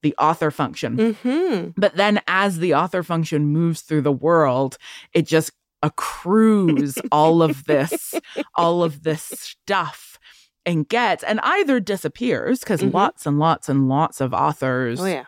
the 0.03 0.13
author 0.19 0.51
function 0.51 0.95
mm-hmm. 0.97 1.69
but 1.75 1.95
then 1.95 2.21
as 2.27 2.59
the 2.59 2.75
author 2.75 3.01
function 3.01 3.47
moves 3.47 3.81
through 3.81 4.01
the 4.01 4.11
world, 4.11 4.77
it 5.13 5.25
just 5.25 5.51
accrues 5.81 6.97
all 7.11 7.41
of 7.41 7.65
this, 7.65 8.13
all 8.55 8.83
of 8.83 9.03
this 9.03 9.23
stuff 9.23 10.17
and 10.65 10.87
gets 10.87 11.23
and 11.23 11.39
either 11.43 11.79
disappears 11.79 12.59
because 12.59 12.81
Mhm. 12.81 12.93
lots 12.93 13.25
and 13.25 13.39
lots 13.39 13.69
and 13.69 13.87
lots 13.89 14.21
of 14.21 14.33
authors 14.33 14.99
Oh 14.99 15.05
yeah. 15.05 15.25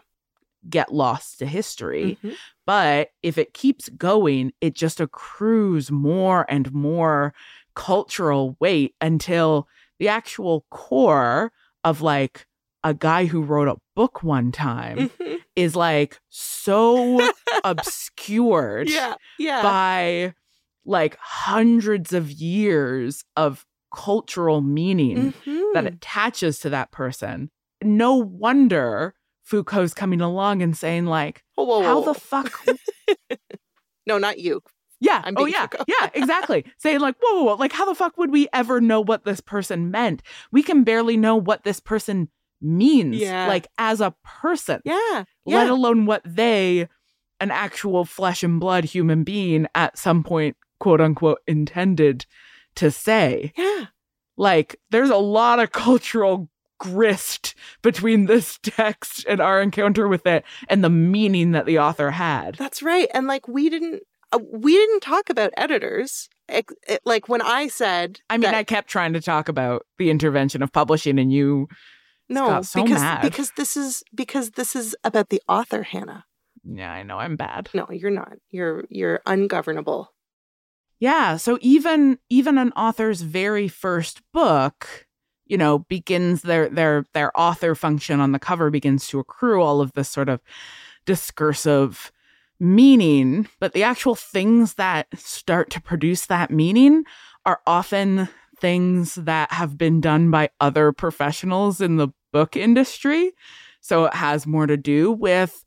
get 0.69 0.93
lost 0.93 1.39
to 1.39 1.45
history. 1.45 2.17
Mhm. 2.23 2.35
But 2.65 3.09
if 3.23 3.37
it 3.37 3.53
keeps 3.53 3.89
going, 3.89 4.51
it 4.61 4.75
just 4.75 4.99
accrues 4.99 5.89
more 5.91 6.45
and 6.49 6.71
more 6.73 7.33
cultural 7.75 8.55
weight 8.59 8.95
until 9.01 9.67
the 9.99 10.07
actual 10.07 10.65
core 10.69 11.51
of 11.83 12.01
like 12.01 12.45
a 12.83 12.93
guy 12.93 13.25
who 13.25 13.41
wrote 13.41 13.67
a 13.67 13.75
book 13.95 14.23
one 14.23 14.51
time 14.51 15.09
Mhm. 15.09 15.39
is 15.55 15.75
like 15.75 16.19
so 16.29 17.19
obscured 17.65 18.89
Yeah. 18.89 19.15
Yeah. 19.37 19.61
by 19.61 20.33
like 20.85 21.17
hundreds 21.19 22.13
of 22.13 22.31
years 22.31 23.23
of 23.35 23.65
cultural 23.93 24.61
meaning 24.61 25.33
that 25.73 25.83
Mhm. 25.83 25.87
attaches 25.87 26.59
to 26.59 26.69
that 26.69 26.91
person. 26.91 27.49
No 27.83 28.15
wonder 28.15 29.13
Foucault's 29.43 29.93
coming 29.95 30.21
along 30.21 30.61
and 30.61 30.77
saying 30.77 31.05
like, 31.07 31.43
whoa, 31.55 31.63
whoa, 31.65 31.81
how 31.83 31.99
whoa. 32.01 32.13
the 32.13 32.19
fuck? 32.19 32.65
No, 34.07 34.17
not 34.17 34.39
you. 34.39 34.61
Yeah. 34.99 35.23
Oh 35.37 35.45
yeah. 35.45 35.67
Yeah. 35.87 36.09
Exactly. 36.13 36.65
saying 36.77 36.99
like, 36.99 37.15
whoa, 37.21 37.35
whoa, 37.37 37.43
whoa, 37.43 37.55
like 37.55 37.71
how 37.71 37.85
the 37.85 37.95
fuck 37.95 38.17
would 38.17 38.31
we 38.31 38.47
ever 38.53 38.81
know 38.81 38.99
what 39.01 39.23
this 39.25 39.39
person 39.41 39.91
meant? 39.91 40.21
We 40.51 40.61
can 40.63 40.83
barely 40.83 41.15
know 41.17 41.35
what 41.35 41.63
this 41.63 41.79
person 41.79 42.29
means, 42.61 43.15
Yeah. 43.17 43.47
like 43.47 43.67
as 43.77 44.01
a 44.01 44.13
person. 44.23 44.81
Yeah. 44.83 45.23
let 45.45 45.67
Yeah. 45.67 45.71
alone 45.71 46.05
what 46.05 46.21
they, 46.25 46.87
an 47.39 47.51
actual 47.51 48.03
flesh 48.03 48.43
and 48.43 48.59
blood 48.59 48.83
human 48.83 49.23
being, 49.23 49.67
at 49.73 49.97
some 49.97 50.23
point, 50.23 50.57
quote 50.79 50.99
unquote, 50.99 51.39
intended 51.47 52.25
to 52.75 52.91
say. 52.91 53.53
yeah. 53.57 53.85
Like, 54.37 54.79
there's 54.89 55.09
a 55.09 55.17
lot 55.17 55.59
of 55.59 55.71
cultural 55.71 56.49
grist 56.79 57.55
between 57.81 58.25
this 58.25 58.57
text 58.63 59.25
and 59.27 59.39
our 59.41 59.61
encounter 59.61 60.07
with 60.07 60.25
it 60.25 60.43
and 60.69 60.81
the 60.83 60.89
meaning 60.89 61.51
that 61.51 61.65
the 61.65 61.79
author 61.79 62.11
had. 62.11 62.55
That's 62.55 62.81
right. 62.81 63.09
And 63.13 63.27
like 63.27 63.47
we 63.49 63.69
didn't 63.69 64.03
Uh, 64.31 64.39
we 64.51 64.73
didn't 64.73 65.01
talk 65.01 65.29
about 65.29 65.51
editors. 65.57 66.29
Ex- 66.47 66.73
it- 66.87 67.01
like 67.05 67.27
when 67.29 67.41
I 67.41 67.67
said 67.67 68.19
I 68.29 68.35
mean, 68.37 68.41
that- 68.41 68.53
I 68.55 68.63
kept 68.63 68.87
trying 68.89 69.13
to 69.13 69.21
talk 69.21 69.49
about 69.49 69.85
the 69.97 70.09
intervention 70.09 70.61
of 70.61 70.71
publishing, 70.71 71.17
and 71.19 71.31
you, 71.31 71.67
no 72.27 72.45
got 72.47 72.65
so 72.65 72.83
because 72.83 73.01
mad. 73.01 73.21
because 73.21 73.51
this 73.57 73.75
is 73.77 74.03
because 74.13 74.51
this 74.51 74.75
is 74.75 74.95
about 75.03 75.29
the 75.29 75.41
author, 75.47 75.83
Hannah. 75.83 76.25
yeah, 76.63 76.91
I 76.91 77.03
know 77.03 77.17
I'm 77.17 77.35
bad. 77.35 77.69
No, 77.73 77.87
you're 77.91 78.11
not. 78.11 78.33
You're 78.51 78.85
you're 78.89 79.21
ungovernable. 79.25 80.13
Yeah, 80.99 81.37
so 81.37 81.57
even 81.61 82.19
even 82.29 82.57
an 82.57 82.71
author's 82.73 83.21
very 83.21 83.67
first 83.67 84.21
book, 84.33 85.07
you 85.45 85.57
know, 85.57 85.79
begins 85.79 86.41
their 86.41 86.67
their 86.69 87.05
their 87.13 87.31
author 87.39 87.73
function 87.73 88.19
on 88.19 88.31
the 88.33 88.39
cover 88.39 88.69
begins 88.69 89.07
to 89.07 89.19
accrue 89.19 89.61
all 89.61 89.81
of 89.81 89.93
this 89.93 90.09
sort 90.09 90.29
of 90.29 90.41
discursive 91.05 92.11
meaning, 92.59 93.47
but 93.59 93.73
the 93.73 93.83
actual 93.83 94.15
things 94.15 94.75
that 94.75 95.07
start 95.17 95.69
to 95.71 95.81
produce 95.81 96.25
that 96.27 96.51
meaning 96.51 97.03
are 97.45 97.61
often 97.65 98.27
things 98.59 99.15
that 99.15 99.51
have 99.53 99.77
been 99.77 100.01
done 100.01 100.29
by 100.29 100.49
other 100.59 100.91
professionals 100.91 101.79
in 101.79 101.95
the 101.95 102.09
book 102.33 102.57
industry. 102.57 103.31
So 103.81 104.05
it 104.05 104.13
has 104.13 104.45
more 104.45 104.67
to 104.67 104.75
do 104.77 105.11
with 105.11 105.63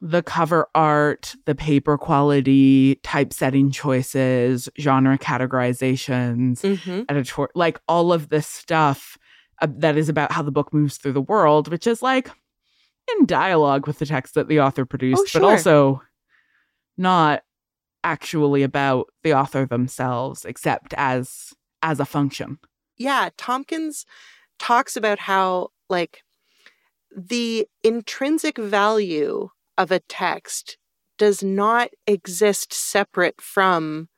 the 0.00 0.22
cover 0.22 0.68
art, 0.74 1.34
the 1.46 1.54
paper 1.54 1.96
quality, 1.98 2.96
typesetting 3.02 3.70
choices, 3.70 4.68
genre 4.78 5.18
categorizations, 5.18 6.60
Mm-hmm. 6.62 7.02
editor, 7.08 7.48
like 7.54 7.80
all 7.88 8.12
of 8.12 8.28
this 8.28 8.46
stuff 8.46 9.18
uh, 9.60 9.68
that 9.78 9.96
is 9.96 10.08
about 10.08 10.32
how 10.32 10.42
the 10.42 10.50
book 10.50 10.72
moves 10.72 10.96
through 10.96 11.12
the 11.12 11.20
world, 11.20 11.68
which 11.68 11.86
is 11.86 12.02
like 12.02 12.30
in 13.16 13.26
dialogue 13.26 13.86
with 13.86 13.98
the 13.98 14.06
text 14.06 14.34
that 14.34 14.48
the 14.48 14.60
author 14.60 14.84
produced, 14.84 15.22
Oh, 15.22 15.26
sure. 15.26 15.40
but 15.40 15.46
also 15.48 16.02
not 16.96 17.42
actually 18.04 18.62
about 18.62 19.08
the 19.22 19.34
author 19.34 19.66
themselves, 19.66 20.44
except 20.44 20.94
as 20.94 21.52
as 21.82 22.00
a 22.00 22.04
function. 22.04 22.58
Yeah, 22.96 23.30
Tompkins 23.36 24.06
talks 24.58 24.96
about 24.96 25.18
how 25.20 25.68
like 25.88 26.22
the 27.14 27.66
intrinsic 27.82 28.58
value 28.58 29.50
of 29.78 29.90
a 29.90 30.00
text 30.00 30.78
does 31.18 31.42
not 31.42 31.90
exist 32.06 32.72
separate 32.72 33.40
from 33.40 34.08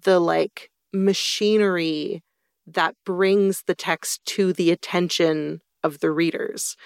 the 0.00 0.20
like 0.20 0.70
machinery 0.92 2.22
that 2.66 2.94
brings 3.04 3.62
the 3.66 3.74
text 3.74 4.24
to 4.26 4.52
the 4.52 4.70
attention 4.70 5.60
of 5.82 6.00
the 6.00 6.10
readers. 6.10 6.76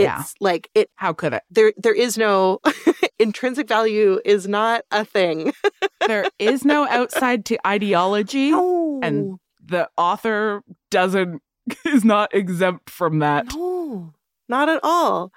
It's 0.00 0.04
Yeah. 0.04 0.22
like 0.40 0.70
it 0.74 0.90
How 0.96 1.12
could 1.12 1.32
it? 1.32 1.42
there 1.50 1.72
there 1.76 1.94
is 1.94 2.16
no 2.18 2.60
intrinsic 3.18 3.68
value 3.68 4.20
is 4.24 4.48
not 4.48 4.82
a 4.90 5.04
thing. 5.04 5.52
There 6.06 6.28
is 6.38 6.64
no 6.64 6.88
outside 6.88 7.44
to 7.46 7.58
ideology. 7.66 8.50
No. 8.50 9.00
and 9.02 9.38
the 9.64 9.88
author 9.96 10.62
doesn't 10.90 11.42
is 11.84 12.04
not 12.04 12.34
exempt 12.34 12.88
from 12.90 13.18
that. 13.20 13.46
No, 13.54 14.14
not 14.48 14.68
at 14.68 14.80
all. 14.82 15.30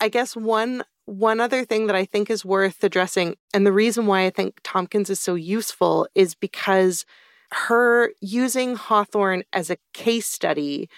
I 0.00 0.08
guess 0.08 0.34
one 0.36 0.84
one 1.06 1.40
other 1.40 1.64
thing 1.66 1.88
that 1.88 1.96
I 1.96 2.06
think 2.06 2.30
is 2.30 2.44
worth 2.44 2.82
addressing, 2.82 3.34
and 3.52 3.66
the 3.66 3.72
reason 3.72 4.06
why 4.06 4.24
I 4.24 4.30
think 4.30 4.60
Tompkins 4.62 5.10
is 5.10 5.20
so 5.20 5.34
useful 5.34 6.08
is 6.14 6.34
because 6.34 7.04
her 7.52 8.12
using 8.22 8.76
Hawthorne 8.76 9.42
as 9.52 9.68
a 9.68 9.76
case 9.92 10.26
study 10.28 10.88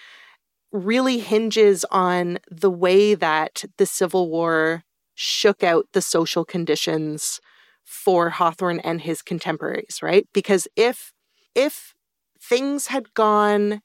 really 0.71 1.19
hinges 1.19 1.85
on 1.91 2.39
the 2.49 2.69
way 2.71 3.15
that 3.15 3.65
the 3.77 3.85
Civil 3.85 4.29
War 4.29 4.83
shook 5.15 5.63
out 5.63 5.87
the 5.93 6.01
social 6.01 6.45
conditions 6.45 7.39
for 7.83 8.29
Hawthorne 8.29 8.79
and 8.81 9.01
his 9.01 9.21
contemporaries, 9.21 9.99
right? 10.01 10.27
Because 10.33 10.67
if 10.75 11.13
if 11.55 11.93
things 12.41 12.87
had 12.87 13.13
gone 13.13 13.81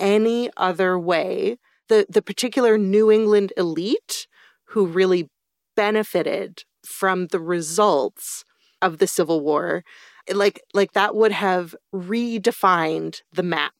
any 0.00 0.50
other 0.56 0.98
way, 0.98 1.58
the 1.88 2.06
the 2.08 2.22
particular 2.22 2.78
New 2.78 3.10
England 3.10 3.52
elite 3.56 4.26
who 4.68 4.86
really 4.86 5.28
benefited 5.76 6.64
from 6.84 7.28
the 7.28 7.40
results 7.40 8.44
of 8.80 8.98
the 8.98 9.06
Civil 9.06 9.40
War, 9.40 9.84
like 10.32 10.60
like 10.74 10.92
that 10.92 11.14
would 11.14 11.32
have 11.32 11.74
redefined 11.94 13.20
the 13.32 13.42
map. 13.42 13.74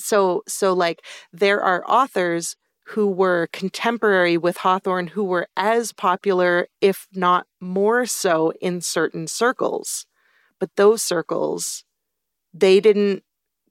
So 0.00 0.42
so 0.48 0.72
like 0.72 1.04
there 1.32 1.60
are 1.62 1.84
authors 1.88 2.56
who 2.88 3.06
were 3.06 3.48
contemporary 3.52 4.36
with 4.36 4.58
Hawthorne 4.58 5.08
who 5.08 5.22
were 5.22 5.48
as 5.56 5.92
popular, 5.92 6.66
if 6.80 7.06
not 7.14 7.46
more 7.60 8.04
so, 8.04 8.52
in 8.60 8.80
certain 8.80 9.28
circles. 9.28 10.06
But 10.58 10.74
those 10.76 11.00
circles, 11.00 11.84
they 12.52 12.80
didn't 12.80 13.22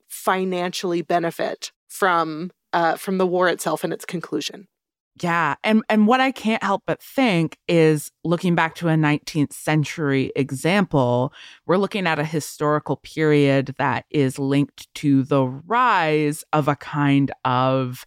financially 0.07 1.01
benefit 1.01 1.71
from 1.87 2.51
uh, 2.71 2.95
from 2.95 3.17
the 3.17 3.27
war 3.27 3.49
itself 3.49 3.83
and 3.83 3.91
its 3.91 4.05
conclusion. 4.05 4.67
Yeah, 5.21 5.55
and 5.63 5.83
and 5.89 6.07
what 6.07 6.21
I 6.21 6.31
can't 6.31 6.63
help 6.63 6.83
but 6.85 7.01
think 7.01 7.57
is 7.67 8.09
looking 8.23 8.55
back 8.55 8.75
to 8.75 8.87
a 8.87 8.93
19th 8.93 9.51
century 9.51 10.31
example, 10.35 11.33
we're 11.65 11.77
looking 11.77 12.07
at 12.07 12.19
a 12.19 12.23
historical 12.23 12.97
period 12.97 13.75
that 13.77 14.05
is 14.09 14.39
linked 14.39 14.93
to 14.95 15.23
the 15.23 15.45
rise 15.45 16.43
of 16.53 16.67
a 16.67 16.75
kind 16.75 17.31
of 17.43 18.05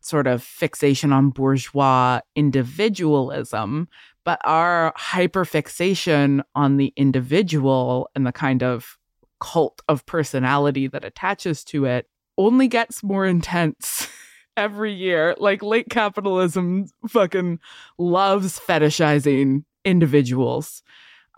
sort 0.00 0.26
of 0.26 0.42
fixation 0.42 1.12
on 1.12 1.30
bourgeois 1.30 2.20
individualism, 2.36 3.88
but 4.24 4.40
our 4.44 4.94
hyperfixation 4.96 6.42
on 6.54 6.76
the 6.76 6.92
individual 6.96 8.08
and 8.14 8.26
the 8.26 8.32
kind 8.32 8.62
of 8.62 8.96
cult 9.40 9.82
of 9.88 10.06
personality 10.06 10.86
that 10.86 11.04
attaches 11.04 11.64
to 11.64 11.84
it 11.84 12.08
only 12.38 12.68
gets 12.68 13.02
more 13.02 13.26
intense 13.26 14.08
every 14.56 14.92
year. 14.92 15.34
Like 15.38 15.62
late 15.62 15.88
capitalism 15.90 16.86
fucking 17.08 17.60
loves 17.98 18.58
fetishizing 18.58 19.64
individuals. 19.84 20.82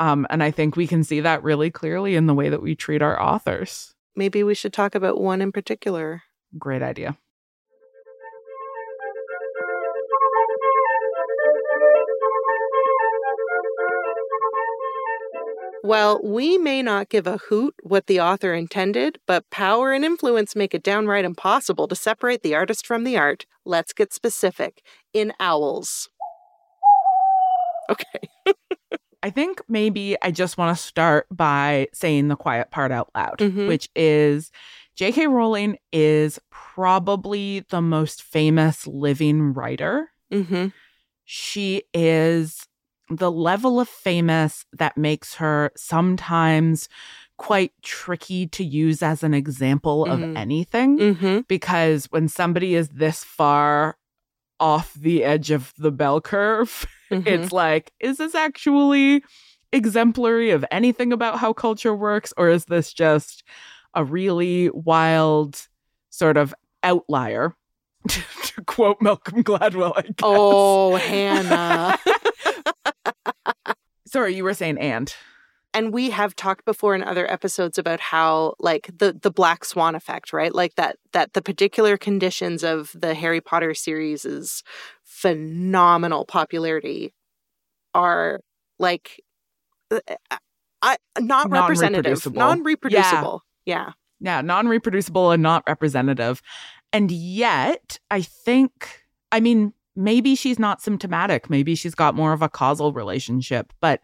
Um, 0.01 0.27
and 0.31 0.43
I 0.43 0.51
think 0.51 0.77
we 0.77 0.87
can 0.87 1.03
see 1.05 1.21
that 1.21 1.43
really 1.43 1.71
clearly 1.71 2.15
in 2.15 2.27
the 2.27 2.35
way 2.35 2.49
that 2.49 2.63
we 2.63 2.75
treat 2.75 3.03
our 3.03 3.21
authors. 3.21 3.95
Maybe 4.15 4.43
we 4.43 4.55
should 4.55 4.73
talk 4.73 4.95
about 4.95 5.21
one 5.21 5.43
in 5.43 5.53
particular. 5.53 6.23
Great 6.59 6.83
idea. 6.83 7.17
Well, 15.85 16.21
we 16.25 16.59
may 16.59 16.83
not 16.83 17.09
give 17.09 17.27
a 17.27 17.39
hoot 17.39 17.75
what 17.83 18.07
the 18.07 18.21
author 18.21 18.53
intended, 18.53 19.19
but 19.27 19.49
power 19.51 19.93
and 19.93 20.05
influence 20.05 20.57
make 20.57 20.75
it 20.75 20.83
downright 20.83 21.25
impossible 21.25 21.87
to 21.89 21.95
separate 21.95 22.43
the 22.43 22.55
artist 22.55 22.87
from 22.87 23.05
the 23.05 23.17
art. 23.17 23.47
Let's 23.65 23.93
get 23.93 24.13
specific. 24.13 24.83
In 25.13 25.33
owls. 25.41 26.09
Okay. 27.91 28.29
I 29.23 29.31
think 29.31 29.61
maybe 29.69 30.17
I 30.23 30.31
just 30.31 30.59
want 30.59 30.77
to 30.77 30.83
start 30.83 31.27
by 31.31 31.89
saying 31.93 32.29
the 32.29 32.37
quiet 32.37 32.71
part 32.71 32.93
out 32.93 33.11
loud, 33.17 33.39
Mhm. 33.39 33.67
which 33.67 33.89
is 33.97 34.53
J.K. 34.95 35.27
Rowling 35.27 35.79
is 35.93 36.39
probably 36.51 37.65
the 37.71 37.81
most 37.81 38.23
famous 38.23 38.87
living 38.87 39.55
writer. 39.55 40.11
Mm-hmm. 40.33 40.69
She 41.25 41.83
is 41.93 42.68
the 43.11 43.31
level 43.31 43.81
of 43.81 43.89
famous 43.89 44.65
that 44.73 44.97
makes 44.97 45.35
her 45.37 45.71
sometimes 45.77 46.89
quite 47.39 47.73
tricky 47.83 48.47
to 48.49 48.65
use 48.65 49.03
as 49.03 49.23
an 49.23 49.33
example 49.35 50.05
of 50.07 50.19
Mhm. 50.21 50.37
anything 50.37 50.99
Mm-hmm. 50.99 51.39
because 51.49 52.07
when 52.11 52.29
somebody 52.29 52.75
is 52.75 52.89
this 52.89 53.23
far 53.25 53.97
off 54.61 54.93
the 54.95 55.23
edge 55.25 55.51
of 55.53 55.73
the 55.79 55.93
bell 55.93 56.21
curve, 56.21 56.85
Mm-hmm. 57.11 57.27
it's 57.29 57.53
like, 57.53 57.93
is 58.01 58.19
this 58.19 58.35
actually 58.35 59.23
exemplary 59.73 60.51
of 60.51 60.65
anything 60.71 61.13
about 61.13 61.39
how 61.39 61.53
culture 61.53 61.95
works? 61.95 62.35
Or 62.37 62.51
is 62.51 62.65
this 62.67 62.93
just 62.93 63.45
a 63.95 64.05
really 64.05 64.69
wild 64.71 65.69
sort 66.11 66.37
of 66.37 66.53
outlier? 66.83 67.55
to 68.09 68.63
quote 68.67 69.01
Malcolm 69.01 69.43
Gladwell, 69.45 69.93
I 69.97 70.03
guess. 70.03 70.15
Oh, 70.23 70.97
Hannah. 70.97 71.99
Sorry, 74.07 74.35
you 74.35 74.45
were 74.45 74.55
saying 74.55 74.79
and. 74.79 75.15
and 75.75 75.93
we 75.93 76.11
have 76.11 76.35
talked 76.35 76.65
before 76.65 76.95
in 76.95 77.03
other 77.03 77.31
episodes 77.31 77.77
about 77.79 78.01
how 78.01 78.55
like 78.59 78.91
the 78.99 79.13
the 79.13 79.31
black 79.31 79.65
swan 79.65 79.95
effect 79.95 80.33
right 80.33 80.55
like 80.55 80.75
that 80.77 80.97
that 81.13 81.35
the 81.35 81.43
particular 81.43 81.99
conditions 81.99 82.65
of 82.65 82.91
the 82.95 83.13
harry 83.15 83.41
potter 83.41 83.75
series 83.75 84.25
is 84.25 84.63
phenomenal 85.05 86.25
popularity 86.25 87.13
are 87.95 88.41
like 88.79 89.23
uh, 89.91 90.01
I, 90.81 90.97
not 91.19 91.51
representative 91.51 92.05
Non-reproducible. 92.05 92.39
non-reproducible 92.39 93.43
yeah 93.67 93.93
Yeah, 94.21 94.41
non 94.41 94.69
reproducible 94.69 95.31
and 95.33 95.43
not 95.43 95.65
representative. 95.67 96.41
And 96.93 97.11
yet, 97.11 97.99
I 98.11 98.23
think, 98.23 99.05
I 99.31 99.41
mean, 99.41 99.73
maybe 99.99 100.35
she's 100.37 100.59
not 100.59 100.81
symptomatic. 100.81 101.51
Maybe 101.51 101.75
she's 101.75 101.95
got 101.95 102.15
more 102.15 102.33
of 102.33 102.41
a 102.41 102.49
causal 102.49 102.93
relationship, 102.93 103.73
but 103.81 104.01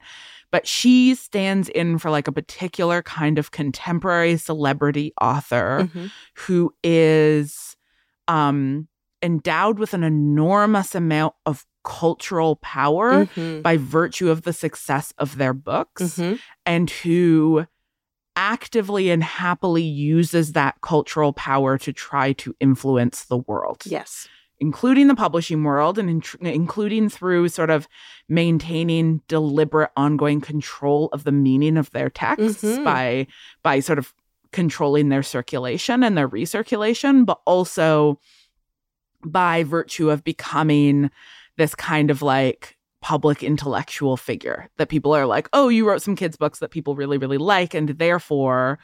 but 0.50 0.66
she 0.66 1.14
stands 1.14 1.68
in 1.70 1.98
for 1.98 2.10
like 2.10 2.28
a 2.28 2.32
particular 2.32 3.00
kind 3.02 3.38
of 3.38 3.50
contemporary 3.50 4.36
celebrity 4.36 5.12
author 5.20 5.88
Mhm. 5.94 6.10
who 6.46 6.74
is 6.82 7.76
um 8.28 8.88
endowed 9.22 9.78
with 9.78 9.94
an 9.94 10.02
enormous 10.04 10.94
amount 10.94 11.34
of 11.46 11.64
cultural 11.84 12.56
power 12.56 13.26
Mhm. 13.26 13.62
by 13.62 13.76
virtue 13.76 14.28
of 14.30 14.42
the 14.42 14.52
success 14.52 15.12
of 15.18 15.36
their 15.38 15.54
books 15.54 16.18
Mhm. 16.18 16.38
and 16.66 16.90
who 16.90 17.66
actively 18.36 19.10
and 19.10 19.22
happily 19.22 19.82
uses 19.82 20.52
that 20.52 20.80
cultural 20.82 21.32
power 21.32 21.78
to 21.78 21.92
try 21.92 22.32
to 22.32 22.54
influence 22.60 23.24
the 23.24 23.38
world, 23.38 23.82
yes 23.86 24.28
including 24.60 25.08
the 25.08 25.14
publishing 25.14 25.62
world 25.64 25.98
and 25.98 26.08
in- 26.08 26.46
including 26.46 27.08
through 27.08 27.48
sort 27.48 27.70
of 27.70 27.88
maintaining 28.28 29.20
deliberate 29.28 29.90
ongoing 29.96 30.40
control 30.40 31.08
of 31.12 31.24
the 31.24 31.32
meaning 31.32 31.76
of 31.76 31.90
their 31.90 32.08
texts 32.10 32.62
Mhm. 32.62 32.84
by 32.84 33.26
by 33.62 33.80
sort 33.80 33.98
of 33.98 34.14
controlling 34.52 35.08
their 35.08 35.22
circulation 35.22 36.04
and 36.04 36.16
their 36.16 36.28
recirculation, 36.28 37.26
but 37.26 37.40
also 37.44 38.20
by 39.24 39.64
virtue 39.64 40.10
of 40.10 40.22
becoming 40.22 41.10
this 41.56 41.74
kind 41.74 42.10
of 42.10 42.22
like 42.22 42.76
public 43.00 43.42
intellectual 43.42 44.16
figure 44.16 44.70
that 44.76 44.88
people 44.88 45.14
are 45.14 45.26
like, 45.26 45.48
oh, 45.52 45.68
you 45.68 45.86
wrote 45.86 46.02
some 46.02 46.16
kids' 46.16 46.36
books 46.36 46.58
that 46.60 46.70
people 46.70 46.94
really, 46.94 47.18
really 47.18 47.38
like, 47.38 47.74
and 47.74 47.88
therefore 47.90 48.78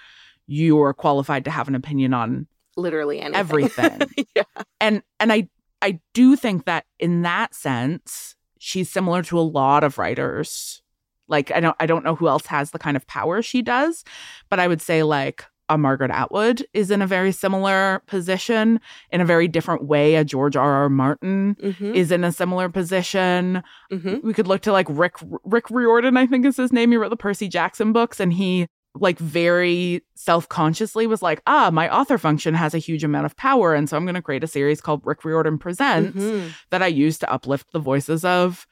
you're 0.46 0.92
qualified 0.92 1.44
to 1.44 1.50
have 1.50 1.68
an 1.68 1.74
opinion 1.74 2.12
on 2.12 2.46
literally 2.76 3.20
anything. 3.20 3.36
everything. 3.38 4.00
yeah 4.34 4.42
and 4.80 5.02
and 5.20 5.32
I 5.32 5.48
I 5.82 6.00
do 6.14 6.36
think 6.36 6.64
that 6.66 6.84
in 6.98 7.22
that 7.22 7.54
sense, 7.54 8.36
she's 8.58 8.90
similar 8.90 9.22
to 9.24 9.38
a 9.38 9.40
lot 9.40 9.84
of 9.84 9.98
writers. 9.98 10.82
Like 11.28 11.50
I 11.52 11.60
don't 11.60 11.76
I 11.80 11.86
don't 11.86 12.04
know 12.04 12.14
who 12.16 12.28
else 12.28 12.46
has 12.46 12.70
the 12.72 12.78
kind 12.78 12.96
of 12.96 13.06
power 13.06 13.40
she 13.42 13.62
does, 13.62 14.04
but 14.48 14.58
I 14.60 14.66
would 14.68 14.82
say 14.82 15.02
like 15.02 15.44
a 15.68 15.78
Margaret 15.78 16.10
Atwood 16.10 16.66
is 16.74 16.90
in 16.90 17.00
a 17.00 17.06
very 17.06 17.30
similar 17.30 18.02
position 18.08 18.80
in 19.10 19.20
a 19.20 19.24
very 19.24 19.46
different 19.46 19.84
way. 19.84 20.16
A 20.16 20.24
George 20.24 20.56
R. 20.56 20.68
R. 20.72 20.88
Martin 20.88 21.56
Mm-hmm. 21.62 21.94
is 21.94 22.10
in 22.10 22.24
a 22.24 22.32
similar 22.32 22.68
position. 22.68 23.62
mm-hmm. 23.92 24.16
We 24.26 24.34
could 24.34 24.48
look 24.48 24.62
to 24.62 24.72
like 24.72 24.86
Rick 24.90 25.14
Rick 25.44 25.70
Riordan, 25.70 26.16
I 26.16 26.26
think 26.26 26.44
is 26.44 26.56
his 26.56 26.72
name. 26.72 26.90
He 26.90 26.96
wrote 26.96 27.10
the 27.10 27.16
Percy 27.16 27.46
Jackson 27.46 27.92
books, 27.92 28.18
and 28.18 28.32
he 28.32 28.66
like 28.96 29.18
very 29.18 30.02
self-consciously 30.16 31.06
was 31.06 31.22
like, 31.22 31.40
ah, 31.46 31.70
my 31.72 31.88
author 31.94 32.18
function 32.18 32.54
has 32.54 32.74
a 32.74 32.78
huge 32.78 33.04
amount 33.04 33.24
of 33.26 33.36
power. 33.36 33.74
And 33.74 33.88
so 33.88 33.96
I'm 33.96 34.04
gonna 34.04 34.20
create 34.22 34.42
a 34.44 34.48
series 34.48 34.80
called 34.80 35.02
Rick 35.04 35.24
Riordan 35.24 35.58
Presents 35.58 36.18
Mhm. 36.22 36.52
that 36.70 36.82
I 36.82 36.88
use 36.88 37.18
to 37.18 37.30
uplift 37.32 37.72
the 37.72 37.78
voices 37.78 38.24
of 38.24 38.66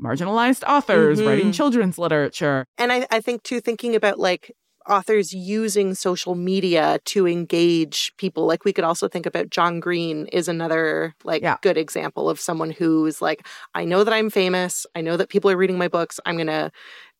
marginalized 0.00 0.62
authors 0.68 1.20
Mhm. 1.20 1.26
writing 1.26 1.52
children's 1.52 1.98
literature. 1.98 2.66
And 2.78 2.92
I, 2.92 3.06
I 3.10 3.20
think 3.20 3.42
too, 3.42 3.60
thinking 3.60 3.94
about 3.94 4.18
like 4.18 4.52
authors 4.88 5.32
using 5.32 5.94
social 5.94 6.34
media 6.34 6.98
to 7.06 7.26
engage 7.26 8.12
people, 8.18 8.46
like 8.46 8.64
we 8.64 8.72
could 8.72 8.84
also 8.84 9.08
think 9.08 9.24
about 9.24 9.48
John 9.50 9.80
Green 9.80 10.26
is 10.26 10.46
another 10.46 11.14
like 11.24 11.42
Yeah. 11.42 11.56
good 11.62 11.78
example 11.78 12.28
of 12.28 12.38
someone 12.40 12.70
who's 12.70 13.22
like, 13.22 13.46
I 13.74 13.84
know 13.84 14.04
that 14.04 14.12
I'm 14.12 14.30
famous. 14.30 14.84
I 14.94 15.00
know 15.00 15.16
that 15.16 15.30
people 15.30 15.50
are 15.50 15.56
reading 15.56 15.78
my 15.78 15.88
books. 15.88 16.20
I'm 16.26 16.36
gonna 16.36 16.70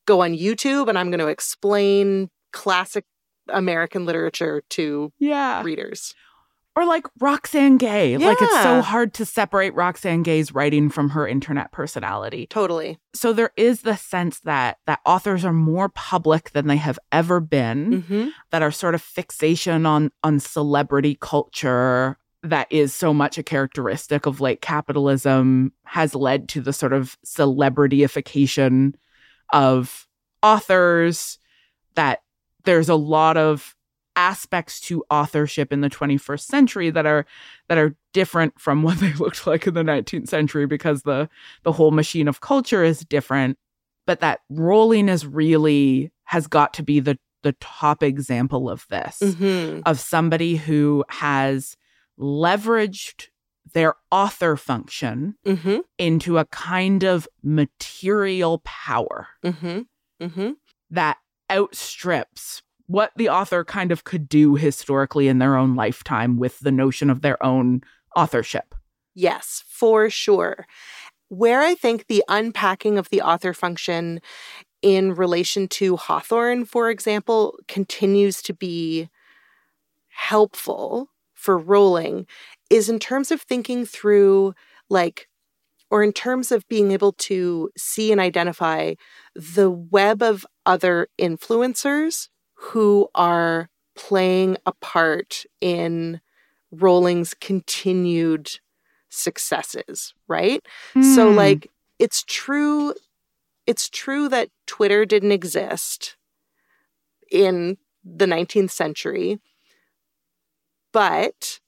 go 0.07 0.21
on 0.23 0.35
YouTube 0.35 0.89
and 0.89 0.99
I'm 0.99 1.11
gonna 1.11 1.29
explain 1.29 2.29
classic 2.55 3.05
American 3.51 4.07
literature 4.07 4.63
to 4.71 5.13
Yeah. 5.19 5.63
readers. 5.63 6.15
Or 6.77 6.85
like 6.87 7.07
Roxane 7.21 7.77
Gay. 7.79 8.17
Like 8.17 8.43
it's 8.43 8.63
so 8.63 8.81
hard 8.83 9.15
to 9.15 9.25
separate 9.25 9.75
Roxane 9.77 10.25
Gay's 10.25 10.53
writing 10.53 10.89
from 10.91 11.11
her 11.11 11.29
internet 11.29 11.71
personality. 11.71 12.49
Totally. 12.51 12.99
So 13.15 13.33
there 13.33 13.53
is 13.57 13.83
the 13.83 13.97
sense 13.97 14.41
that 14.41 14.79
that 14.87 14.99
authors 15.07 15.45
are 15.45 15.53
more 15.53 15.89
public 15.91 16.51
than 16.51 16.67
they 16.67 16.79
have 16.79 16.99
ever 17.13 17.39
been, 17.39 18.03
Mm-hmm. 18.03 18.29
that 18.51 18.63
our 18.63 18.73
sort 18.73 18.97
of 18.97 19.03
fixation 19.03 19.87
on 19.87 20.11
on 20.25 20.41
celebrity 20.41 21.17
culture 21.21 22.19
that 22.43 22.67
is 22.71 22.93
so 22.93 23.15
much 23.15 23.39
a 23.39 23.43
characteristic 23.45 24.27
of 24.27 24.41
late 24.41 24.61
capitalism 24.61 25.73
has 25.85 26.15
led 26.17 26.49
to 26.49 26.61
the 26.61 26.73
sort 26.73 26.93
of 26.93 27.17
celebrityification 27.25 28.95
of 29.53 30.09
authors 30.43 31.39
that 31.95 32.21
there's 32.65 32.89
a 32.89 32.95
lot 32.95 33.37
of 33.37 33.75
aspects 34.17 34.79
to 34.79 35.05
authorship 35.11 35.73
in 35.73 35.81
the 35.81 35.91
21st 35.91 36.41
century 36.43 36.89
that 36.91 37.05
are 37.05 37.27
that 37.69 37.79
are 37.79 37.97
different 38.13 38.61
from 38.61 38.83
what 38.85 38.99
they 39.01 39.13
looked 39.15 39.47
like 39.47 39.67
in 39.67 39.75
the 39.75 39.83
19th 39.83 40.29
century 40.29 40.67
because 40.67 41.03
the 41.03 41.29
the 41.65 41.73
whole 41.73 41.91
machine 41.91 42.29
of 42.29 42.41
culture 42.41 42.85
is 42.85 43.01
different 43.01 43.59
but 44.07 44.21
that 44.21 44.41
Rowling 44.51 45.09
is 45.09 45.27
really 45.27 46.13
has 46.25 46.47
got 46.47 46.75
to 46.75 46.83
be 46.83 47.01
the 47.01 47.19
the 47.43 47.53
top 47.61 48.03
example 48.03 48.71
of 48.71 48.87
this 48.89 49.19
Mm-hmm. 49.21 49.81
of 49.85 49.99
somebody 49.99 50.57
who 50.57 51.05
has 51.09 51.77
leveraged 52.19 53.29
their 53.73 53.95
author 54.13 54.57
function 54.57 55.35
Mm-hmm. 55.45 55.79
into 55.99 56.39
a 56.39 56.45
kind 56.47 57.03
of 57.03 57.27
material 57.43 58.61
power 58.65 59.27
Mm-hmm. 59.45 59.81
Mm-hmm. 60.23 60.51
that 60.91 61.19
outstrips 61.55 62.63
what 62.87 63.13
the 63.17 63.29
author 63.29 63.65
kind 63.65 63.93
of 63.93 64.05
could 64.05 64.29
do 64.29 64.57
historically 64.57 65.29
in 65.29 65.39
their 65.39 65.57
own 65.57 65.75
lifetime 65.75 66.37
with 66.37 66.59
the 66.61 66.73
notion 66.73 67.09
of 67.09 67.23
their 67.23 67.43
own 67.43 67.81
authorship. 68.15 68.75
Yes, 69.15 69.65
for 69.69 70.11
sure. 70.11 70.67
Where 71.29 71.63
I 71.63 71.75
think 71.75 72.07
the 72.07 72.23
unpacking 72.29 72.99
of 72.99 73.09
the 73.09 73.23
author 73.23 73.55
function 73.55 74.21
in 74.83 75.15
relation 75.15 75.67
to 75.69 75.97
Hawthorne, 75.97 76.67
for 76.67 76.91
example, 76.91 77.59
continues 77.69 78.43
to 78.43 78.53
be 78.53 79.09
helpful 80.09 81.09
for 81.33 81.59
Rowling 81.59 82.27
is 82.71 82.89
in 82.91 82.99
terms 82.99 83.31
of 83.31 83.41
thinking 83.41 83.87
through, 83.87 84.55
like, 84.91 85.29
or 85.95 86.03
in 86.03 86.13
terms 86.13 86.51
of 86.51 86.67
being 86.67 86.91
able 86.91 87.13
to 87.13 87.71
see 87.79 88.11
and 88.11 88.21
identify 88.21 88.95
the 89.37 89.71
web 89.71 90.25
of 90.25 90.45
other 90.67 91.07
influencers 91.21 92.27
who 92.55 93.09
are 93.15 93.69
playing 93.95 94.57
a 94.67 94.73
part 94.73 95.45
in 95.61 96.21
Rowling's 96.73 97.33
continued 97.33 98.59
successes, 99.09 100.13
right? 100.27 100.67
So 101.01 101.31
Hmm. 101.31 101.37
like 101.37 101.71
it's 102.01 102.25
true 102.25 102.93
it's 103.65 103.89
true 103.89 104.29
that 104.31 104.49
Twitter 104.67 105.07
didn't 105.07 105.31
exist 105.31 106.17
in 107.31 107.77
the 108.05 108.27
19th 108.27 108.73
century, 108.73 109.39
but 110.93 111.61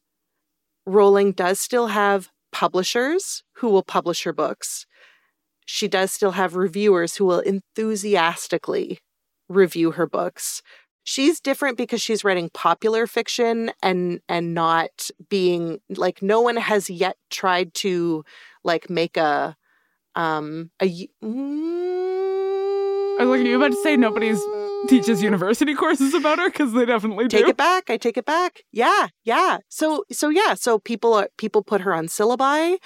Rowling 0.84 1.30
does 1.30 1.60
still 1.60 1.86
have 1.88 2.30
publishers 2.56 3.42
who 3.56 3.68
will 3.68 3.82
publish 3.82 4.22
her 4.24 4.32
books. 4.32 4.86
She 5.66 5.88
does 5.88 6.12
still 6.12 6.32
have 6.32 6.56
reviewers 6.56 7.16
who 7.16 7.26
will 7.26 7.40
enthusiastically 7.40 9.00
review 9.48 9.92
her 9.92 10.06
books. 10.06 10.62
She's 11.04 11.40
different 11.40 11.76
because 11.76 12.02
she's 12.02 12.24
writing 12.24 12.50
popular 12.54 13.06
fiction 13.06 13.72
and 13.82 14.20
and 14.28 14.54
not 14.54 15.10
being 15.28 15.80
like 15.90 16.22
no 16.22 16.40
one 16.40 16.56
has 16.56 16.90
yet 16.90 17.16
tried 17.30 17.74
to 17.74 18.24
like 18.64 18.90
make 18.90 19.16
a 19.16 19.56
um 20.16 20.70
a 20.80 20.86
y- 20.88 21.08
I 23.18 23.24
was 23.24 23.38
like, 23.38 23.46
are 23.46 23.48
you 23.48 23.56
about 23.56 23.72
to 23.72 23.82
say 23.82 23.96
nobody's 23.96 24.40
teaches 24.88 25.22
university 25.22 25.74
courses 25.74 26.14
about 26.14 26.38
her? 26.38 26.48
Because 26.50 26.72
they 26.72 26.84
definitely 26.84 27.28
take 27.28 27.44
do. 27.44 27.50
it 27.50 27.56
back. 27.56 27.90
I 27.90 27.96
take 27.96 28.16
it 28.16 28.24
back. 28.24 28.62
Yeah 28.72 29.08
yeah. 29.24 29.58
So 29.68 30.04
so 30.12 30.28
yeah 30.28 30.54
so 30.54 30.78
people 30.78 31.14
are 31.14 31.28
people 31.38 31.62
put 31.62 31.80
her 31.80 31.94
on 31.94 32.06
syllabi. 32.06 32.76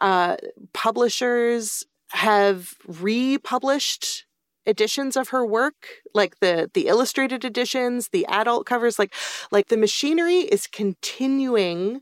Uh 0.00 0.36
publishers 0.72 1.84
have 2.10 2.74
republished 2.86 4.26
editions 4.66 5.16
of 5.16 5.28
her 5.28 5.46
work 5.46 5.86
like 6.12 6.40
the 6.40 6.68
the 6.74 6.88
illustrated 6.88 7.44
editions 7.44 8.08
the 8.08 8.26
adult 8.26 8.66
covers 8.66 8.98
like 8.98 9.14
like 9.52 9.68
the 9.68 9.76
machinery 9.76 10.40
is 10.40 10.66
continuing 10.66 12.00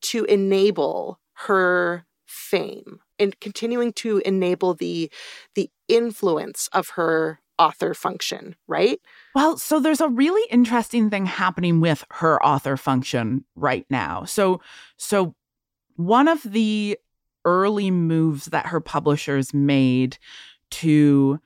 to 0.00 0.24
enable 0.24 1.20
her 1.34 2.06
fame 2.26 2.98
and 3.18 3.38
continuing 3.40 3.92
to 3.92 4.22
enable 4.24 4.74
the 4.74 5.10
the 5.54 5.70
influence 5.88 6.68
of 6.72 6.90
her 6.90 7.40
author 7.58 7.92
function 7.92 8.54
right 8.68 9.00
Well, 9.34 9.58
so 9.58 9.80
there's 9.80 10.00
a 10.00 10.08
really 10.08 10.48
interesting 10.50 11.10
thing 11.10 11.26
happening 11.26 11.80
with 11.80 12.04
her 12.12 12.44
author 12.44 12.76
function 12.76 13.44
right 13.56 13.84
now. 13.90 14.24
So 14.24 14.60
so 14.96 15.34
one 15.96 16.28
of 16.28 16.42
the 16.44 16.96
early 17.44 17.90
moves 17.90 18.46
that 18.46 18.66
her 18.66 18.80
publishers 18.80 19.52
made 19.52 20.18
to 20.70 21.40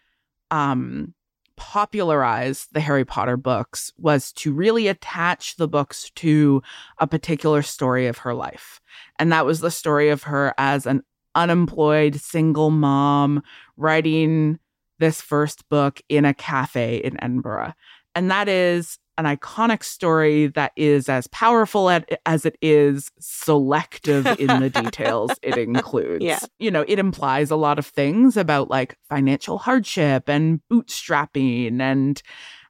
um 0.50 1.14
popularize 1.56 2.66
the 2.72 2.80
Harry 2.80 3.04
Potter 3.04 3.36
books 3.36 3.92
was 3.96 4.32
to 4.32 4.52
really 4.52 4.88
attach 4.88 5.56
the 5.56 5.68
books 5.68 6.10
to 6.16 6.60
a 6.98 7.06
particular 7.06 7.62
story 7.62 8.06
of 8.06 8.18
her 8.18 8.34
life. 8.34 8.80
And 9.18 9.30
that 9.32 9.46
was 9.46 9.60
the 9.60 9.70
story 9.70 10.08
of 10.08 10.24
her 10.24 10.54
as 10.58 10.86
an 10.86 11.02
unemployed 11.34 12.16
single 12.16 12.70
mom 12.70 13.42
writing 13.76 14.58
this 14.98 15.20
first 15.20 15.68
book 15.68 16.00
in 16.08 16.24
a 16.24 16.34
cafe 16.34 16.96
in 16.96 17.22
Edinburgh. 17.22 17.72
And 18.14 18.30
that 18.30 18.48
is 18.48 18.98
an 19.18 19.24
iconic 19.24 19.82
story 19.82 20.46
that 20.48 20.72
is 20.76 21.08
as 21.08 21.26
powerful 21.28 21.90
at, 21.90 22.08
as 22.24 22.46
it 22.46 22.56
is 22.62 23.10
selective 23.20 24.26
in 24.38 24.60
the 24.60 24.70
details 24.82 25.32
it 25.42 25.58
includes. 25.58 26.24
Yeah. 26.24 26.38
You 26.58 26.70
know, 26.70 26.84
it 26.88 26.98
implies 26.98 27.50
a 27.50 27.56
lot 27.56 27.78
of 27.78 27.86
things 27.86 28.36
about 28.36 28.70
like 28.70 28.96
financial 29.08 29.58
hardship 29.58 30.28
and 30.28 30.60
bootstrapping 30.70 31.80
and 31.80 32.22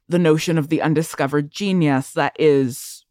the 0.08 0.18
notion 0.18 0.58
of 0.58 0.68
the 0.68 0.82
undiscovered 0.82 1.50
genius 1.50 2.12
that 2.12 2.34
is 2.38 3.04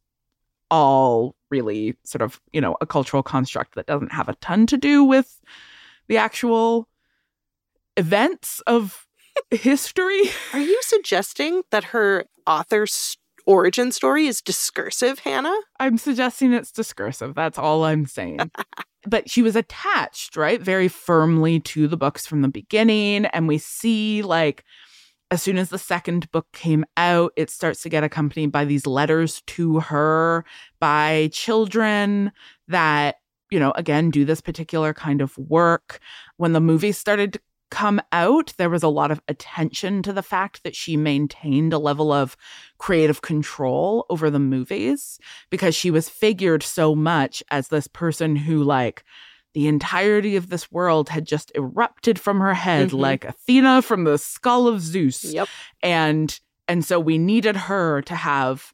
all 0.70 1.36
really 1.52 1.95
sort 2.04 2.22
of, 2.22 2.39
you 2.52 2.62
know, 2.62 2.78
a 2.82 2.86
cultural 2.86 3.22
construct 3.22 3.76
that 3.76 3.86
doesn't 3.86 4.12
have 4.12 4.30
a 4.30 4.36
ton 4.36 4.66
to 4.68 4.78
do 4.78 5.04
with 5.04 5.39
the 6.08 6.18
actual 6.18 6.88
events 7.97 8.62
of 8.68 9.06
history. 9.52 10.22
Are 10.54 10.60
you 10.60 10.80
suggesting 10.84 11.62
that 11.72 11.86
her 11.86 12.26
author's 12.47 13.18
origin 13.45 13.91
story 13.91 14.28
is 14.28 14.41
discursive, 14.41 15.20
Hannah? 15.20 15.58
I'm 15.80 15.97
suggesting 15.97 16.54
it's 16.54 16.72
discursive. 16.72 17.36
That's 17.36 17.58
all 17.58 17.84
I'm 17.84 18.06
saying. 18.06 18.39
but 19.08 19.30
she 19.30 19.41
was 19.41 19.56
attached, 19.56 20.36
right, 20.36 20.62
very 20.62 20.88
firmly 20.88 21.60
to 21.62 21.88
the 21.88 21.97
books 21.97 22.26
from 22.26 22.41
the 22.41 22.47
beginning. 22.47 23.26
And 23.28 23.47
we 23.47 23.58
see, 23.58 24.22
like, 24.22 24.64
as 25.32 25.41
soon 25.41 25.57
as 25.57 25.69
the 25.69 25.79
second 25.79 26.29
book 26.32 26.45
came 26.51 26.86
out, 26.97 27.32
it 27.38 27.49
starts 27.49 27.82
to 27.82 27.89
get 27.89 28.03
accompanied 28.03 28.51
by 28.51 28.65
these 28.65 28.86
letters 28.86 29.41
to 29.47 29.79
her 29.79 30.43
by 30.79 31.29
children 31.32 32.34
that, 32.67 33.15
you 33.49 33.57
know, 33.57 33.71
again, 33.77 34.11
do 34.11 34.25
this 34.25 34.41
particular 34.41 34.93
kind 34.93 35.21
of 35.21 35.38
work. 35.38 35.99
When 36.36 36.51
the 36.51 36.59
movie 36.59 36.91
started 36.91 37.34
to 37.34 37.39
come 37.69 38.01
out, 38.11 38.53
there 38.57 38.69
was 38.69 38.84
a 38.84 38.89
lot 38.89 39.09
of 39.09 39.21
attention 39.29 40.03
to 40.03 40.11
the 40.11 40.21
fact 40.21 40.63
that 40.63 40.75
she 40.75 40.97
maintained 40.97 41.71
a 41.71 41.79
level 41.79 42.11
of 42.11 42.36
creative 42.77 43.21
control 43.21 44.05
over 44.09 44.29
the 44.29 44.39
movies 44.39 45.17
because 45.49 45.73
she 45.73 45.89
was 45.89 46.09
figured 46.09 46.61
so 46.61 46.93
much 46.93 47.41
as 47.49 47.69
this 47.69 47.88
person 47.88 48.36
who, 48.36 48.61
like, 48.61 49.05
the 49.54 49.68
entirety 49.68 50.36
of 50.36 50.49
this 50.49 50.72
world 50.72 51.10
had 51.10 51.26
just 51.26 51.52
erupted 51.56 52.20
from 52.20 52.39
her 52.39 52.54
head 52.54 52.89
Mhm. 52.91 52.99
like 52.99 53.26
Athena 53.26 53.82
from 53.82 54.04
the 54.06 54.18
skull 54.18 54.68
of 54.68 54.80
Zeus 54.82 55.24
Yep. 55.24 55.47
and 55.84 56.39
and 56.68 56.86
so 56.86 56.99
we 56.99 57.18
needed 57.18 57.56
her 57.58 58.02
to 58.04 58.16
have 58.16 58.74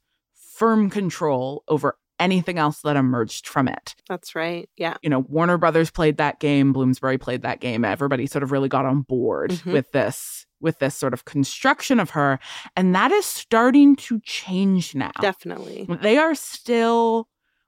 firm 0.56 0.90
control 0.90 1.64
over 1.68 1.98
anything 2.20 2.58
else 2.58 2.82
that 2.82 2.96
emerged 2.96 3.48
from 3.48 3.68
it 3.68 3.96
That's 4.10 4.34
right. 4.36 4.68
Yeah. 4.76 4.98
you 5.04 5.10
know 5.10 5.20
warner 5.20 5.58
brothers 5.58 5.92
played 5.92 6.18
that 6.18 6.40
game 6.40 6.74
bloomsbury 6.74 7.18
played 7.18 7.44
that 7.44 7.60
game 7.60 7.86
everybody 7.86 8.26
sort 8.26 8.44
of 8.44 8.52
really 8.52 8.70
got 8.70 8.86
on 8.86 9.02
board 9.02 9.52
Mhm. 9.52 9.74
with 9.74 9.92
this 9.92 10.46
with 10.60 10.80
this 10.80 10.96
sort 10.96 11.14
of 11.14 11.26
construction 11.26 12.00
of 12.00 12.12
her 12.12 12.40
and 12.76 12.96
that 12.96 13.12
is 13.12 13.26
starting 13.26 13.96
to 13.98 14.20
change 14.22 14.96
now 14.96 15.12
Definitely. 15.22 15.88
they 16.02 16.18
are 16.18 16.34
still 16.34 17.28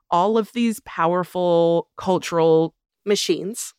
all 0.10 0.39
of 0.39 0.51
these 0.53 0.80
powerful 0.80 1.88
cultural 1.97 2.74
Machines. 3.06 3.74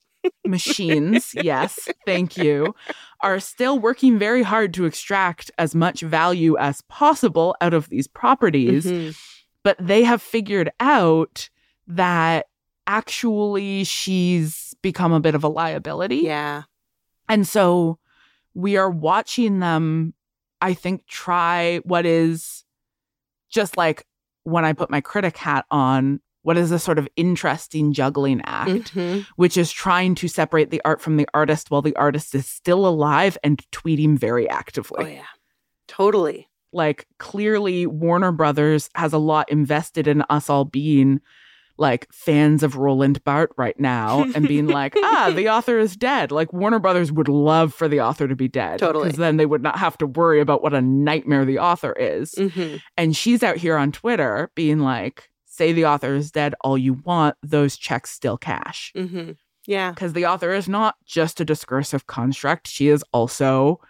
machines, 0.47 1.33
yes, 1.35 1.89
thank 2.05 2.37
you, 2.37 2.75
are 3.23 3.41
still 3.41 3.79
working 3.79 4.19
very 4.19 4.43
hard 4.43 4.75
to 4.75 4.85
extract 4.85 5.51
as 5.57 5.75
much 5.75 6.01
value 6.03 6.59
as 6.59 6.83
possible 6.83 7.57
out 7.61 7.73
of 7.73 7.89
these 7.89 8.07
properties. 8.07 8.85
Mhm. 8.85 9.17
But 9.63 9.77
they 9.79 10.03
have 10.05 10.21
figured 10.23 10.71
out 10.81 11.49
that 11.87 12.47
actually 12.87 13.85
she's 13.85 14.75
become 14.83 15.13
a 15.13 15.21
bit 15.21 15.35
of 15.35 15.45
a 15.45 15.49
liability. 15.49 16.17
Yeah. 16.19 16.63
And 17.29 17.47
so 17.47 17.99
we 18.55 18.77
are 18.77 18.91
watching 18.91 19.61
them, 19.61 20.15
I 20.61 20.75
think, 20.75 21.07
try 21.07 21.79
what 21.85 22.05
is 22.05 22.65
just 23.51 23.77
like 23.77 24.07
when 24.45 24.65
I 24.65 24.73
put 24.73 24.91
my 24.91 25.01
critic 25.01 25.37
hat 25.37 25.67
on, 25.71 26.21
what 26.51 26.59
is 26.59 26.73
a 26.73 26.79
sort 26.81 26.99
of 26.99 27.07
interesting 27.15 27.93
juggling 27.93 28.41
act 28.45 28.93
Mhm. 28.95 29.25
which 29.37 29.57
is 29.57 29.71
trying 29.71 30.17
to 30.17 30.27
separate 30.27 30.71
the 30.71 30.83
art 30.85 31.01
from 31.01 31.17
the 31.17 31.29
artist 31.33 31.71
while 31.71 31.83
the 31.83 31.95
artist 31.97 32.35
is 32.35 32.45
still 32.47 32.87
alive 32.87 33.39
and 33.45 33.63
tweeting 33.71 34.19
very 34.19 34.49
actively. 34.49 35.05
Oh, 35.05 35.09
yeah. 35.09 35.31
Totally. 35.87 36.49
Like, 36.73 37.07
clearly, 37.19 37.87
Warner 37.87 38.33
Brothers 38.33 38.91
has 38.95 39.13
a 39.13 39.19
lot 39.19 39.49
invested 39.51 40.07
in 40.09 40.23
us 40.31 40.51
all 40.51 40.65
being 40.65 41.21
like 41.79 42.07
fans 42.13 42.63
of 42.63 42.77
Roland 42.77 43.25
Barthes 43.25 43.55
right 43.57 43.79
now 43.81 44.27
and 44.35 44.47
being 44.47 44.67
like, 44.67 44.95
ah, 45.03 45.33
the 45.35 45.49
author 45.49 45.79
is 45.79 45.97
dead. 45.97 46.31
Like, 46.31 46.53
Warner 46.53 46.79
Brothers 46.79 47.11
would 47.11 47.29
love 47.29 47.73
for 47.73 47.89
the 47.89 48.01
author 48.03 48.29
to 48.29 48.37
be 48.37 48.49
dead. 48.49 48.79
Totally. 48.81 49.05
Because 49.07 49.19
then 49.19 49.39
they 49.39 49.47
would 49.47 49.63
not 49.63 49.79
have 49.79 49.97
to 49.99 50.07
worry 50.07 50.41
about 50.41 50.63
what 50.63 50.75
a 50.75 50.83
nightmare 50.83 51.47
the 51.47 51.59
author 51.59 51.93
is. 51.99 52.35
hmm 52.35 52.77
And 52.99 53.17
she's 53.17 53.43
out 53.43 53.57
here 53.57 53.77
on 53.79 53.93
Twitter 53.93 54.51
being 54.55 54.81
like, 54.81 55.30
say 55.61 55.73
the 55.73 55.85
author 55.87 56.15
is 56.15 56.31
dead 56.31 56.55
all 56.63 56.79
you 56.79 56.95
want, 56.95 57.37
those 57.43 57.77
checks 57.77 58.11
still 58.11 58.39
cash. 58.39 58.93
Hmm 58.97 59.33
Yeah. 59.67 59.91
because 59.93 60.13
the 60.15 60.27
author 60.27 60.53
is 60.55 60.69
not 60.69 60.95
just 61.05 61.41
a 61.41 61.45
discursive 61.45 62.07
construct. 62.07 62.67
She 62.67 62.89
is 62.89 63.05
also 63.13 63.81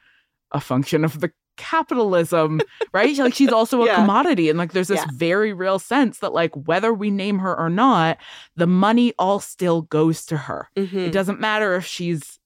a 0.52 0.60
function 0.60 1.04
of 1.04 1.20
the 1.20 1.30
capitalism 1.56 2.60
right? 2.92 3.16
Like 3.18 3.34
she's 3.34 3.52
also 3.52 3.82
a 3.82 3.86
Yeah. 3.86 3.96
commodity. 3.96 4.48
And 4.50 4.58
like 4.58 4.72
there's 4.72 4.88
this 4.88 5.00
Yeah. 5.04 5.10
very 5.14 5.52
real 5.52 5.78
sense 5.78 6.18
that 6.18 6.32
like 6.32 6.52
whether 6.54 6.92
we 6.92 7.10
name 7.10 7.38
her 7.38 7.54
or 7.58 7.70
not 7.70 8.16
the 8.56 8.66
money 8.66 9.12
all 9.18 9.38
still 9.40 9.82
goes 9.82 10.24
to 10.26 10.36
her. 10.36 10.68
Hmm 10.76 10.98
it 11.08 11.12
doesn't 11.12 11.38
matter 11.40 11.74
if 11.76 11.84
she's 11.86 12.38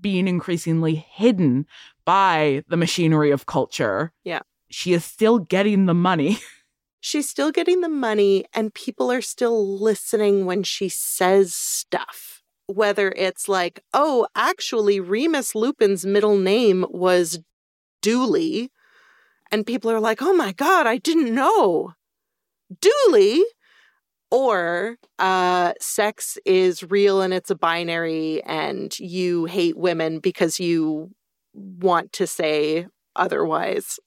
being 0.00 0.28
increasingly 0.28 0.94
hidden 0.94 1.66
by 2.04 2.62
the 2.68 2.76
machinery 2.76 3.30
of 3.32 3.46
culture. 3.46 4.12
Yeah. 4.24 4.40
she 4.70 4.92
is 4.94 5.04
still 5.04 5.38
getting 5.38 5.86
the 5.86 5.94
money 6.10 6.38
She's 7.04 7.28
still 7.28 7.50
getting 7.50 7.80
the 7.80 7.88
money, 7.88 8.44
and 8.54 8.72
people 8.72 9.10
are 9.10 9.20
still 9.20 9.76
listening 9.76 10.46
when 10.46 10.62
she 10.62 10.88
says 10.88 11.52
stuff. 11.52 12.42
Whether 12.68 13.12
it's 13.16 13.48
like, 13.48 13.82
oh, 13.92 14.28
actually, 14.36 15.00
Remus 15.00 15.56
Lupin's 15.56 16.06
middle 16.06 16.38
name 16.38 16.86
was 16.88 17.40
Dooley. 18.02 18.70
And 19.50 19.66
people 19.66 19.90
are 19.90 19.98
like, 19.98 20.22
oh 20.22 20.32
my 20.32 20.52
God, 20.52 20.86
I 20.86 20.98
didn't 20.98 21.34
know. 21.34 21.94
Dooley. 22.80 23.42
Or 24.30 24.96
uh, 25.18 25.72
sex 25.80 26.38
is 26.46 26.88
real 26.88 27.20
and 27.20 27.34
it's 27.34 27.50
a 27.50 27.56
binary, 27.56 28.44
and 28.44 28.96
you 29.00 29.46
hate 29.46 29.76
women 29.76 30.20
because 30.20 30.60
you 30.60 31.10
want 31.52 32.12
to 32.12 32.28
say 32.28 32.86
otherwise. 33.16 33.98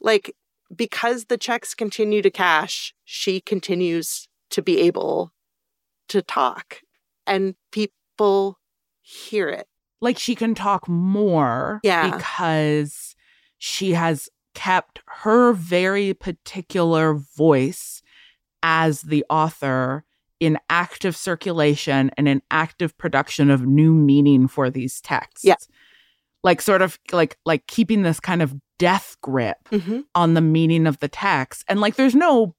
Like, 0.00 0.34
because 0.74 1.26
the 1.26 1.38
checks 1.38 1.74
continue 1.74 2.22
to 2.22 2.30
cash, 2.30 2.94
she 3.04 3.40
continues 3.40 4.28
to 4.50 4.62
be 4.62 4.80
able 4.80 5.32
to 6.08 6.22
talk 6.22 6.80
and 7.26 7.54
people 7.70 8.58
hear 9.00 9.48
it. 9.48 9.66
like 10.00 10.18
she 10.18 10.34
can 10.34 10.54
talk 10.54 10.88
more 10.88 11.80
Yeah. 11.84 12.16
because 12.16 13.14
she 13.58 13.92
has 13.92 14.28
kept 14.54 15.00
her 15.06 15.52
very 15.52 16.12
particular 16.12 17.14
voice 17.14 18.02
as 18.62 19.02
the 19.02 19.24
author 19.30 20.04
in 20.40 20.58
active 20.68 21.16
circulation 21.16 22.10
and 22.16 22.26
in 22.28 22.42
active 22.50 22.98
production 22.98 23.48
of 23.50 23.64
new 23.64 23.92
meaning 23.94 24.48
for 24.48 24.70
these 24.70 25.00
texts. 25.00 25.44
Yeah. 25.44 25.54
Like 26.42 26.60
sort 26.60 26.82
of 26.82 26.98
like 27.12 27.38
like 27.46 27.66
keeping 27.68 28.02
this 28.02 28.18
kind 28.18 28.42
of 28.42 28.52
death 28.82 29.16
grip 29.22 29.56
Mm-hmm. 29.70 30.00
on 30.14 30.34
the 30.34 30.40
meaning 30.40 30.86
of 30.88 30.98
the 30.98 31.08
text. 31.08 31.64
And 31.68 31.80
like 31.80 31.94
there's 31.94 32.14
no 32.16 32.54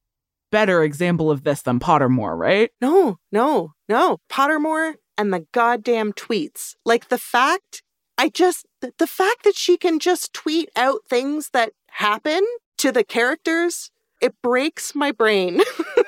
better 0.51 0.81
example 0.83 1.29
of 1.29 1.43
this 1.43 1.61
than 1.63 1.79
Pottermore, 1.79 2.37
right? 2.37 2.69
No, 2.79 3.17
no, 3.31 3.73
no. 3.89 4.19
Pottermore 4.31 4.93
and 5.17 5.33
the 5.33 5.45
goddamn 5.51 6.13
tweets. 6.13 6.75
Like 6.85 7.09
the 7.09 7.17
fact, 7.17 7.83
I 8.17 8.29
just, 8.29 8.65
the, 8.81 8.93
the 8.99 9.07
fact 9.07 9.43
that 9.43 9.55
she 9.55 9.75
can 9.77 9.99
just 9.99 10.31
tweet 10.33 10.69
out 10.75 11.01
things 11.09 11.49
that 11.53 11.73
happen 11.89 12.41
to 12.77 12.91
the 12.91 13.03
characters, 13.03 13.91
it 14.21 14.33
breaks 14.41 14.95
my 14.95 15.11
brain. 15.11 15.61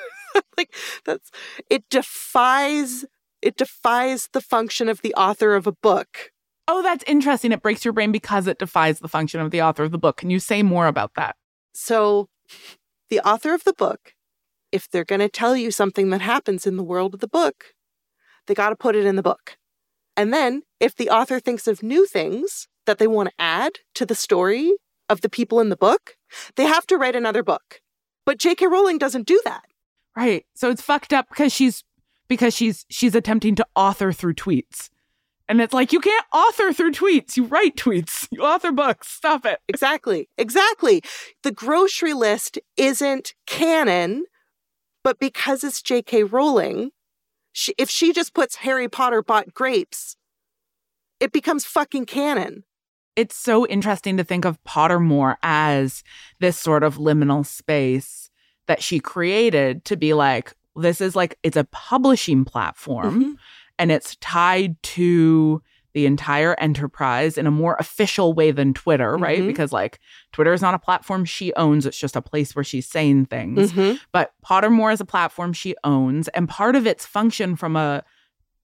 like 0.57 0.73
that's, 1.05 1.29
it 1.69 1.83
defies, 1.89 3.03
it 3.41 3.57
defies 3.57 4.29
the 4.31 4.41
function 4.41 4.87
of 4.89 5.01
the 5.01 5.13
author 5.15 5.55
of 5.55 5.67
a 5.67 5.71
book. 5.71 6.31
Oh, 6.67 6.81
that's 6.81 7.03
interesting. 7.05 7.51
It 7.51 7.61
breaks 7.61 7.85
your 7.85 7.93
brain 7.93 8.11
because 8.11 8.47
it 8.47 8.59
defies 8.59 8.99
the 8.99 9.07
function 9.07 9.39
of 9.39 9.51
the 9.51 9.61
author 9.61 9.83
of 9.83 9.91
the 9.91 9.97
book. 9.97 10.17
Can 10.17 10.29
you 10.29 10.39
say 10.39 10.63
more 10.63 10.87
about 10.87 11.13
that? 11.15 11.35
So, 11.73 12.29
the 13.09 13.19
author 13.19 13.53
of 13.53 13.63
the 13.63 13.73
book, 13.73 14.13
if 14.71 14.89
they're 14.89 15.05
going 15.05 15.19
to 15.19 15.29
tell 15.29 15.55
you 15.55 15.69
something 15.69 16.09
that 16.09 16.21
happens 16.21 16.65
in 16.65 16.77
the 16.77 16.83
world 16.83 17.13
of 17.13 17.19
the 17.19 17.27
book, 17.27 17.75
they 18.47 18.53
got 18.53 18.69
to 18.69 18.75
put 18.75 18.95
it 18.95 19.05
in 19.05 19.15
the 19.15 19.23
book. 19.23 19.57
And 20.17 20.33
then, 20.33 20.63
if 20.79 20.95
the 20.95 21.09
author 21.09 21.39
thinks 21.39 21.67
of 21.67 21.83
new 21.83 22.07
things 22.07 22.67
that 22.85 22.97
they 22.97 23.07
want 23.07 23.29
to 23.29 23.35
add 23.37 23.73
to 23.95 24.05
the 24.05 24.15
story 24.15 24.73
of 25.09 25.21
the 25.21 25.29
people 25.29 25.59
in 25.59 25.69
the 25.69 25.77
book, 25.77 26.15
they 26.55 26.63
have 26.63 26.87
to 26.87 26.97
write 26.97 27.15
another 27.15 27.43
book. 27.43 27.81
But 28.25 28.39
J.K. 28.39 28.65
Rowling 28.67 28.97
doesn't 28.97 29.27
do 29.27 29.39
that. 29.45 29.65
Right. 30.15 30.45
So 30.55 30.69
it's 30.69 30.81
fucked 30.81 31.13
up 31.13 31.27
because 31.29 31.53
she's 31.53 31.83
because 32.27 32.55
she's 32.55 32.85
she's 32.89 33.13
attempting 33.13 33.55
to 33.55 33.67
author 33.75 34.11
through 34.11 34.35
tweets. 34.35 34.89
And 35.47 35.61
it's 35.61 35.73
like 35.73 35.93
you 35.93 35.99
can't 35.99 36.25
author 36.33 36.73
through 36.73 36.91
tweets. 36.93 37.37
You 37.37 37.45
write 37.45 37.75
tweets. 37.75 38.27
You 38.31 38.43
author 38.43 38.71
books. 38.71 39.07
Stop 39.07 39.45
it. 39.45 39.59
Exactly. 39.67 40.27
Exactly. 40.37 41.03
The 41.43 41.51
grocery 41.51 42.13
list 42.13 42.57
isn't 42.77 43.33
canon, 43.45 44.25
but 45.03 45.19
because 45.19 45.63
it's 45.63 45.81
J.K. 45.83 46.23
Rowling, 46.23 46.89
she, 47.51 47.73
if 47.77 47.89
she 47.89 48.11
just 48.11 48.33
puts 48.33 48.55
Harry 48.57 48.89
Potter 48.89 49.21
bought 49.21 49.53
grapes, 49.53 50.15
it 51.19 51.31
becomes 51.31 51.63
fucking 51.63 52.05
canon. 52.05 52.63
It's 53.15 53.35
so 53.37 53.65
interesting 53.67 54.17
to 54.17 54.23
think 54.23 54.43
of 54.45 54.61
Pottermore 54.65 55.35
as 55.43 56.03
this 56.39 56.59
sort 56.59 56.83
of 56.83 56.97
liminal 56.97 57.45
space 57.45 58.29
that 58.67 58.81
she 58.83 58.99
created 58.99 59.85
to 59.85 59.95
be 59.95 60.13
like 60.13 60.53
this 60.75 60.99
is 60.99 61.15
like 61.15 61.37
it's 61.43 61.55
a 61.55 61.63
publishing 61.65 62.43
platform 62.43 63.23
Mhm. 63.23 63.35
And 63.79 63.91
it's 63.91 64.15
tied 64.17 64.81
to 64.83 65.61
the 65.93 66.05
entire 66.05 66.55
enterprise 66.59 67.37
in 67.37 67.47
a 67.47 67.51
more 67.51 67.77
official 67.79 68.33
way 68.33 68.51
than 68.51 68.73
Twitter, 68.73 69.15
right? 69.15 69.39
Mhm. 69.41 69.47
Because 69.47 69.71
like 69.71 69.99
Twitter 70.33 70.51
is 70.51 70.61
not 70.61 70.73
a 70.73 70.79
platform 70.79 71.23
she 71.23 71.53
owns, 71.53 71.85
it's 71.85 71.97
just 71.97 72.17
a 72.17 72.21
place 72.21 72.53
where 72.53 72.65
she's 72.65 72.85
saying 72.87 73.27
things. 73.27 73.71
Mhm. 73.71 73.99
But 74.11 74.33
Pottermore 74.45 74.91
is 74.91 74.99
a 74.99 75.05
platform 75.05 75.53
she 75.53 75.73
owns, 75.85 76.27
and 76.29 76.49
part 76.49 76.75
of 76.75 76.85
its 76.85 77.05
function 77.05 77.55
from 77.55 77.77
a 77.77 78.03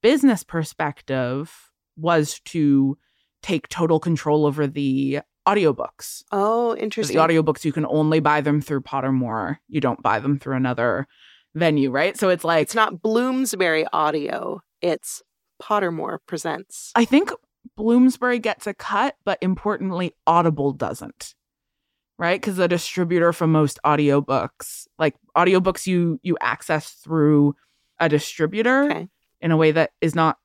business 0.02 0.44
perspective 0.44 1.72
was 1.96 2.40
to 2.46 2.98
take 3.42 3.70
total 3.70 4.00
control 4.00 4.46
over 4.46 4.68
the 4.68 5.22
audiobooks. 5.48 6.24
Oh, 6.32 6.76
interesting. 6.76 7.16
The 7.18 7.24
audiobooks 7.24 7.64
you 7.66 7.72
can 7.72 7.86
only 7.86 8.20
buy 8.20 8.42
them 8.42 8.62
through 8.62 8.82
Pottermore. 8.82 9.58
You 9.70 9.80
don't 9.80 10.02
buy 10.04 10.20
them 10.20 10.38
through 10.38 10.56
another 10.58 11.08
venue, 11.56 11.92
right? 11.92 12.18
So 12.18 12.30
it's 12.30 12.44
like 12.44 12.62
it's 12.64 12.76
not 12.76 13.02
Bloomsbury 13.02 13.86
Audio, 13.94 14.62
it's 14.82 15.22
Pottermore 15.62 16.20
Presents. 16.26 16.92
I 16.96 17.06
think 17.06 17.32
Bloomsbury 17.76 18.40
gets 18.40 18.68
a 18.68 18.74
cut, 18.74 19.16
but 19.24 19.38
importantly, 19.42 20.14
Audible 20.26 20.72
doesn't. 20.72 21.36
Right? 22.18 22.40
Because 22.40 22.58
the 22.58 22.68
distributor 22.68 23.34
for 23.34 23.48
most 23.48 23.80
audiobooks, 23.86 24.88
like 25.00 25.16
audiobooks 25.36 25.88
you 25.88 26.20
you 26.22 26.38
access 26.40 26.92
through 26.92 27.56
a 28.00 28.10
distributor 28.10 28.84
Okay. 28.84 29.08
in 29.40 29.52
a 29.52 29.58
way 29.58 29.72
that 29.72 29.92
is 30.02 30.14
not 30.14 30.38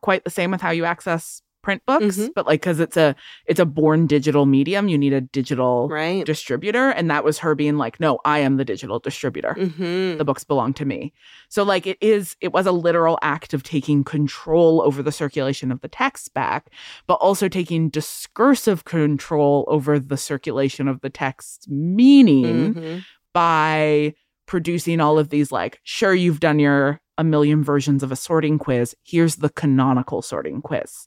quite 0.00 0.24
the 0.24 0.30
same 0.30 0.50
with 0.50 0.60
how 0.60 0.70
you 0.70 0.84
access 0.84 1.42
print 1.62 1.82
books, 1.86 2.16
Mhm. 2.16 2.30
but 2.34 2.46
like 2.46 2.60
because 2.60 2.80
it's 2.80 2.96
a 2.96 3.14
it's 3.46 3.60
a 3.60 3.66
born 3.66 4.06
digital 4.06 4.46
medium, 4.46 4.88
you 4.88 4.96
need 4.98 5.12
a 5.12 5.20
digital 5.20 5.88
Right. 5.88 6.24
distributor. 6.24 6.88
And 6.90 7.10
that 7.10 7.24
was 7.24 7.38
her 7.38 7.54
being 7.54 7.76
like, 7.76 8.00
no, 8.00 8.18
I 8.24 8.38
am 8.40 8.56
the 8.56 8.64
digital 8.64 8.98
distributor 8.98 9.54
hmm 9.54 10.18
the 10.18 10.24
books 10.24 10.44
belong 10.44 10.74
to 10.74 10.84
me. 10.84 11.12
So 11.48 11.62
like 11.62 11.86
it 11.86 11.96
is 12.00 12.36
it 12.40 12.52
was 12.52 12.66
a 12.66 12.72
literal 12.72 13.18
act 13.22 13.54
of 13.54 13.62
taking 13.62 14.04
control 14.04 14.82
over 14.82 15.02
the 15.02 15.12
circulation 15.12 15.70
of 15.72 15.80
the 15.80 15.88
text 15.88 16.34
back, 16.34 16.70
but 17.06 17.14
also 17.14 17.48
taking 17.48 17.88
discursive 17.88 18.84
control 18.84 19.64
over 19.68 19.98
the 19.98 20.16
circulation 20.16 20.88
of 20.88 21.00
the 21.00 21.10
text 21.10 21.66
meaning 21.70 22.74
hmm 22.74 22.98
by 23.32 24.12
producing 24.46 25.00
all 25.00 25.16
of 25.18 25.28
these 25.28 25.52
like 25.52 25.78
sure 25.84 26.12
you've 26.12 26.40
done 26.40 26.58
your 26.58 27.00
a 27.18 27.22
million 27.22 27.62
versions 27.62 28.02
of 28.02 28.10
a 28.10 28.16
sorting 28.16 28.58
quiz, 28.58 28.96
here's 29.04 29.36
the 29.36 29.50
canonical 29.50 30.22
sorting 30.22 30.60
quiz. 30.62 31.06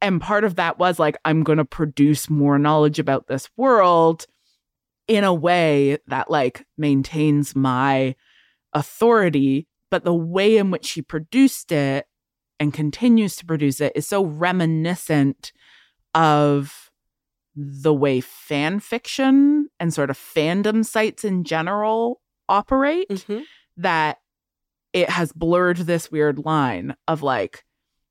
And 0.00 0.20
part 0.20 0.44
of 0.44 0.56
that 0.56 0.78
was 0.78 0.98
like 0.98 1.16
I'm 1.24 1.42
going 1.42 1.58
to 1.58 1.64
produce 1.64 2.28
more 2.28 2.58
knowledge 2.58 2.98
about 2.98 3.26
this 3.26 3.48
world 3.56 4.26
in 5.08 5.24
a 5.24 5.34
way 5.34 5.98
that 6.06 6.30
like 6.30 6.66
maintains 6.76 7.54
my 7.54 8.14
authority 8.72 9.66
but 9.90 10.04
the 10.04 10.14
way 10.14 10.56
in 10.56 10.70
which 10.70 10.84
she 10.84 11.00
produced 11.00 11.70
it 11.70 12.06
and 12.58 12.74
continues 12.74 13.36
to 13.36 13.46
produce 13.46 13.80
it 13.80 13.92
is 13.94 14.06
so 14.06 14.24
reminiscent 14.24 15.52
of 16.14 16.90
the 17.54 17.94
way 17.94 18.20
fan 18.20 18.80
fiction 18.80 19.68
and 19.78 19.94
sort 19.94 20.10
of 20.10 20.18
fandom 20.18 20.84
sites 20.84 21.24
in 21.24 21.44
general 21.44 22.20
operate 22.48 23.24
hmm 23.26 23.40
that 23.78 24.18
it 24.94 25.10
has 25.10 25.30
blurred 25.32 25.76
this 25.76 26.10
weird 26.10 26.38
line 26.38 26.96
of 27.06 27.22
like 27.22 27.65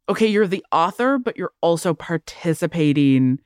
okay 0.10 0.28
you're 0.28 0.48
the 0.48 0.64
author 0.72 1.18
but 1.18 1.38
you're 1.38 1.54
also 1.62 1.94
participating 1.94 3.40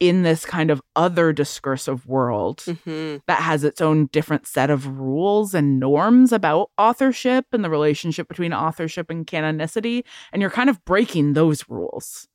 in 0.00 0.22
this 0.22 0.44
kind 0.44 0.70
of 0.70 0.82
other 0.96 1.32
discursive 1.32 2.04
world 2.06 2.64
hmm 2.84 3.16
that 3.26 3.40
has 3.40 3.64
its 3.64 3.80
own 3.80 4.06
different 4.06 4.46
set 4.46 4.68
of 4.70 4.86
rules 4.98 5.54
and 5.54 5.78
norms 5.80 6.32
about 6.32 6.70
authorship 6.76 7.46
and 7.52 7.64
the 7.64 7.70
relationship 7.70 8.28
between 8.28 8.52
authorship 8.52 9.08
and 9.08 9.26
canonicity 9.26 10.02
and 10.32 10.42
you're 10.42 10.50
kind 10.50 10.68
of 10.68 10.84
breaking 10.84 11.32
those 11.32 11.64
rules. 11.68 12.26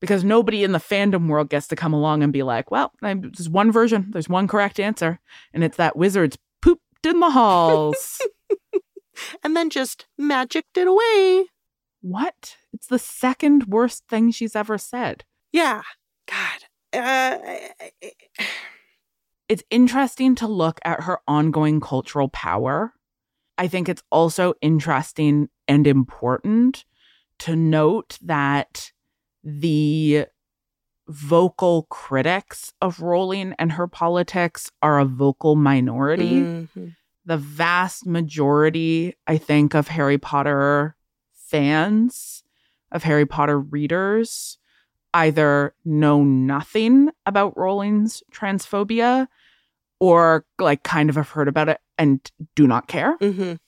Because 0.00 0.22
nobody 0.24 0.62
in 0.62 0.72
the 0.72 0.78
fandom 0.78 1.26
world 1.28 1.48
gets 1.48 1.66
to 1.68 1.76
come 1.76 1.92
along 1.94 2.22
and 2.22 2.32
be 2.32 2.42
like 2.42 2.70
well 2.70 2.92
I'm- 3.02 3.22
there's 3.22 3.48
one 3.48 3.72
version 3.72 4.08
there's 4.10 4.28
one 4.28 4.46
correct 4.48 4.78
answer 4.78 5.20
and 5.54 5.64
it's 5.64 5.76
that 5.76 5.96
wizards 5.96 6.36
pooped 6.60 7.06
in 7.06 7.20
the 7.20 7.30
halls. 7.30 8.20
And 9.42 9.56
then 9.56 9.68
just 9.68 10.06
magicked 10.16 10.76
it 10.78 10.86
away. 10.86 11.46
What 12.00 12.56
it's 12.72 12.86
the 12.86 12.98
second 12.98 13.64
worst 13.66 14.04
thing 14.08 14.30
she's 14.30 14.54
ever 14.56 14.78
said 14.78 15.24
Yeah. 15.52 15.82
God. 16.26 16.60
Uh, 16.94 17.38
I- 17.44 17.70
I- 18.02 18.12
it's 19.48 19.62
interesting 19.70 20.34
to 20.36 20.46
look 20.46 20.78
at 20.84 21.02
her 21.04 21.20
ongoing 21.26 21.80
cultural 21.80 22.28
power. 22.28 22.92
I 23.56 23.66
think 23.66 23.88
it's 23.88 24.02
also 24.10 24.54
interesting 24.60 25.48
and 25.66 25.86
important 25.86 26.84
to 27.40 27.56
note 27.56 28.18
that 28.22 28.92
the 29.42 30.26
vocal 31.08 31.84
critics 31.88 32.72
of 32.82 33.00
Rowling 33.00 33.54
and 33.58 33.72
her 33.72 33.86
politics 33.88 34.70
are 34.82 34.98
a 35.00 35.04
vocal 35.06 35.56
minority. 35.56 36.40
Mhm. 36.42 36.94
The 37.24 37.38
vast 37.38 38.06
majority, 38.06 39.14
I 39.26 39.38
think, 39.38 39.74
of 39.74 39.88
Harry 39.88 40.18
Potter 40.18 40.94
fans, 41.48 42.42
of 42.90 43.02
Harry 43.02 43.26
Potter 43.26 43.58
readers, 43.58 44.58
either 45.14 45.74
know 45.84 46.22
nothing 46.22 47.10
about 47.26 47.56
Rowling's 47.56 48.22
transphobia 48.32 49.28
or 50.00 50.44
like 50.58 50.82
kind 50.82 51.10
of 51.10 51.16
have 51.16 51.30
heard 51.30 51.48
about 51.48 51.68
it 51.68 51.80
and 51.96 52.30
do 52.54 52.66
not 52.66 52.86
care. 52.88 53.16
Mhm. 53.18 53.58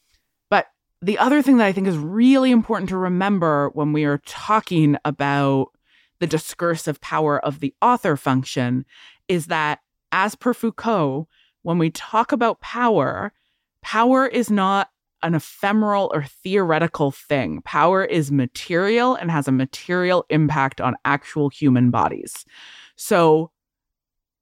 But 0.48 0.68
the 1.02 1.18
other 1.18 1.42
thing 1.42 1.56
that 1.56 1.66
I 1.66 1.72
think 1.72 1.86
is 1.86 1.98
really 1.98 2.50
important 2.50 2.88
to 2.90 2.96
remember 2.96 3.70
when 3.70 3.92
we 3.92 4.04
are 4.04 4.18
talking 4.26 4.96
about 5.04 5.68
the 6.20 6.26
discursive 6.26 7.00
power 7.00 7.38
of 7.44 7.60
the 7.60 7.74
author 7.82 8.16
function 8.16 8.84
is 9.26 9.46
that, 9.46 9.80
as 10.12 10.34
per 10.34 10.52
Foucault, 10.52 11.26
when 11.62 11.78
we 11.78 11.90
talk 11.90 12.32
about 12.32 12.60
power, 12.60 13.32
power 13.82 14.26
is 14.26 14.50
not 14.50 14.90
an 15.22 15.34
ephemeral 15.34 16.10
or 16.14 16.24
theoretical 16.24 17.10
thing. 17.10 17.60
Power 17.62 18.04
is 18.04 18.30
material 18.32 19.14
and 19.14 19.30
has 19.30 19.46
a 19.48 19.52
material 19.52 20.24
impact 20.30 20.80
on 20.80 20.94
actual 21.04 21.48
human 21.48 21.90
bodies. 21.90 22.44
So, 22.96 23.50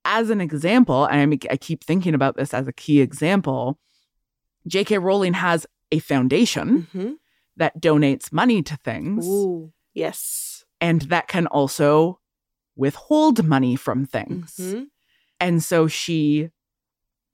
as 0.05 0.31
an 0.31 0.41
example, 0.41 1.05
and 1.07 1.39
I, 1.51 1.57
keep 1.57 1.85
thinking 1.85 2.15
about 2.15 2.37
this 2.37 2.55
as 2.55 2.67
a 2.69 2.73
key 2.73 3.01
example, 3.01 3.79
J.K. 4.67 4.99
Rowling 4.99 5.35
has 5.35 5.67
a 5.91 5.99
foundation 5.99 6.87
Mhm. 6.95 7.17
that 7.57 7.81
donates 7.81 8.33
money 8.33 8.63
to 8.63 8.77
things 8.79 9.27
Ooh. 9.27 9.73
Yes. 9.95 10.65
and 10.81 11.03
that 11.03 11.29
can 11.29 11.47
also 11.49 12.21
withhold 12.77 13.45
money 13.45 13.75
from 13.77 14.07
things. 14.07 14.55
Mhm. 14.59 14.87
And 15.41 15.63
so 15.63 15.89
she 15.89 16.51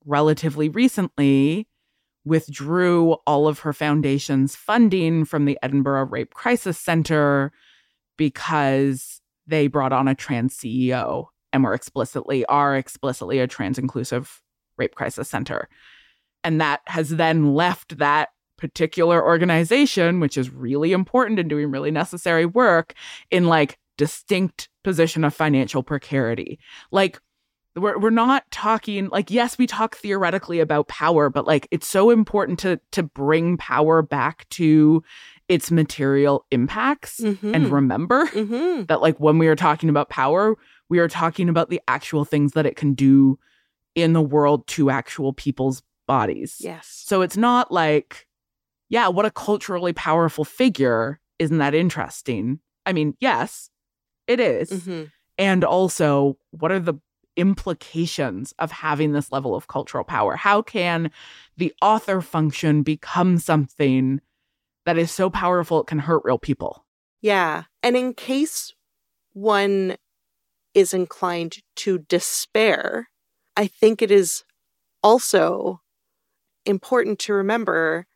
relatively 0.05 0.68
recently 0.68 1.66
withdrew 2.25 3.12
all 3.27 3.47
of 3.47 3.61
her 3.61 3.72
foundation's 3.72 4.57
funding 4.57 5.25
from 5.25 5.45
the 5.45 5.59
Edinburgh 5.62 6.07
Rape 6.07 6.35
Crisis 6.35 6.79
Center 6.79 7.53
because 8.16 9.20
they 9.47 9.66
brought 9.66 9.93
on 9.93 10.09
a 10.09 10.14
trans 10.14 10.57
CEO 10.57 11.27
and 11.53 11.62
were 11.62 11.75
explicitly 11.75 12.45
are 12.47 12.77
explicitly 12.77 13.39
a 13.39 13.47
trans 13.47 13.79
inclusive 13.79 14.43
rape 14.77 14.95
crisis 14.95 15.29
center. 15.29 15.68
And 16.43 16.61
that 16.61 16.81
has 16.87 17.11
then 17.11 17.55
left 17.55 17.99
that 17.99 18.31
particular 18.59 19.25
organization, 19.25 20.20
which 20.20 20.37
is 20.37 20.51
really 20.51 20.93
important 20.93 21.39
and 21.39 21.49
doing 21.49 21.70
really 21.70 21.91
necessary 21.91 22.45
work, 22.45 22.95
in 23.31 23.47
like 23.47 23.79
distinct 23.97 24.68
position 24.83 25.25
of 25.25 25.35
financial 25.35 25.83
precarity. 25.83 26.59
Like 26.91 27.20
we're 27.77 27.99
we're 27.99 28.11
not 28.11 28.45
talking 28.51 29.09
like 29.09 29.31
yes, 29.31 29.59
we 29.59 29.66
talk 29.66 29.97
theoretically 29.97 30.61
about 30.61 30.89
power, 30.89 31.29
but 31.31 31.47
like 31.47 31.66
it's 31.70 31.89
so 31.89 32.11
important 32.11 32.59
to 32.61 32.81
to 32.93 33.03
bring 33.03 33.57
power 33.57 34.03
back 34.03 34.49
to 34.51 35.03
its 35.49 35.70
material 35.70 36.47
impacts 36.51 37.18
and 37.20 37.37
Mhm. 37.39 37.70
remember 37.70 38.27
Mhm. 38.29 38.87
that 38.87 39.01
like 39.03 39.18
when 39.20 39.39
we 39.39 39.47
are 39.49 39.57
talking 39.57 39.89
about 39.91 40.09
power, 40.09 40.57
we 40.89 40.99
are 40.99 41.09
talking 41.09 41.49
about 41.49 41.68
the 41.68 41.81
actual 41.89 42.25
things 42.25 42.53
that 42.53 42.64
it 42.66 42.77
can 42.77 42.95
do 42.95 43.39
in 43.95 44.12
the 44.12 44.22
world 44.22 44.66
to 44.68 44.89
actual 44.91 45.33
people's 45.33 45.83
bodies. 46.07 46.57
Yes. 46.61 47.03
So 47.07 47.22
it's 47.22 47.37
not 47.37 47.70
like, 47.72 48.27
yeah, 48.89 49.09
what 49.09 49.27
a 49.27 49.31
culturally 49.31 49.93
powerful 49.93 50.45
figure. 50.45 51.20
Isn't 51.39 51.59
that 51.59 51.75
interesting? 51.75 52.61
I 52.87 52.93
mean, 52.93 53.16
yes, 53.20 53.70
it 54.27 54.41
is. 54.41 54.70
Mhm. 54.70 55.11
And 55.39 55.64
also, 55.64 56.39
what 56.51 56.70
are 56.72 56.79
the 56.81 56.95
implications 57.37 58.53
of 58.59 58.70
having 58.70 59.12
this 59.12 59.32
level 59.32 59.55
of 59.55 59.66
cultural 59.66 60.05
power? 60.05 60.37
How 60.37 60.62
can 60.62 61.11
the 61.57 61.72
author 61.82 62.20
function 62.20 62.82
become 62.82 63.39
something 63.39 64.20
that 64.85 64.99
is 64.99 65.11
so 65.11 65.30
powerful 65.30 65.80
it 65.80 65.87
can 65.87 65.99
hurt 65.99 66.22
real 66.24 66.39
people? 66.39 66.85
Yeah. 67.20 67.64
And 67.82 67.97
in 67.97 68.14
case 68.14 68.74
one 69.32 69.97
is 70.74 70.93
inclined 70.93 71.59
to 71.76 71.99
despair, 71.99 73.09
I 73.57 73.66
think 73.66 74.03
it 74.03 74.11
is 74.11 74.45
also 75.03 75.80
important 76.66 77.18
to 77.20 77.32
remember 77.32 78.07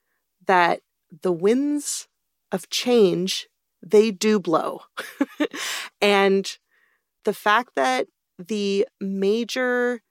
that 0.46 0.80
the 1.22 1.32
winds 1.32 2.08
of 2.50 2.68
change 2.70 3.48
they 3.82 4.10
do 4.10 4.40
blow. 4.40 4.82
and 6.00 6.58
the 7.24 7.34
fact 7.34 7.70
that 7.76 8.08
the 8.38 8.86
major 9.00 10.02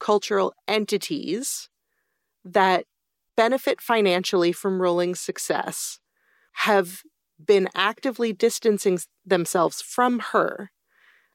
cultural 0.00 0.54
entities 0.66 1.68
that 2.44 2.84
benefit 3.36 3.80
financially 3.80 4.52
from 4.52 4.80
Rowling's 4.80 5.20
success 5.20 5.98
have 6.52 7.02
been 7.44 7.68
actively 7.74 8.32
distancing 8.32 8.98
themselves 9.24 9.82
from 9.82 10.20
her, 10.32 10.70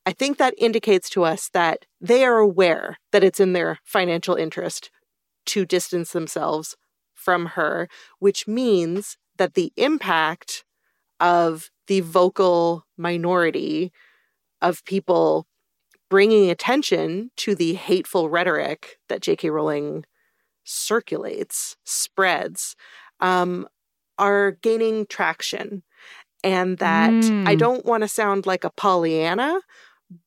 I 0.05 0.13
think 0.13 0.37
that 0.37 0.55
indicates 0.57 1.09
to 1.11 1.23
us 1.23 1.49
that 1.53 1.85
they 1.99 2.23
are 2.23 2.37
aware 2.37 2.97
that 3.11 3.23
it's 3.23 3.39
in 3.39 3.53
their 3.53 3.79
financial 3.83 4.35
interest 4.35 4.91
to 5.47 5.65
distance 5.65 6.11
themselves 6.13 6.75
from 7.13 7.47
her, 7.47 7.87
which 8.19 8.47
means 8.47 9.17
that 9.37 9.53
the 9.53 9.73
impact 9.75 10.63
of 11.19 11.69
the 11.87 11.99
vocal 11.99 12.85
minority 12.97 13.91
of 14.61 14.83
people 14.85 15.45
bringing 16.09 16.49
attention 16.49 17.31
to 17.37 17.55
the 17.55 17.73
hateful 17.73 18.29
rhetoric 18.29 18.97
that 19.09 19.21
J.K. 19.21 19.49
Rowling 19.49 20.05
circulates, 20.63 21.77
spreads, 21.85 22.75
um, 23.19 23.67
are 24.17 24.51
gaining 24.51 25.05
traction. 25.07 25.83
And 26.43 26.77
that 26.77 27.31
I 27.45 27.55
Mm. 27.55 27.59
don't 27.59 27.85
want 27.85 28.03
to 28.03 28.07
sound 28.07 28.45
like 28.45 28.63
a 28.63 28.69
Pollyanna, 28.69 29.59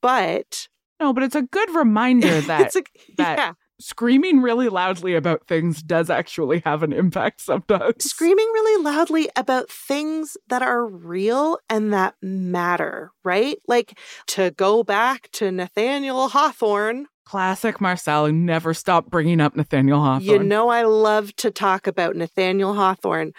but 0.03 0.69
No, 1.01 1.13
but 1.13 1.23
it's 1.23 1.35
a 1.35 1.43
good 1.43 1.71
reminder 1.75 2.41
that 2.47 2.77
a, 2.77 2.83
that- 3.17 3.39
yeah, 3.39 3.53
screaming 3.83 4.41
really 4.41 4.69
loudly 4.69 5.15
about 5.15 5.47
things 5.47 5.83
does 5.83 6.11
actually 6.11 6.63
have 6.65 6.83
an 6.83 6.93
impact 6.93 7.41
sometimes. 7.41 8.05
screaming 8.05 8.47
really 8.47 8.83
loudly 8.83 9.29
about 9.37 9.71
things 9.71 10.37
that 10.49 10.63
are 10.63 10.87
real 10.87 11.59
and 11.69 11.93
that 11.93 12.15
matter, 12.23 13.11
right? 13.25 13.59
Like 13.69 13.99
to 14.29 14.53
go 14.53 14.83
back 14.83 15.31
to 15.33 15.51
Nathaniel 15.51 16.29
Hawthorne, 16.29 17.07
Classic 17.25 17.81
Marcelle 17.81 18.33
never 18.33 18.75
stop 18.75 19.09
bringing 19.09 19.41
up 19.41 19.57
Nathaniel 19.57 20.01
Hawthorne. 20.01 20.27
you 20.27 20.39
know 20.43 20.69
I 20.69 20.83
love 20.83 21.35
to 21.37 21.51
talk 21.51 21.87
about 21.87 22.17
Nathaniel 22.17 22.75
Hawthorne. 22.75 23.33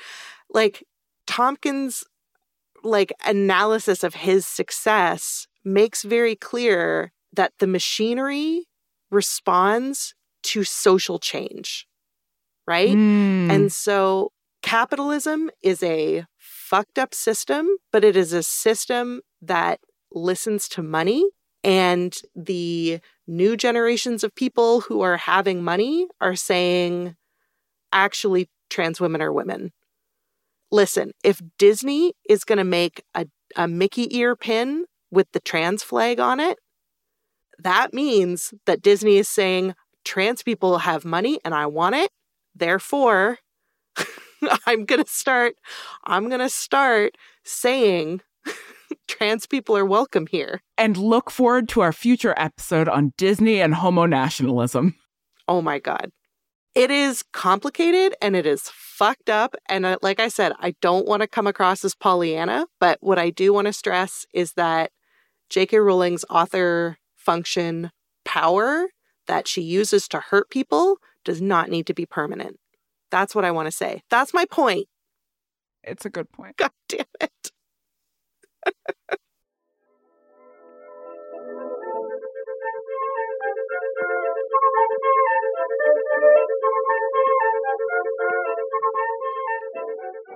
Like 0.50 0.84
Tompkins 1.28 2.04
like 2.84 3.14
analysis 3.26 4.04
of 4.04 4.14
his 4.14 4.46
success 4.46 5.48
makes 5.64 6.04
very 6.04 6.36
clear 6.36 7.12
that 7.32 7.54
the 7.60 7.68
machinery 7.68 8.68
responds 9.10 10.16
to 10.44 10.64
social 10.64 11.20
change. 11.20 11.88
Right? 12.66 12.96
Mm. 12.96 13.50
And 13.50 13.74
so 13.74 14.32
capitalism 14.62 15.52
is 15.62 15.84
a 15.84 16.26
fucked 16.38 16.98
up 16.98 17.14
system, 17.14 17.68
but 17.92 18.04
it 18.04 18.16
is 18.16 18.32
a 18.34 18.42
system 18.42 19.22
that 19.42 19.80
listens 20.12 20.70
to 20.70 20.82
money. 20.82 21.30
And 21.64 22.16
the 22.36 23.00
new 23.28 23.56
generations 23.56 24.24
of 24.24 24.36
people 24.36 24.82
who 24.82 25.02
are 25.02 25.18
having 25.18 25.64
money 25.64 26.08
are 26.20 26.36
saying, 26.36 27.16
actually, 27.92 28.50
trans 28.70 29.00
women 29.00 29.22
are 29.22 29.32
women. 29.32 29.72
Listen, 30.72 31.12
if 31.24 31.42
Disney 31.58 32.14
is 32.28 32.44
going 32.44 32.58
to 32.58 32.64
make 32.64 33.04
a, 33.14 33.28
a 33.56 33.68
Mickey 33.68 34.18
ear 34.18 34.36
pin 34.36 34.86
with 35.12 35.28
the 35.32 35.40
trans 35.40 35.84
flag 35.84 36.20
on 36.20 36.40
it, 36.40 36.58
that 37.60 37.94
means 37.94 38.54
that 38.66 38.82
Disney 38.82 39.18
is 39.18 39.30
saying 39.30 39.76
trans 40.04 40.44
people 40.44 40.80
have 40.80 41.06
money 41.06 41.40
and 41.46 41.54
I 41.54 41.66
want 41.66 41.96
it. 41.96 42.12
Therefore, 42.56 43.40
I'm 44.66 44.86
going 44.86 45.04
to 45.04 45.10
start 45.10 45.56
I'm 46.04 46.30
going 46.30 46.42
to 46.42 46.50
start 46.50 47.16
saying 47.44 48.22
trans 49.08 49.46
people 49.46 49.76
are 49.78 49.86
welcome 49.86 50.28
here. 50.28 50.62
and 50.78 50.98
look 50.98 51.32
forward 51.32 51.70
to 51.70 51.82
our 51.82 51.94
future 51.94 52.34
episode 52.38 52.88
on 52.88 53.14
Disney 53.18 53.62
and 53.62 53.76
homo 53.76 54.06
nationalism. 54.06 54.96
Oh 55.48 55.62
my 55.62 55.80
god. 55.80 56.12
It 56.76 56.90
is 56.90 57.24
complicated 57.34 58.16
and 58.22 58.36
it 58.36 58.46
is 58.46 58.70
fucked 58.74 59.30
up 59.30 59.56
and 59.70 59.86
uh, 59.86 59.98
like 60.02 60.20
I 60.20 60.28
said, 60.28 60.54
I 60.60 60.76
don't 60.82 61.08
want 61.08 61.22
to 61.22 61.28
come 61.28 61.48
across 61.48 61.86
as 61.86 61.96
Pollyanna, 61.96 62.66
but 62.80 62.98
what 63.02 63.20
I 63.20 63.30
do 63.30 63.54
want 63.54 63.68
to 63.68 63.74
stress 63.74 64.26
is 64.34 64.54
that 64.54 64.92
J.K. 65.50 65.78
Rowling's 65.78 66.26
author 66.30 66.98
function 67.16 67.92
power 68.26 68.88
that 69.28 69.48
she 69.48 69.62
uses 69.62 70.08
to 70.10 70.20
hurt 70.20 70.50
people 70.50 70.98
does 71.24 71.42
not 71.42 71.70
need 71.70 71.88
to 71.88 71.94
be 71.94 72.06
permanent. 72.06 72.60
That's 73.12 73.36
what 73.36 73.46
I 73.46 73.52
want 73.52 73.68
to 73.68 73.72
say. 73.72 74.02
That's 74.10 74.34
my 74.34 74.46
point. 74.46 74.88
It's 75.84 76.06
a 76.06 76.10
good 76.10 76.32
point. 76.32 76.58
God 76.58 76.72
damn 76.90 77.06
it. 77.22 77.52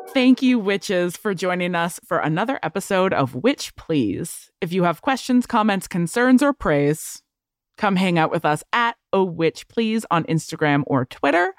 Thank 0.10 0.42
you, 0.42 0.58
witches, 0.58 1.16
for 1.16 1.34
joining 1.36 1.76
us 1.76 2.00
for 2.04 2.18
another 2.18 2.60
episode 2.64 3.14
of 3.14 3.36
Witch 3.36 3.76
Please. 3.76 4.50
If 4.62 4.74
you 4.74 4.84
have 4.84 5.02
questions, 5.02 5.46
comments, 5.46 5.88
concerns, 5.88 6.42
or 6.42 6.54
praise, 6.54 7.22
come 7.78 7.96
hang 7.96 8.18
out 8.18 8.32
with 8.32 8.46
us 8.46 8.64
at 8.74 8.98
Oh 9.14 9.24
Witch 9.24 9.68
Please 9.68 10.06
on 10.12 10.24
Instagram 10.26 10.84
or 10.88 11.06
Twitter. 11.06 11.54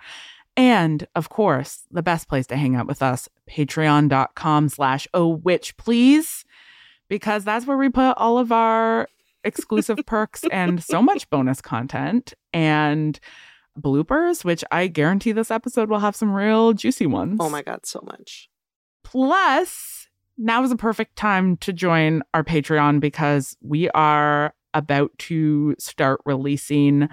And 0.56 1.06
of 1.14 1.28
course, 1.28 1.84
the 1.90 2.02
best 2.02 2.28
place 2.28 2.46
to 2.48 2.56
hang 2.56 2.74
out 2.74 2.88
with 2.88 3.02
us, 3.02 3.28
patreon.com 3.48 4.68
slash 4.68 5.06
Oh 5.14 5.28
Witch 5.28 5.76
Please, 5.76 6.44
because 7.08 7.44
that's 7.44 7.66
where 7.66 7.76
we 7.76 7.88
put 7.88 8.16
all 8.16 8.38
of 8.38 8.50
our 8.50 9.08
exclusive 9.44 10.00
perks 10.04 10.44
and 10.50 10.82
so 10.82 11.00
much 11.00 11.30
bonus 11.30 11.60
content 11.60 12.34
and 12.52 13.20
bloopers, 13.80 14.44
which 14.44 14.64
I 14.72 14.88
guarantee 14.88 15.32
this 15.32 15.50
episode 15.50 15.88
will 15.88 16.00
have 16.00 16.16
some 16.16 16.32
real 16.32 16.72
juicy 16.72 17.06
ones. 17.06 17.38
Oh 17.40 17.48
my 17.48 17.62
god, 17.62 17.86
so 17.86 18.02
much. 18.04 18.50
Plus, 19.04 20.08
now 20.36 20.62
is 20.62 20.72
a 20.72 20.76
perfect 20.76 21.16
time 21.16 21.56
to 21.58 21.72
join 21.72 22.22
our 22.34 22.44
Patreon 22.44 23.00
because 23.00 23.56
we 23.62 23.88
are 23.90 24.52
about 24.74 25.10
to 25.18 25.74
start 25.78 26.20
releasing 26.24 27.08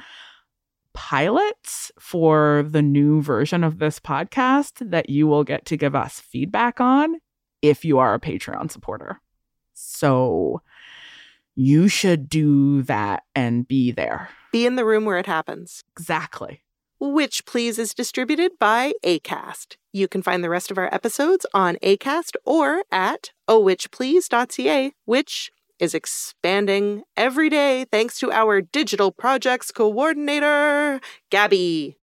pilots 0.93 1.91
for 1.99 2.65
the 2.67 2.81
new 2.81 3.21
version 3.21 3.63
of 3.63 3.79
this 3.79 3.99
podcast 3.99 4.89
that 4.89 5.09
you 5.09 5.27
will 5.27 5.43
get 5.43 5.65
to 5.65 5.77
give 5.77 5.95
us 5.95 6.19
feedback 6.19 6.79
on 6.79 7.15
if 7.61 7.83
you 7.83 7.99
are 7.99 8.13
a 8.13 8.19
Patreon 8.19 8.71
supporter. 8.71 9.19
So 9.73 10.61
you 11.55 11.87
should 11.87 12.29
do 12.29 12.81
that 12.83 13.23
and 13.35 13.67
be 13.67 13.91
there. 13.91 14.29
Be 14.51 14.65
in 14.65 14.75
the 14.75 14.85
room 14.85 15.05
where 15.05 15.17
it 15.17 15.25
happens. 15.25 15.83
Exactly. 15.97 16.61
Witch 16.99 17.45
Please 17.45 17.77
is 17.77 17.93
distributed 17.93 18.53
by 18.57 18.93
ACAST. 19.03 19.75
You 19.91 20.07
can 20.07 20.21
find 20.21 20.43
the 20.43 20.49
rest 20.49 20.71
of 20.71 20.77
our 20.77 20.93
episodes 20.93 21.45
on 21.53 21.75
ACAST 21.83 22.35
or 22.45 22.83
at 22.91 23.31
ohwitchplease.ca, 23.49 24.93
which 25.03 25.51
is 25.79 25.93
expanding 25.93 27.03
every 27.17 27.49
day 27.49 27.85
thanks 27.91 28.19
to 28.19 28.31
our 28.31 28.61
digital 28.61 29.11
projects 29.11 29.71
coordinator, 29.71 30.99
Gabby. 31.29 31.97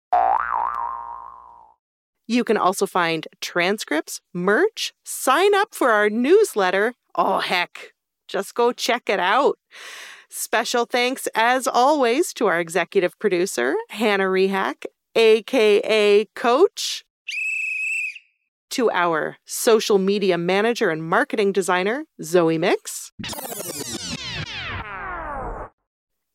You 2.26 2.44
can 2.44 2.56
also 2.56 2.86
find 2.86 3.26
transcripts, 3.40 4.20
merch, 4.34 4.92
sign 5.04 5.54
up 5.54 5.74
for 5.74 5.90
our 5.90 6.10
newsletter. 6.10 6.94
Oh, 7.14 7.38
heck, 7.38 7.92
just 8.26 8.54
go 8.54 8.72
check 8.72 9.08
it 9.08 9.18
out. 9.18 9.58
Special 10.28 10.84
thanks, 10.84 11.26
as 11.34 11.66
always, 11.66 12.34
to 12.34 12.46
our 12.46 12.60
executive 12.60 13.18
producer, 13.18 13.74
Hannah 13.88 14.24
Rehak, 14.24 14.84
aka 15.14 16.26
Coach, 16.34 17.04
to 18.70 18.90
our 18.90 19.38
social 19.46 19.96
media 19.96 20.36
manager 20.36 20.90
and 20.90 21.02
marketing 21.02 21.52
designer, 21.52 22.04
Zoe 22.22 22.58
Mix, 22.58 23.10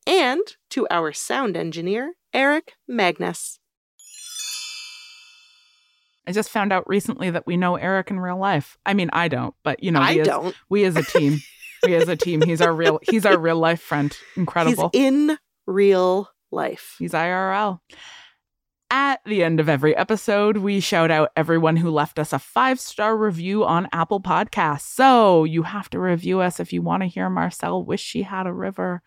and 0.06 0.42
to 0.72 0.88
our 0.90 1.14
sound 1.14 1.56
engineer, 1.56 2.14
Eric 2.34 2.74
Magnus. 2.88 3.60
I 6.26 6.32
just 6.32 6.50
found 6.50 6.72
out 6.72 6.88
recently 6.88 7.30
that 7.32 7.46
we 7.46 7.58
know 7.58 7.76
Eric 7.76 8.10
in 8.10 8.20
real 8.20 8.38
life. 8.38 8.78
I 8.86 8.94
mean, 8.94 9.10
I 9.12 9.28
don't, 9.28 9.54
but 9.64 9.84
you 9.84 9.92
know, 9.92 10.00
I 10.00 10.14
we 10.14 10.22
as, 10.22 10.28
don't. 10.28 10.56
we 10.70 10.84
as 10.86 10.96
a 10.96 11.04
team, 11.04 11.40
we 11.84 11.96
as 11.96 12.08
a 12.08 12.16
team, 12.16 12.42
he's 12.42 12.62
our 12.62 12.74
real, 12.74 13.00
he's 13.04 13.26
our 13.26 13.38
real 13.38 13.58
life 13.58 13.82
friend. 13.82 14.16
Incredible. 14.38 14.90
He's 14.94 15.02
in 15.02 15.38
real 15.66 16.30
life. 16.52 16.96
He's 17.00 17.12
IRL. 17.12 17.80
At 18.90 19.22
the 19.26 19.44
end 19.44 19.60
of 19.60 19.68
every 19.68 19.96
episode, 19.98 20.58
we 20.58 20.80
shout 20.80 21.10
out 21.10 21.32
everyone 21.36 21.78
who 21.78 21.90
left 21.90 22.20
us 22.20 22.32
a 22.32 22.40
five 22.40 22.80
star 22.80 23.18
review 23.18 23.66
on 23.66 23.90
Apple 23.92 24.22
Podcasts. 24.22 24.82
So 24.82 25.44
you 25.44 25.64
have 25.64 25.90
to 25.90 26.00
review 26.00 26.42
us 26.42 26.60
if 26.60 26.72
you 26.72 26.82
want 26.82 27.02
to 27.02 27.08
hear 27.08 27.30
Marcelle 27.30 27.84
wish 27.84 28.02
she 28.02 28.22
had 28.22 28.46
a 28.46 28.54
river 28.54 29.02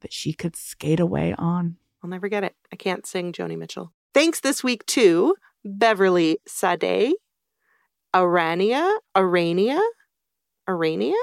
that 0.00 0.12
she 0.12 0.32
could 0.32 0.56
skate 0.56 1.00
away 1.00 1.34
on. 1.36 1.76
I'll 2.02 2.10
never 2.10 2.28
get 2.28 2.44
it. 2.44 2.54
I 2.72 2.76
can't 2.76 3.06
sing 3.06 3.32
Joni 3.32 3.56
Mitchell. 3.56 3.92
Thanks 4.14 4.40
this 4.40 4.62
week 4.64 4.86
to 4.86 5.36
Beverly 5.64 6.38
Sade, 6.46 7.14
Arania, 8.14 8.98
Arania, 9.16 9.80
Arania? 10.68 11.14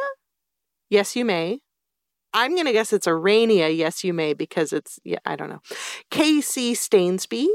Yes, 0.90 1.16
you 1.16 1.26
may. 1.26 1.60
I'm 2.34 2.54
going 2.54 2.66
to 2.66 2.74
guess 2.74 2.94
it's 2.94 3.08
Arania, 3.08 3.76
yes, 3.76 4.04
you 4.04 4.14
may, 4.14 4.34
because 4.34 4.74
it's, 4.74 5.00
yeah, 5.04 5.20
I 5.26 5.36
don't 5.36 5.50
know. 5.50 5.62
Casey 6.10 6.74
Stainsby, 6.74 7.48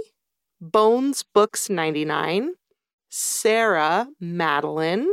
Bones 0.60 1.24
Books 1.34 1.68
99, 1.68 2.52
Sarah 3.10 4.08
Madeline, 4.20 5.08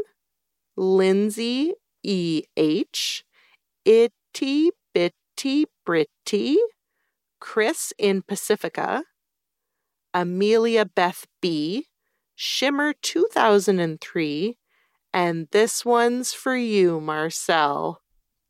Lindsay 0.77 1.73
E.H., 2.03 3.23
Itty 3.85 4.71
Bitty 4.93 5.15
Britty, 5.85 6.57
Chris 7.39 7.93
in 7.97 8.21
Pacifica, 8.21 9.03
Amelia 10.13 10.85
Beth 10.85 11.25
B, 11.41 11.87
Shimmer 12.35 12.93
2003, 13.01 14.57
And 15.13 15.47
this 15.51 15.85
one's 15.85 16.33
for 16.33 16.55
you, 16.55 16.99
Marcelle. 16.99 18.01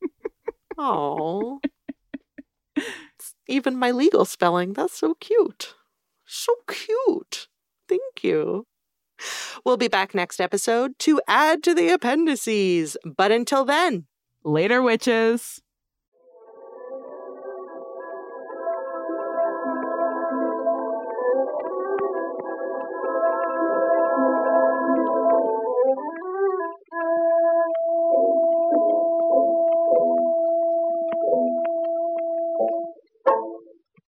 Oh. 0.78 1.60
Even 3.48 3.78
my 3.78 3.90
legal 3.90 4.26
spelling, 4.26 4.74
that's 4.74 4.98
so 4.98 5.14
cute. 5.14 5.74
So 6.26 6.52
cute. 6.68 7.48
Thank 7.88 8.22
you. 8.22 8.66
We'll 9.64 9.78
be 9.78 9.88
back 9.88 10.14
next 10.14 10.38
episode 10.38 10.98
to 10.98 11.18
add 11.26 11.62
to 11.62 11.74
the 11.74 11.88
appendices. 11.88 12.98
But 13.06 13.32
until 13.32 13.64
then, 13.64 14.04
Later, 14.46 14.80
witches. 14.80 15.60